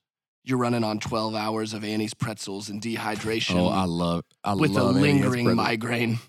You're 0.44 0.58
running 0.60 0.84
on 0.84 1.00
12 1.00 1.34
hours 1.34 1.74
of 1.74 1.84
Annie's 1.84 2.14
pretzels 2.14 2.70
and 2.70 2.82
dehydration 2.82 3.56
oh, 3.56 3.68
I 3.68 3.86
love. 3.86 4.24
I 4.44 4.52
love 4.52 4.60
it. 4.60 4.62
with 4.62 4.78
a 4.78 4.84
love 4.84 4.98
Annie 4.98 5.02
lingering 5.02 5.56
migraine. 5.56 6.20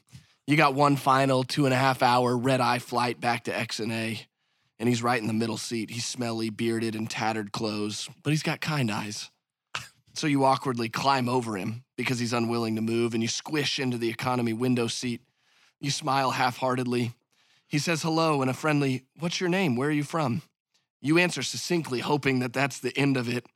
You 0.46 0.56
got 0.56 0.74
one 0.74 0.96
final 0.96 1.42
two 1.42 1.64
and 1.66 1.74
a 1.74 1.76
half 1.76 2.02
hour 2.02 2.36
red 2.36 2.60
eye 2.60 2.78
flight 2.78 3.20
back 3.20 3.44
to 3.44 3.52
XNA, 3.52 4.24
and 4.78 4.88
he's 4.88 5.02
right 5.02 5.20
in 5.20 5.26
the 5.26 5.32
middle 5.32 5.56
seat. 5.56 5.90
He's 5.90 6.06
smelly, 6.06 6.50
bearded, 6.50 6.94
and 6.94 7.10
tattered 7.10 7.52
clothes, 7.52 8.08
but 8.22 8.30
he's 8.30 8.42
got 8.42 8.60
kind 8.60 8.90
eyes. 8.90 9.30
So 10.14 10.26
you 10.26 10.44
awkwardly 10.44 10.88
climb 10.88 11.28
over 11.28 11.58
him 11.58 11.84
because 11.94 12.18
he's 12.18 12.32
unwilling 12.32 12.76
to 12.76 12.80
move, 12.80 13.12
and 13.12 13.22
you 13.22 13.28
squish 13.28 13.78
into 13.78 13.98
the 13.98 14.08
economy 14.08 14.54
window 14.54 14.86
seat. 14.86 15.20
You 15.78 15.90
smile 15.90 16.30
half 16.30 16.56
heartedly. 16.56 17.12
He 17.66 17.78
says 17.78 18.02
hello 18.02 18.40
and 18.40 18.50
a 18.50 18.54
friendly, 18.54 19.04
What's 19.18 19.40
your 19.40 19.50
name? 19.50 19.76
Where 19.76 19.90
are 19.90 19.92
you 19.92 20.04
from? 20.04 20.40
You 21.06 21.18
answer 21.18 21.44
succinctly, 21.44 22.00
hoping 22.00 22.40
that 22.40 22.52
that's 22.52 22.80
the 22.80 22.96
end 22.98 23.16
of 23.16 23.28
it. 23.28 23.46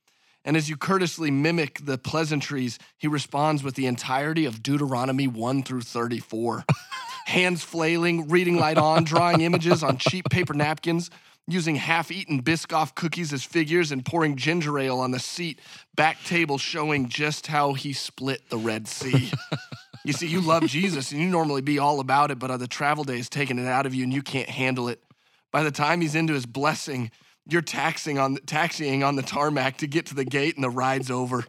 And 0.45 0.57
as 0.57 0.71
you 0.71 0.77
courteously 0.77 1.33
mimic 1.33 1.85
the 1.85 1.99
pleasantries, 1.99 2.79
he 2.97 3.09
responds 3.09 3.65
with 3.65 3.75
the 3.75 3.87
entirety 3.87 4.47
of 4.47 4.63
Deuteronomy 4.63 5.27
1 5.27 5.65
through 5.65 5.81
34. 5.81 6.65
Hands 7.27 7.61
flailing, 7.61 8.29
reading 8.29 8.57
light 8.57 8.79
on, 8.79 9.03
drawing 9.03 9.41
images 9.41 9.83
on 9.83 9.99
cheap 9.99 10.31
paper 10.31 10.55
napkins, 10.55 11.11
using 11.49 11.75
half 11.75 12.13
eaten 12.13 12.41
Biscoff 12.41 12.95
cookies 12.95 13.33
as 13.33 13.43
figures, 13.43 13.91
and 13.91 14.07
pouring 14.07 14.37
ginger 14.37 14.79
ale 14.79 15.01
on 15.01 15.11
the 15.11 15.19
seat, 15.19 15.59
back 15.97 16.23
table 16.23 16.57
showing 16.57 17.09
just 17.09 17.49
how 17.49 17.73
he 17.73 17.93
split 17.93 18.49
the 18.49 18.59
Red 18.59 18.87
Sea. 18.87 19.33
you 20.05 20.13
see, 20.13 20.29
you 20.29 20.41
love 20.41 20.67
Jesus 20.67 21.11
and 21.11 21.21
you 21.21 21.29
normally 21.29 21.63
be 21.63 21.81
all 21.81 21.99
about 21.99 22.31
it, 22.31 22.39
but 22.39 22.57
the 22.59 22.69
travel 22.69 23.03
day 23.03 23.19
is 23.19 23.29
taking 23.29 23.59
it 23.59 23.67
out 23.67 23.87
of 23.87 23.95
you 23.95 24.05
and 24.05 24.13
you 24.13 24.23
can't 24.23 24.49
handle 24.49 24.89
it. 24.89 25.03
By 25.51 25.65
the 25.65 25.73
time 25.73 26.01
he's 26.01 26.15
into 26.15 26.33
his 26.33 26.47
blessing, 26.47 27.11
you're 27.49 27.63
taxing 27.63 28.19
on 28.19 28.37
taxiing 28.47 29.03
on 29.03 29.17
the 29.17 29.23
tarmac 29.23 29.79
to 29.79 29.87
get 29.87 30.07
to 30.07 30.15
the 30.15 30.25
gate 30.25 30.55
and 30.55 30.65
the 30.65 30.71
ride's 30.71 31.11
over. 31.11 31.45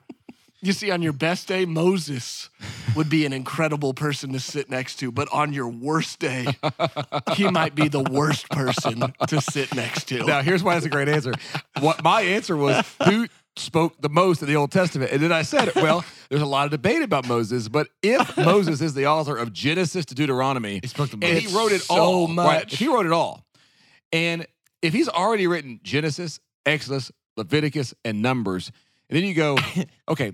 You 0.64 0.74
see, 0.74 0.92
on 0.92 1.02
your 1.02 1.14
best 1.14 1.48
day, 1.48 1.66
Moses 1.66 2.50
would 2.96 3.10
be 3.10 3.26
an 3.26 3.34
incredible 3.34 3.96
person 3.96 4.32
to 4.34 4.40
sit 4.40 4.70
next 4.70 4.98
to, 4.98 5.12
but 5.12 5.28
on 5.34 5.54
your 5.54 5.68
worst 5.68 6.20
day, 6.20 6.46
he 7.34 7.50
might 7.50 7.74
be 7.74 7.88
the 7.88 8.04
worst 8.04 8.48
person 8.50 9.12
to 9.28 9.42
sit 9.42 9.74
next 9.76 10.06
to. 10.10 10.24
Now, 10.24 10.44
here's 10.44 10.62
why 10.62 10.76
that's 10.76 10.86
a 10.86 10.90
great 10.90 11.10
answer. 11.10 11.34
What 11.80 12.04
my 12.04 12.22
answer 12.22 12.56
was 12.56 12.86
who 13.06 13.26
spoke 13.56 14.00
the 14.02 14.10
most 14.10 14.44
in 14.44 14.48
the 14.48 14.56
Old 14.56 14.72
Testament. 14.72 15.12
And 15.12 15.20
then 15.20 15.32
I 15.32 15.42
said, 15.42 15.72
well, 15.78 16.06
there's 16.30 16.44
a 16.44 16.46
lot 16.46 16.66
of 16.66 16.72
debate 16.72 17.02
about 17.02 17.28
Moses, 17.28 17.68
but 17.68 17.88
if 18.04 18.38
Moses 18.38 18.82
is 18.82 18.94
the 18.94 19.08
author 19.08 19.36
of 19.36 19.52
Genesis 19.52 20.06
to 20.06 20.16
Deuteronomy, 20.16 20.80
He 20.84 20.88
spoke 20.88 21.10
the 21.10 21.18
and 21.26 21.40
he 21.40 21.48
wrote 21.56 21.72
it 21.72 21.82
So 21.82 21.96
all, 21.96 22.28
right? 22.28 22.36
much. 22.36 22.74
If 22.74 22.80
he 22.80 22.88
wrote 22.88 23.08
it 23.08 23.12
all, 23.12 23.44
and 24.14 24.46
if 24.82 24.94
he's 24.94 25.10
already 25.10 25.48
written 25.48 25.80
Genesis, 25.84 26.40
Exodus, 26.66 27.12
Leviticus, 27.38 27.94
and 28.04 28.22
Numbers, 28.22 28.72
and 29.10 29.18
then 29.18 29.26
you 29.26 29.34
go, 29.34 29.58
okay, 30.10 30.32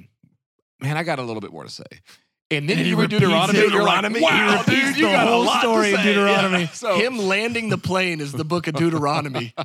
man, 0.79 0.97
I 0.97 1.03
got 1.03 1.19
a 1.19 1.23
little 1.23 1.41
bit 1.41 1.51
more 1.51 1.63
to 1.63 1.69
say. 1.69 1.83
And 2.49 2.69
then 2.69 2.77
And 2.77 2.87
you 2.87 2.95
he 2.95 3.01
read 3.01 3.11
repeats 3.11 3.19
Deuteronomy, 3.19 3.59
like, 3.59 3.67
Deuteronomy. 3.71 4.21
wow, 4.21 4.63
He 4.65 4.71
dude, 4.71 4.85
you 4.97 5.05
the 5.07 5.11
got 5.11 5.27
a 5.27 5.31
whole 5.31 5.43
lot 5.43 5.59
story 5.59 5.89
to 5.89 5.95
of 5.95 5.99
say. 6.01 6.13
Deuteronomy. 6.13 6.59
Yeah. 6.61 6.67
So, 6.73 6.95
him 6.95 7.17
landing 7.17 7.67
the 7.69 7.77
plane 7.77 8.21
is 8.21 8.31
the 8.31 8.45
book 8.45 8.67
of 8.67 8.75
Deuteronomy. 8.75 9.53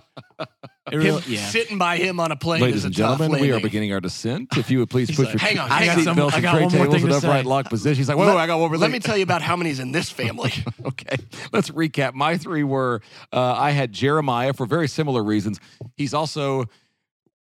Really- 0.92 1.20
him 1.22 1.32
yeah. 1.32 1.46
sitting 1.46 1.78
by 1.78 1.96
him 1.96 2.18
on 2.18 2.32
a 2.32 2.36
plane 2.36 2.60
Ladies 2.60 2.78
is 2.78 2.84
a 2.84 2.86
and 2.88 2.96
tough 2.96 3.18
gentlemen, 3.20 3.40
we 3.40 3.52
are 3.52 3.60
beginning 3.60 3.92
our 3.92 4.00
descent. 4.00 4.48
If 4.58 4.68
you 4.68 4.80
would 4.80 4.90
please 4.90 5.10
put 5.14 5.26
like, 5.26 5.34
your 5.34 5.38
"Hang 5.40 5.58
on, 5.60 5.70
I 5.70 5.86
got 5.86 5.94
hang 5.94 6.04
some- 6.04 6.18
I 6.18 6.40
got 6.40 6.54
one 6.60 6.62
more 6.76 6.86
thing 6.90 7.02
in 7.04 7.08
to 7.08 7.16
upright 7.16 7.44
say. 7.44 7.48
lock 7.48 7.68
positions. 7.70 8.08
Like, 8.08 8.18
whoa, 8.18 8.26
Let- 8.26 8.32
whoa, 8.34 8.38
I 8.40 8.46
got 8.48 8.58
one 8.58 8.68
more 8.68 8.78
Let 8.78 8.90
me 8.90 8.98
tell 8.98 9.16
you 9.16 9.22
about 9.22 9.42
how 9.42 9.54
many's 9.54 9.78
in 9.78 9.92
this 9.92 10.10
family. 10.10 10.52
okay, 10.84 11.16
let's 11.52 11.70
recap. 11.70 12.14
My 12.14 12.36
three 12.36 12.64
were 12.64 13.00
uh, 13.32 13.54
I 13.56 13.70
had 13.70 13.92
Jeremiah 13.92 14.52
for 14.52 14.66
very 14.66 14.88
similar 14.88 15.22
reasons. 15.22 15.60
He's 15.96 16.12
also 16.14 16.64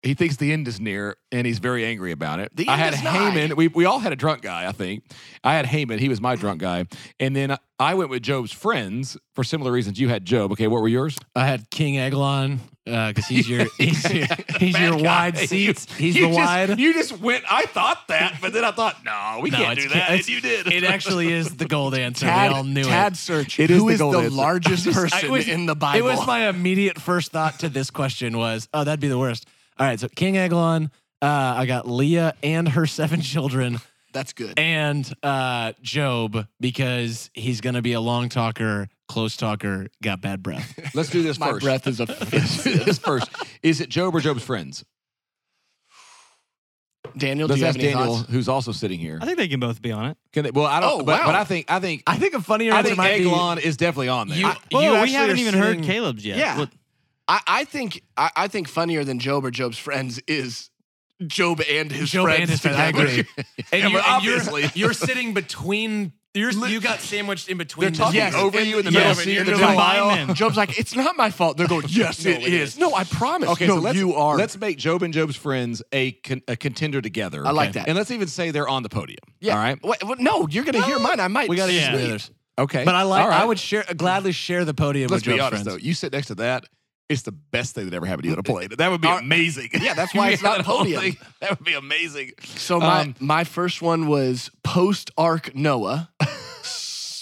he 0.03 0.13
thinks 0.13 0.37
the 0.37 0.53
end 0.53 0.67
is 0.67 0.79
near 0.79 1.17
and 1.31 1.45
he's 1.45 1.59
very 1.59 1.83
angry 1.85 2.11
about 2.11 2.39
it. 2.39 2.55
The 2.55 2.67
I 2.67 2.73
end 2.73 2.81
had 2.81 2.93
is 2.93 3.03
nigh. 3.03 3.31
Haman. 3.31 3.55
We, 3.57 3.67
we 3.67 3.85
all 3.85 3.99
had 3.99 4.13
a 4.13 4.15
drunk 4.15 4.41
guy, 4.41 4.65
I 4.67 4.71
think. 4.71 5.03
I 5.43 5.53
had 5.55 5.65
Haman. 5.65 5.99
He 5.99 6.07
was 6.09 6.21
my 6.21 6.35
drunk 6.35 6.61
guy. 6.61 6.85
And 7.19 7.35
then 7.35 7.57
I 7.79 7.93
went 7.95 8.09
with 8.09 8.23
Job's 8.23 8.51
friends 8.53 9.17
for 9.33 9.43
similar 9.43 9.71
reasons. 9.71 9.99
You 9.99 10.07
had 10.09 10.23
Job. 10.25 10.51
Okay, 10.53 10.67
what 10.67 10.81
were 10.81 10.87
yours? 10.87 11.17
I 11.35 11.45
had 11.45 11.69
King 11.69 11.97
Eglon 11.97 12.59
uh, 12.87 13.09
because 13.09 13.27
he's 13.27 13.49
your 13.49 13.65
he's 13.77 14.09
your, 14.13 14.25
he's 14.57 14.79
your 14.79 14.97
wide 14.97 15.37
seats. 15.37 15.85
He's 15.95 16.15
You 16.15 16.29
the 16.29 16.35
just- 16.35 16.37
wide. 16.39 16.79
You 16.79 16.93
just 16.93 17.19
went, 17.19 17.43
I 17.49 17.65
thought 17.65 18.07
that, 18.07 18.37
but 18.41 18.53
then 18.53 18.63
I 18.63 18.71
thought, 18.71 19.03
no, 19.03 19.39
we 19.43 19.49
No, 19.49 19.57
can't 19.57 19.79
do 19.79 19.89
that. 19.89 20.11
And 20.11 20.27
you 20.29 20.39
did. 20.39 20.67
It 20.71 20.85
actually 20.85 21.31
is 21.31 21.55
the 21.57 21.65
gold 21.65 21.93
answer. 21.93 22.25
Tad, 22.25 22.51
we 22.51 22.55
all 22.57 22.63
knew 22.63 22.83
Tad 22.83 23.13
it. 23.13 23.15
search. 23.17 23.59
It 23.59 23.69
is 23.69 23.79
Who 23.81 23.87
the 23.89 23.93
is 23.95 23.99
gold 23.99 24.13
the 24.15 24.19
answer. 24.19 24.35
largest 24.35 24.87
I 24.89 24.91
person 24.93 25.31
was- 25.31 25.47
in 25.47 25.65
the 25.65 25.75
Bible? 25.75 25.99
It 26.07 26.09
was 26.09 26.25
my 26.25 26.47
immediate 26.47 26.99
first 27.01 27.31
thought 27.33 27.59
to 27.59 27.67
this 27.69 27.91
question 27.91 28.37
was, 28.37 28.69
oh, 28.73 28.85
that'd 28.85 29.01
be 29.01 29.09
the 29.09 29.17
worst. 29.19 29.45
All 29.79 29.85
right, 29.87 29.99
so 29.99 30.07
King 30.09 30.35
Eglon, 30.37 30.91
uh, 31.21 31.25
I 31.25 31.65
got 31.65 31.87
Leah 31.87 32.33
and 32.43 32.67
her 32.69 32.85
seven 32.85 33.21
children, 33.21 33.79
That's 34.13 34.33
good. 34.33 34.59
and 34.59 35.09
uh, 35.23 35.71
Job 35.81 36.47
because 36.59 37.29
he's 37.33 37.61
gonna 37.61 37.81
be 37.81 37.93
a 37.93 38.01
long 38.01 38.27
talker, 38.29 38.89
close 39.07 39.37
talker, 39.37 39.87
got 40.03 40.19
bad 40.21 40.43
breath. 40.43 40.77
Let's 40.95 41.09
do 41.09 41.23
this 41.23 41.39
My 41.39 41.51
first. 41.51 41.63
breath 41.63 41.87
is 41.87 41.99
Let's 41.99 42.11
do 42.17 42.23
offensive. 42.23 42.85
this 42.85 42.99
first. 42.99 43.29
Is 43.63 43.79
it 43.79 43.89
Job 43.89 44.13
or 44.15 44.19
Job's 44.19 44.43
friends? 44.43 44.83
Daniel, 47.17 47.47
do 47.47 47.53
Let's 47.53 47.59
you 47.61 47.65
have 47.65 47.75
ask 47.77 47.83
any 47.83 47.93
Daniel, 47.93 48.17
thoughts? 48.17 48.29
who's 48.29 48.49
also 48.49 48.71
sitting 48.71 48.99
here. 48.99 49.17
I 49.21 49.25
think 49.25 49.37
they 49.37 49.47
can 49.47 49.59
both 49.59 49.81
be 49.81 49.91
on 49.91 50.07
it. 50.07 50.17
Can 50.33 50.43
they, 50.43 50.51
well, 50.51 50.65
I 50.65 50.79
don't. 50.79 50.91
Oh, 51.01 51.03
but, 51.03 51.19
wow. 51.21 51.25
but 51.27 51.35
I 51.35 51.43
think 51.43 51.71
I 51.71 51.79
think 51.79 52.03
I 52.05 52.17
think 52.17 52.33
a 52.35 52.41
funnier 52.41 52.73
I 52.73 52.79
answer 52.79 52.89
think 52.89 52.97
might 52.97 53.17
be 53.17 53.23
Eglon 53.23 53.57
is 53.59 53.77
definitely 53.77 54.09
on 54.09 54.27
there. 54.27 54.37
You- 54.37 54.45
I- 54.47 54.57
Whoa, 54.71 54.81
you 54.81 54.89
we 54.91 54.95
actually 54.97 55.13
haven't 55.13 55.35
are 55.37 55.39
even 55.39 55.53
heard 55.55 55.67
sitting- 55.77 55.83
Caleb's 55.85 56.25
yet. 56.25 56.37
Yeah. 56.37 56.57
What- 56.59 56.69
I, 57.29 57.39
I 57.47 57.63
think 57.63 58.01
I, 58.17 58.31
I 58.35 58.47
think 58.49 58.67
funnier 58.67 59.03
than 59.05 59.19
Job 59.19 59.45
or 59.45 59.51
Job's 59.51 59.77
friends 59.77 60.19
is 60.27 60.69
Job 61.27 61.61
and 61.69 61.91
his 61.91 62.09
Job 62.11 62.25
friends 62.25 62.41
and 62.41 62.49
his 62.49 62.59
friends. 62.61 62.77
I 62.77 62.87
agree. 62.87 63.25
And, 63.71 63.83
you, 63.91 63.97
but 63.97 64.07
and 64.07 64.23
you're- 64.23 64.37
obviously. 64.39 64.71
you're, 64.73 64.93
sitting 64.93 65.33
between. 65.35 66.13
You're, 66.33 66.51
you 66.67 66.79
got 66.79 66.99
sandwiched 67.01 67.49
in 67.49 67.57
between. 67.57 67.91
They're 67.91 67.97
talking. 68.05 68.15
Yes, 68.15 68.33
over 68.35 68.57
and- 68.57 68.67
you 68.67 68.79
in 68.79 68.85
the 68.85 68.91
yes, 68.91 68.99
middle 68.99 69.11
of 69.11 69.19
and 69.19 69.27
it. 69.29 69.33
you're 69.33 69.45
You're 69.45 69.55
like- 69.57 69.75
Combine 69.77 70.27
them. 70.27 70.35
Job's 70.35 70.57
like, 70.57 70.79
it's 70.79 70.95
not 70.95 71.17
my 71.17 71.29
fault. 71.31 71.57
They're 71.57 71.67
going, 71.67 71.85
yes, 71.89 72.23
No, 72.25 72.31
it 72.31 72.41
it 72.43 72.53
is. 72.53 72.69
is. 72.73 72.77
No, 72.79 72.93
I 72.95 73.03
promise. 73.03 73.49
Okay, 73.49 73.67
no, 73.67 73.75
so 73.75 73.81
let's, 73.81 73.97
you 73.97 74.13
are. 74.15 74.37
Let's 74.37 74.57
make 74.59 74.77
Job 74.77 75.03
and 75.03 75.13
Job's 75.13 75.35
friends 75.35 75.81
a 75.91 76.11
con, 76.13 76.41
a 76.47 76.55
contender 76.55 77.01
together. 77.01 77.45
I 77.45 77.51
like 77.51 77.69
Okay. 77.71 77.79
that. 77.79 77.89
And 77.89 77.97
let's 77.97 78.11
even 78.11 78.27
say 78.27 78.49
they're 78.51 78.67
on 78.69 78.83
the 78.83 78.89
podium. 78.89 79.17
yeah. 79.39 79.53
All 79.53 79.59
right. 79.59 79.79
Wait, 79.83 80.03
well, 80.03 80.15
no, 80.19 80.47
you're 80.49 80.63
going 80.63 80.75
to 80.81 80.83
hear 80.83 80.99
mine. 80.99 81.19
I 81.19 81.27
might. 81.27 81.49
We 81.49 81.55
got 81.57 81.67
to 81.67 81.73
Yeah. 81.73 81.91
use 81.91 81.99
the 82.01 82.07
others. 82.07 82.31
Okay. 82.59 82.83
But 82.85 82.95
I 82.95 83.03
like. 83.03 83.23
All 83.23 83.29
right. 83.29 83.41
I 83.41 83.45
would 83.45 83.59
share 83.59 83.83
gladly 83.95 84.31
share 84.31 84.65
the 84.65 84.73
podium 84.73 85.09
Let's 85.09 85.25
with 85.25 85.33
be 85.33 85.37
Job's 85.39 85.47
honest, 85.53 85.63
friends. 85.65 85.81
though. 85.81 85.85
You 85.85 85.93
sit 85.93 86.11
next 86.13 86.27
to 86.27 86.35
that. 86.35 86.65
It's 87.09 87.23
the 87.23 87.31
best 87.31 87.73
thing 87.73 87.85
that 87.85 87.93
ever 87.95 88.05
happened 88.05 88.23
to 88.23 88.27
you 88.29 88.33
on 88.35 88.39
a 88.39 88.43
plane. 88.43 88.69
That 88.77 88.91
would 88.91 89.01
be 89.01 89.07
Uh, 89.07 89.17
amazing. 89.17 89.69
yeah, 89.81 89.95
that's 89.95 90.13
why 90.15 90.29
it's 90.29 90.43
not 90.43 90.57
that 90.57 90.65
whole 90.65 90.79
podium. 90.79 91.01
thing. 91.01 91.17
That 91.41 91.57
would 91.57 91.65
be 91.65 91.73
amazing. 91.73 92.33
So 92.43 92.79
my 92.79 93.01
Um, 93.01 93.15
my 93.19 93.43
first 93.43 93.81
one 93.81 94.07
was 94.07 94.51
post 94.63 95.09
Ark 95.17 95.55
Noah. 95.55 96.09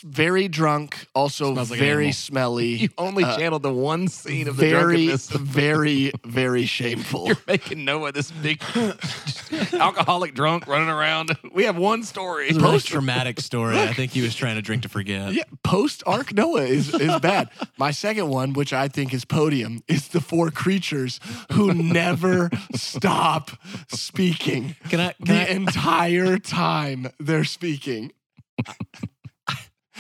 S- 0.09 0.15
very 0.15 0.47
drunk, 0.47 1.07
also 1.15 1.53
Smells 1.53 1.71
like 1.71 1.79
very 1.79 2.05
animal. 2.05 2.13
smelly. 2.13 2.67
You 2.77 2.89
only 2.97 3.23
Uh, 3.23 3.37
channeled 3.37 3.63
the 3.63 3.73
one 3.73 4.07
scene 4.07 4.47
of 4.47 4.57
the 4.57 4.61
very, 4.69 5.07
drunkenness. 5.07 5.29
very, 5.31 6.11
very 6.25 6.65
shameful. 6.65 7.27
You're 7.27 7.37
making 7.47 7.85
Noah 7.85 8.11
this 8.11 8.31
big 8.31 8.61
alcoholic 9.73 10.33
drunk 10.33 10.67
running 10.67 10.89
around. 10.89 11.35
We 11.53 11.63
have 11.65 11.77
one 11.77 12.03
story. 12.03 12.47
It 12.49 12.55
a 12.55 12.59
really 12.59 12.71
Post- 12.73 12.87
traumatic 12.87 13.39
story. 13.39 13.77
I 13.77 13.93
think 13.93 14.11
he 14.11 14.21
was 14.21 14.35
trying 14.35 14.55
to 14.55 14.61
drink 14.61 14.83
to 14.83 14.89
forget. 14.89 15.33
Yeah, 15.33 15.43
post 15.63 16.03
Ark 16.05 16.33
Noah 16.33 16.63
is, 16.63 16.93
is 16.93 17.19
bad. 17.19 17.49
My 17.77 17.91
second 17.91 18.29
one, 18.29 18.53
which 18.53 18.73
I 18.73 18.87
think 18.87 19.13
is 19.13 19.25
podium, 19.25 19.81
is 19.87 20.09
the 20.09 20.21
four 20.21 20.51
creatures 20.51 21.19
who 21.53 21.73
never 21.73 22.49
stop 22.75 23.51
speaking 23.89 24.75
Can 24.89 24.99
I? 24.99 25.13
Can 25.25 25.35
the 25.35 25.41
I 25.41 25.53
entire 25.53 26.37
time 26.37 27.07
they're 27.19 27.43
speaking. 27.43 28.11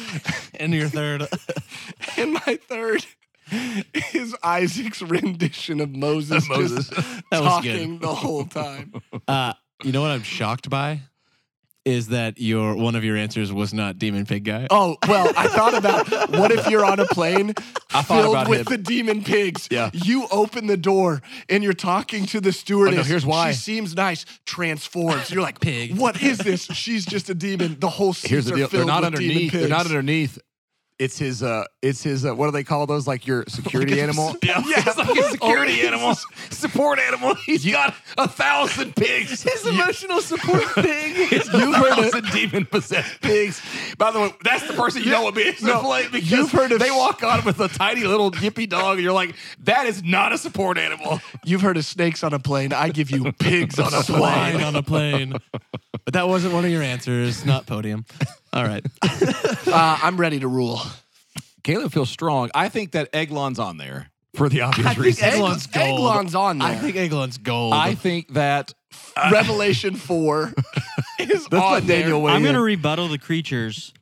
and 0.59 0.73
your 0.73 0.87
third. 0.89 1.27
And 2.17 2.33
my 2.33 2.59
third 2.67 3.05
is 4.13 4.35
Isaac's 4.43 5.01
rendition 5.03 5.79
of 5.79 5.95
Moses, 5.95 6.47
Moses. 6.49 6.89
just 6.89 7.05
That 7.31 7.43
was 7.43 7.61
good. 7.63 7.73
talking 7.73 7.99
the 7.99 8.13
whole 8.15 8.45
time. 8.45 8.93
Uh, 9.27 9.53
you 9.83 9.91
know 9.91 10.01
what 10.01 10.09
I'm 10.11 10.23
shocked 10.23 10.69
by 10.69 11.01
is 11.87 12.09
that 12.09 12.37
your 12.37 12.75
one 12.75 12.95
of 12.95 13.03
your 13.05 13.15
answers 13.15 13.53
was 13.53 13.73
not 13.73 13.97
demon 13.97 14.25
pig 14.25 14.43
guy. 14.43 14.67
Oh, 14.69 14.97
well, 15.07 15.31
I 15.37 15.47
thought 15.47 15.73
about 15.73 16.29
what 16.31 16.51
if 16.51 16.67
you're 16.67 16.83
on 16.83 16.99
a 16.99 17.05
plane 17.05 17.53
I 17.93 18.03
filled 18.03 18.35
about 18.35 18.49
with 18.49 18.59
him. 18.59 18.65
the 18.65 18.77
demon 18.77 19.23
pigs? 19.23 19.69
Yeah. 19.71 19.89
You 19.93 20.27
open 20.29 20.67
the 20.67 20.75
door 20.75 21.21
and 21.47 21.63
you're 21.63 21.71
talking 21.71 22.25
to 22.27 22.41
the 22.41 22.51
stewardess. 22.51 22.97
No, 22.97 23.03
here's 23.03 23.25
why. 23.25 23.51
She 23.51 23.57
seems 23.57 23.95
nice, 23.95 24.25
transforms. 24.45 25.31
You're 25.31 25.41
like, 25.41 25.61
Pig. 25.61 25.97
What 25.97 26.21
is 26.21 26.39
this? 26.39 26.65
She's 26.65 27.05
just 27.05 27.29
a 27.29 27.33
demon. 27.33 27.79
The 27.79 27.89
whole 27.89 28.13
seats 28.13 28.29
Here's 28.29 28.45
the 28.45 28.55
deal. 28.55 28.67
They're 28.67 28.83
not 28.83 29.05
underneath. 29.05 29.53
They're 29.53 29.69
not 29.69 29.85
underneath. 29.85 30.37
It's 30.99 31.17
his. 31.17 31.41
Uh, 31.41 31.63
it's 31.87 32.03
his. 32.03 32.25
Uh, 32.25 32.33
what 32.35 32.47
do 32.47 32.51
they 32.51 32.63
call 32.63 32.85
those? 32.85 33.07
Like 33.07 33.25
your 33.27 33.43
security 33.47 34.01
animal. 34.01 34.35
Yeah. 34.43 34.61
it's 34.65 34.97
like 34.97 35.09
a 35.17 35.23
security 35.31 35.79
Oh, 35.83 35.87
animal, 35.87 36.15
support 36.49 36.99
animal. 36.99 37.35
He's 37.35 37.65
got 37.69 37.93
a 38.17 38.27
thousand 38.27 38.95
pigs. 38.95 39.41
His 39.43 39.65
emotional 39.65 40.21
support 40.21 40.63
pig. 40.75 41.31
It's 41.33 41.51
You've 41.51 41.75
heard 41.75 41.97
of 41.99 42.11
thousand 42.11 42.25
demon 42.31 42.65
possessed 42.65 43.21
pigs. 43.21 43.61
By 43.97 44.11
the 44.11 44.19
way, 44.19 44.33
that's 44.43 44.67
the 44.67 44.73
person 44.73 45.03
you 45.03 45.11
know 45.11 45.23
would 45.25 45.35
be 45.35 45.53
No, 45.61 45.79
play 45.81 46.07
because 46.11 46.29
you've 46.31 46.51
heard 46.51 46.71
of- 46.71 46.79
they 46.79 46.91
walk 46.91 47.23
on 47.23 47.43
with 47.45 47.59
a 47.59 47.67
tiny 47.67 48.03
little 48.03 48.31
yippy 48.31 48.67
dog, 48.69 48.95
and 48.97 49.03
you're 49.03 49.13
like, 49.13 49.35
that 49.63 49.85
is 49.87 50.03
not 50.03 50.33
a 50.33 50.37
support 50.37 50.77
animal. 50.77 51.19
You've 51.43 51.61
heard 51.61 51.77
of 51.77 51.85
snakes 51.85 52.23
on 52.23 52.33
a 52.33 52.39
plane. 52.39 52.73
I 52.73 52.89
give 52.89 53.11
you 53.11 53.31
pigs 53.33 53.79
on 53.79 53.93
a 53.93 54.03
Swine 54.03 54.53
plane. 54.53 54.63
on 54.63 54.75
a 54.75 54.83
plane. 54.83 55.33
But 56.05 56.13
that 56.13 56.27
wasn't 56.27 56.53
one 56.53 56.63
of 56.65 56.71
your 56.71 56.83
answers. 56.83 57.45
Not 57.45 57.65
podium. 57.65 58.05
All 58.53 58.63
right. 58.63 58.85
Uh, 59.03 59.99
I'm 60.01 60.17
ready 60.17 60.39
to 60.39 60.47
rule. 60.47 60.79
Caleb 61.67 61.91
feels 61.91 62.09
strong. 62.09 62.49
I 62.55 62.69
think 62.69 62.91
that 62.91 63.09
Eglon's 63.13 63.59
on 63.59 63.77
there 63.77 64.09
for 64.35 64.47
the 64.49 64.61
obvious 64.61 64.87
I 64.87 64.93
think 64.93 65.05
reason. 65.05 65.25
Eglon's 65.25 65.67
gold. 65.67 65.99
Eglon's 65.99 66.33
on 66.35 66.59
there. 66.59 66.67
I 66.69 66.75
think 66.75 66.95
Eglon's 66.95 67.37
gold. 67.37 67.73
I 67.73 67.93
think 67.93 68.33
that 68.35 68.73
Revelation 69.31 69.95
4 69.95 70.53
is 71.19 71.29
Let's 71.51 71.53
on 71.53 71.73
let 71.73 71.87
Daniel 71.87 72.23
there. 72.23 72.33
I'm 72.33 72.41
going 72.43 72.53
to 72.53 72.59
in. 72.59 72.65
rebuttal 72.65 73.09
the 73.09 73.17
creatures 73.17 73.93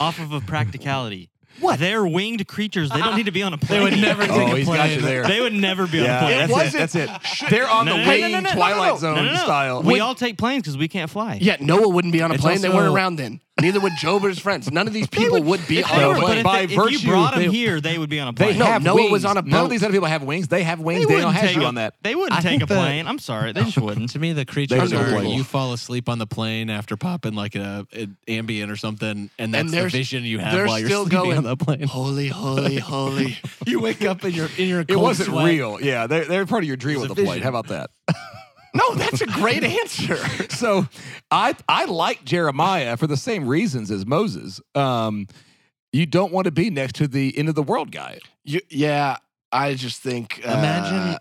off 0.00 0.18
of 0.18 0.32
a 0.32 0.40
practicality. 0.40 1.28
What? 1.60 1.78
They're 1.78 2.04
winged 2.04 2.48
creatures. 2.48 2.88
They 2.90 2.98
don't 2.98 3.14
need 3.14 3.26
to 3.26 3.30
be 3.30 3.42
on 3.42 3.52
a 3.52 3.58
plane. 3.58 3.84
they 3.84 3.90
would 3.90 4.00
never 4.00 4.22
take 4.22 4.30
Oh, 4.32 4.52
a 4.54 4.56
he's 4.56 4.66
got 4.66 4.76
plane. 4.76 4.96
you 4.98 5.00
there. 5.02 5.22
They 5.24 5.40
would 5.42 5.52
never 5.52 5.86
be 5.86 6.00
on 6.00 6.06
a 6.06 6.18
plane. 6.18 6.32
It 6.32 6.38
that's 6.38 6.52
wasn't- 6.52 6.74
it. 6.74 6.78
That's 7.08 7.42
it. 7.42 7.50
They're 7.50 7.68
on 7.68 7.84
No, 7.86 7.92
the 7.92 7.98
no, 7.98 8.04
no, 8.04 8.08
wing 8.10 8.20
no, 8.22 8.28
no, 8.28 8.40
no, 8.40 8.48
no, 8.48 8.54
Twilight 8.54 8.86
no, 8.88 8.92
no. 8.94 8.98
Zone 8.98 9.14
No, 9.16 9.24
no, 9.26 9.32
no. 9.34 9.36
style. 9.38 9.82
We 9.82 10.00
all 10.00 10.14
take 10.16 10.38
planes 10.38 10.62
because 10.62 10.76
we 10.78 10.88
can't 10.88 11.10
fly. 11.10 11.38
Yeah, 11.40 11.58
Noah 11.60 11.88
wouldn't 11.88 12.12
be 12.12 12.22
on 12.22 12.30
a 12.32 12.34
It's 12.34 12.42
plane. 12.42 12.60
they 12.62 12.68
also- 12.68 12.78
weren't 12.78 12.94
around 12.94 13.16
then. 13.16 13.40
Neither 13.60 13.80
would 13.80 13.92
Job 14.00 14.24
or 14.24 14.28
his 14.30 14.38
friends. 14.38 14.72
None 14.72 14.86
of 14.88 14.94
these 14.94 15.06
people 15.06 15.40
would 15.42 15.60
be 15.68 15.84
on 15.84 16.16
a 16.16 16.18
plane. 16.18 16.42
but 16.42 16.42
By 16.42 16.58
they- 16.66 16.72
if 16.72 16.80
virtue, 16.80 16.96
you 16.98 17.08
brought 17.10 17.34
them 17.34 17.42
they- 17.44 17.50
here, 17.50 17.82
they 17.82 17.98
would 17.98 18.08
be 18.08 18.18
on 18.18 18.28
a 18.28 18.32
They 18.32 18.46
plane. 18.46 18.58
No, 18.58 18.64
have 18.64 18.82
Noah 18.82 18.94
wings. 18.96 19.12
was 19.12 19.24
on 19.26 19.36
a 19.36 19.42
None 19.42 19.64
of 19.66 19.70
these 19.70 19.82
other 19.84 19.92
people 19.92 20.08
have 20.08 20.22
wings. 20.22 20.48
They 20.48 20.62
have 20.62 20.80
wings. 20.80 21.00
They 21.02 21.12
Daniel 21.12 21.28
wouldn't 21.28 21.42
has 21.42 21.50
take 21.52 21.60
you 21.60 21.66
on 21.66 21.74
that. 21.74 21.94
They 22.02 22.14
wouldn't 22.14 22.32
I 22.38 22.40
take 22.40 22.62
a 22.62 22.66
the- 22.66 22.74
plane. 22.74 23.06
I'm 23.06 23.18
sorry. 23.18 23.52
They 23.52 23.62
just 23.62 23.76
wouldn't. 23.78 24.08
To 24.10 24.18
me, 24.18 24.32
the 24.32 24.46
creatures 24.46 24.92
are 24.92 24.96
Unbelievable. 24.96 25.34
you 25.34 25.44
fall 25.44 25.74
asleep 25.74 26.08
on 26.08 26.18
the 26.18 26.26
plane 26.26 26.70
after 26.70 26.96
popping 26.96 27.34
like 27.34 27.54
a, 27.54 27.86
an 27.92 28.16
Ambien 28.26 28.70
or 28.70 28.76
something, 28.76 29.28
and 29.38 29.52
that's 29.54 29.70
the 29.70 29.86
vision 29.88 30.24
you 30.24 30.38
have 30.38 30.66
while 30.66 30.78
you're 30.78 30.88
still 30.88 31.02
sleeping 31.04 31.18
going, 31.22 31.36
on 31.38 31.44
the 31.44 31.56
plane. 31.56 31.82
Holy, 31.82 32.28
holy, 32.28 32.78
holy. 32.78 33.38
You 33.66 33.80
wake 33.80 34.02
up 34.02 34.24
in 34.24 34.32
your 34.32 34.48
in 34.56 34.66
your 34.68 34.80
It 34.80 34.96
wasn't 34.98 35.28
sweat. 35.28 35.44
real. 35.44 35.78
Yeah, 35.80 36.06
they're, 36.06 36.24
they're 36.24 36.46
part 36.46 36.64
of 36.64 36.68
your 36.68 36.76
dream 36.78 37.00
with 37.00 37.14
the 37.14 37.22
plane. 37.22 37.42
How 37.42 37.50
about 37.50 37.68
that? 37.68 37.90
No, 38.74 38.94
that's 38.94 39.20
a 39.20 39.26
great 39.26 39.64
answer. 39.64 40.16
so 40.50 40.86
I 41.30 41.54
I 41.68 41.84
like 41.84 42.24
Jeremiah 42.24 42.96
for 42.96 43.06
the 43.06 43.16
same 43.16 43.46
reasons 43.46 43.90
as 43.90 44.06
Moses. 44.06 44.60
Um, 44.74 45.26
you 45.92 46.06
don't 46.06 46.32
want 46.32 46.46
to 46.46 46.50
be 46.50 46.70
next 46.70 46.94
to 46.96 47.06
the 47.06 47.36
end 47.36 47.48
of 47.48 47.54
the 47.54 47.62
world 47.62 47.92
guy. 47.92 48.18
You, 48.44 48.60
yeah, 48.70 49.16
I 49.50 49.74
just 49.74 50.00
think. 50.00 50.40
Uh, 50.44 50.52
Imagine 50.52 51.18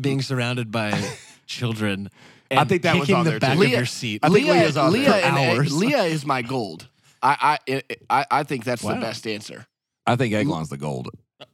being 0.00 0.22
surrounded 0.22 0.70
by 0.70 1.00
children. 1.46 2.10
I 2.50 2.64
think 2.64 2.82
that 2.82 2.96
was 2.96 3.10
on 3.10 3.24
the 3.24 3.32
there, 3.32 3.40
back 3.40 3.56
too. 3.56 3.64
of 3.64 3.68
your 3.68 3.86
seat. 3.86 4.20
I 4.22 4.28
think 4.28 4.46
Leah, 4.46 4.62
Leah's 4.62 4.76
on 4.76 4.92
Leah, 4.92 5.10
there. 5.10 5.24
and 5.24 5.36
hours. 5.36 5.76
Leah 5.76 6.02
is 6.04 6.24
my 6.24 6.42
gold. 6.42 6.88
I, 7.22 7.58
I, 7.68 7.82
I, 8.08 8.26
I 8.30 8.42
think 8.44 8.64
that's 8.64 8.82
the 8.82 8.94
best 8.94 9.26
answer. 9.26 9.66
I 10.06 10.16
think 10.16 10.32
Eglon's 10.34 10.68
the 10.68 10.78
gold. 10.78 11.10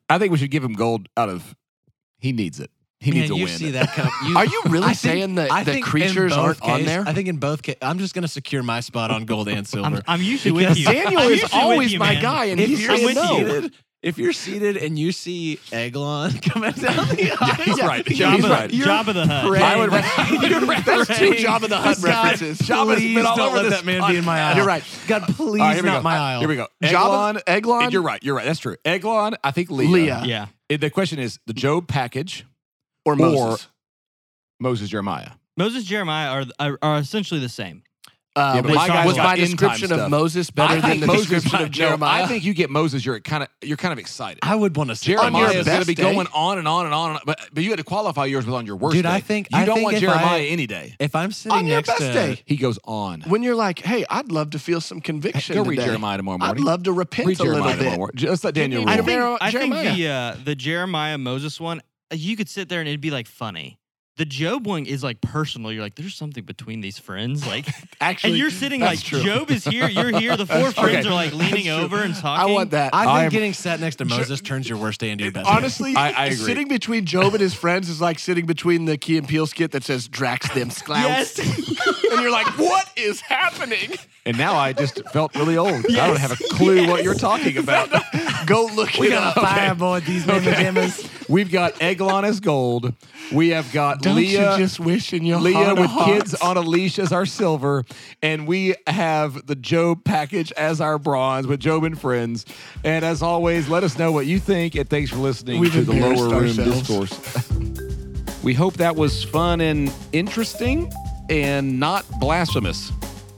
I 0.08 0.18
think 0.18 0.30
we 0.30 0.38
should 0.38 0.50
give 0.50 0.62
him 0.62 0.74
gold 0.74 1.08
out 1.16 1.28
of. 1.28 1.56
He 2.18 2.32
needs 2.32 2.60
it. 2.60 2.70
He 3.00 3.10
Man, 3.10 3.20
needs 3.20 3.30
a 3.32 3.34
you 3.36 3.44
win. 3.44 3.52
see 3.58 3.70
that 3.72 3.88
come. 3.92 4.08
You, 4.26 4.36
Are 4.38 4.46
you 4.46 4.62
really 4.66 4.84
I 4.84 4.94
think- 4.94 4.98
saying 4.98 5.34
that 5.34 5.50
I 5.52 5.62
the 5.64 5.72
think 5.72 5.86
in 5.86 5.90
creatures 5.90 6.32
both 6.32 6.38
aren't 6.62 6.62
on 6.62 6.84
there? 6.84 7.04
I 7.06 7.12
think 7.12 7.28
in 7.28 7.36
both 7.36 7.62
cases, 7.62 7.78
I'm 7.82 7.98
just 7.98 8.14
going 8.14 8.22
to 8.22 8.28
secure 8.28 8.62
my 8.62 8.80
spot 8.80 9.10
on 9.10 9.24
gold 9.26 9.48
and 9.48 9.66
silver. 9.68 9.96
I'm, 9.96 10.02
I'm 10.06 10.22
usually 10.22 10.52
with 10.52 10.78
you. 10.78 10.86
Daniel 10.86 11.20
I'm 11.20 11.32
is 11.32 11.42
usually 11.42 11.44
with 11.44 11.54
always 11.54 11.92
you, 11.92 11.98
my 11.98 12.14
man. 12.14 12.22
guy, 12.22 12.44
and 12.46 12.60
if 12.60 12.68
he's 12.70 12.80
you're 12.82 12.96
saying 12.96 13.06
with 13.06 13.14
no. 13.16 13.38
you. 13.38 13.46
seated, 13.52 13.72
if 14.02 14.18
you're 14.18 14.32
seated 14.34 14.76
and 14.76 14.98
you 14.98 15.12
see 15.12 15.58
Eglon 15.72 16.32
coming 16.42 16.72
down 16.72 17.08
the 17.08 17.36
aisle, 17.40 17.54
he's 17.64 17.80
right. 17.82 18.06
He's 18.06 18.18
Jabba, 18.18 18.50
right. 18.50 18.70
Jabba 18.70 19.14
the 19.14 19.26
Hutt. 19.26 19.46
praying. 19.48 19.64
I 19.64 19.76
would. 19.78 19.90
That's 19.90 21.18
two 21.18 21.28
Praying. 21.30 21.44
Jabba 21.44 21.68
the 21.68 21.76
Hutt 21.78 21.96
This 21.96 22.04
references. 22.04 22.58
Jabba's 22.58 22.96
please 22.96 23.14
been 23.16 23.24
all 23.26 23.36
don't 23.36 23.46
over 23.48 23.56
let 23.56 23.62
this 23.64 23.72
that 23.80 23.84
man 23.86 24.10
be 24.10 24.16
in 24.18 24.24
my 24.26 24.40
aisle. 24.42 24.56
You're 24.56 24.66
right. 24.66 24.84
God, 25.08 25.22
please 25.24 25.60
All 25.60 25.66
right, 25.68 25.74
here 25.74 25.82
we 25.82 25.88
not 25.88 25.98
go. 25.98 26.02
my 26.02 26.16
aisle. 26.18 26.40
Here 26.40 26.48
we 26.48 26.56
go. 26.56 26.66
Jabba, 26.82 26.90
Eglon. 26.90 27.42
Eglon, 27.46 27.90
You're 27.92 28.02
right. 28.02 28.22
You're 28.22 28.34
right. 28.36 28.44
That's 28.44 28.60
true. 28.60 28.76
Eglon. 28.84 29.36
I 29.42 29.50
think 29.52 29.70
Leah. 29.70 29.88
Leah. 29.88 30.22
Yeah. 30.26 30.46
The 30.76 30.90
question 30.90 31.18
is 31.18 31.38
the 31.46 31.54
Job 31.54 31.88
package, 31.88 32.44
or 33.04 33.16
Moses. 33.16 33.68
Moses 34.60 34.88
Jeremiah. 34.88 35.30
Moses 35.56 35.84
Jeremiah 35.84 36.30
are, 36.30 36.44
are 36.58 36.78
are 36.82 36.98
essentially 36.98 37.40
the 37.40 37.48
same. 37.48 37.82
Uh, 38.36 38.54
Yeah, 38.56 38.62
but 38.62 38.70
was 38.70 38.76
my 38.78 38.88
guys 38.88 39.06
was 39.06 39.16
my 39.16 39.36
description 39.36 39.92
of 39.92 39.98
stuff. 39.98 40.10
Moses 40.10 40.50
better 40.50 40.80
than 40.80 40.98
the 40.98 41.06
Moses, 41.06 41.28
description 41.28 41.62
of 41.62 41.70
Jeremiah? 41.70 42.24
I 42.24 42.26
think 42.26 42.42
you 42.44 42.52
get 42.52 42.68
Moses. 42.68 43.04
You're 43.06 43.20
kind 43.20 43.44
of 43.44 43.48
you're 43.62 43.76
kind 43.76 43.92
of 43.92 44.00
excited. 44.00 44.40
I 44.42 44.56
would 44.56 44.76
want 44.76 44.90
to 44.90 44.96
see 44.96 45.12
Jeremiah 45.12 45.52
is 45.52 45.66
going 45.66 45.80
to 45.82 45.86
be 45.86 45.94
going 45.94 46.26
on 46.34 46.58
and 46.58 46.66
on 46.66 46.86
and 46.86 46.92
on, 46.94 47.10
and 47.10 47.16
on 47.18 47.22
but 47.26 47.38
but 47.52 47.62
you 47.62 47.70
had 47.70 47.76
to 47.78 47.84
qualify 47.84 48.24
yours 48.24 48.44
with 48.44 48.56
on 48.56 48.66
your 48.66 48.74
worst 48.74 48.94
Dude, 48.96 49.04
day. 49.04 49.08
I 49.12 49.20
think- 49.20 49.46
you 49.52 49.58
I 49.58 49.64
don't 49.64 49.76
think 49.76 49.84
want 49.84 49.98
Jeremiah 49.98 50.38
I- 50.40 50.46
any 50.46 50.66
day. 50.66 50.96
If 50.98 51.14
I'm 51.14 51.30
sitting 51.30 51.56
on 51.58 51.66
your 51.66 51.76
next 51.76 51.90
best 51.90 52.00
to 52.00 52.12
day. 52.12 52.42
He 52.44 52.56
goes 52.56 52.80
on. 52.84 53.20
when 53.22 53.44
you're 53.44 53.54
like, 53.54 53.78
hey, 53.78 54.04
I'd 54.10 54.32
love 54.32 54.50
to 54.50 54.58
feel 54.58 54.80
some 54.80 55.00
conviction 55.00 55.54
Go 55.54 55.62
read 55.62 55.76
today. 55.76 55.86
Jeremiah 55.90 56.16
tomorrow 56.16 56.38
I'd 56.40 56.58
love 56.58 56.82
to 56.84 56.92
repent 56.92 57.28
read 57.28 57.38
a 57.38 57.42
little 57.44 57.54
Jeremiah 57.54 57.74
bit. 57.76 57.78
tomorrow 57.84 57.98
morning. 57.98 58.16
Just 58.16 58.42
let 58.42 58.54
Daniel 58.54 58.88
I 58.88 58.96
think, 58.96 59.40
I 59.40 59.50
think 59.52 59.74
the 59.74 60.08
uh, 60.08 60.36
the 60.44 60.56
Jeremiah 60.56 61.18
Moses 61.18 61.60
one, 61.60 61.82
you 62.14 62.36
could 62.36 62.48
sit 62.48 62.68
there 62.68 62.80
and 62.80 62.88
it'd 62.88 63.00
be 63.00 63.10
like 63.10 63.26
funny. 63.26 63.78
The 64.16 64.24
Job 64.24 64.64
one 64.64 64.86
is 64.86 65.02
like 65.02 65.20
personal. 65.20 65.72
You're 65.72 65.82
like, 65.82 65.96
there's 65.96 66.14
something 66.14 66.44
between 66.44 66.80
these 66.80 67.00
friends, 67.00 67.44
like, 67.48 67.66
Actually, 68.00 68.30
and 68.30 68.38
you're 68.38 68.50
sitting 68.50 68.80
like, 68.80 69.00
true. 69.02 69.20
Job 69.20 69.50
is 69.50 69.64
here, 69.64 69.88
you're 69.88 70.16
here. 70.16 70.36
The 70.36 70.46
four 70.60 70.70
friends 70.70 71.04
Okay. 71.04 71.08
are 71.08 71.12
like 71.12 71.32
leaning 71.32 71.68
over 71.68 71.96
and 71.98 72.14
talking. 72.14 72.48
I 72.48 72.54
want 72.54 72.70
that. 72.70 72.94
I 72.94 73.00
think 73.06 73.10
I'm- 73.10 73.30
getting 73.30 73.52
sat 73.54 73.80
next 73.80 73.96
to 73.96 74.04
Moses 74.04 74.40
turns 74.40 74.68
your 74.68 74.78
worst 74.78 75.00
day 75.00 75.10
into 75.10 75.24
your 75.24 75.32
best. 75.32 75.46
day. 75.46 75.52
Honestly, 75.52 75.96
I- 75.96 76.10
I 76.12 76.26
agree. 76.26 76.36
sitting 76.36 76.68
between 76.68 77.06
Job 77.06 77.32
and 77.34 77.40
his 77.40 77.54
friends 77.54 77.88
is 77.88 78.00
like 78.00 78.20
sitting 78.20 78.46
between 78.46 78.84
the 78.84 78.96
Key 78.96 79.18
and 79.18 79.26
Peele 79.26 79.48
skit 79.48 79.72
that 79.72 79.82
says 79.82 80.06
Drax 80.06 80.48
them 80.54 80.70
sclouts. 80.70 81.36
and 81.40 82.20
you're 82.20 82.30
like, 82.30 82.56
what 82.56 82.88
is 82.96 83.20
happening? 83.20 83.94
And 84.26 84.38
now 84.38 84.54
I 84.54 84.72
just 84.74 85.02
felt 85.10 85.34
really 85.34 85.56
old. 85.56 85.84
I 85.90 86.06
don't 86.06 86.20
have 86.20 86.30
a 86.32 86.36
clue 86.36 86.86
what 86.88 87.02
you're 87.02 87.14
talking 87.14 87.58
about. 87.58 87.90
Go 88.46 88.66
look 88.74 88.94
we 88.96 89.08
it 89.08 89.10
got 89.10 89.36
up. 89.36 89.42
a 89.42 89.46
fireboard 89.46 90.04
these 90.04 90.24
men 90.24 90.42
pajamas. 90.44 91.10
We've 91.28 91.50
got 91.50 91.82
Eglon 91.82 92.24
as 92.24 92.38
gold. 92.40 92.94
We 93.32 93.48
have 93.50 93.72
got 93.72 94.02
Don't 94.02 94.16
Leah. 94.16 94.52
you 94.52 94.58
just 94.58 94.78
wish 94.78 95.12
in 95.12 95.24
your 95.24 95.40
Leah 95.40 95.74
with 95.74 95.90
kids 96.04 96.34
on 96.34 96.56
a 96.56 96.60
leash 96.60 96.98
as 96.98 97.12
our 97.12 97.26
silver, 97.26 97.84
and 98.22 98.46
we 98.46 98.74
have 98.86 99.46
the 99.46 99.54
Job 99.54 100.04
package 100.04 100.52
as 100.52 100.80
our 100.80 100.98
bronze 100.98 101.46
with 101.46 101.60
Job 101.60 101.84
and 101.84 101.98
friends. 101.98 102.44
And 102.84 103.04
as 103.04 103.22
always, 103.22 103.68
let 103.68 103.82
us 103.82 103.98
know 103.98 104.12
what 104.12 104.26
you 104.26 104.38
think, 104.38 104.74
and 104.74 104.88
thanks 104.88 105.10
for 105.10 105.16
listening 105.16 105.60
We've 105.60 105.72
to 105.72 105.82
the 105.82 105.92
Lower 105.94 106.28
Room. 106.28 106.54
Discourse. 106.54 107.50
we 108.42 108.54
hope 108.54 108.74
that 108.74 108.94
was 108.96 109.24
fun 109.24 109.60
and 109.60 109.92
interesting, 110.12 110.92
and 111.30 111.80
not 111.80 112.04
blasphemous. 112.20 112.92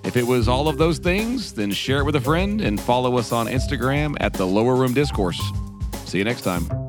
If 0.04 0.16
it 0.16 0.24
was 0.24 0.46
all 0.46 0.68
of 0.68 0.78
those 0.78 0.98
things, 0.98 1.52
then 1.52 1.72
share 1.72 1.98
it 1.98 2.04
with 2.04 2.16
a 2.16 2.20
friend 2.20 2.60
and 2.60 2.80
follow 2.80 3.16
us 3.18 3.32
on 3.32 3.46
Instagram 3.46 4.16
at 4.20 4.32
the 4.32 4.46
Lower 4.46 4.76
Room 4.76 4.94
Discourse. 4.94 5.40
See 6.04 6.18
you 6.18 6.24
next 6.24 6.42
time. 6.42 6.85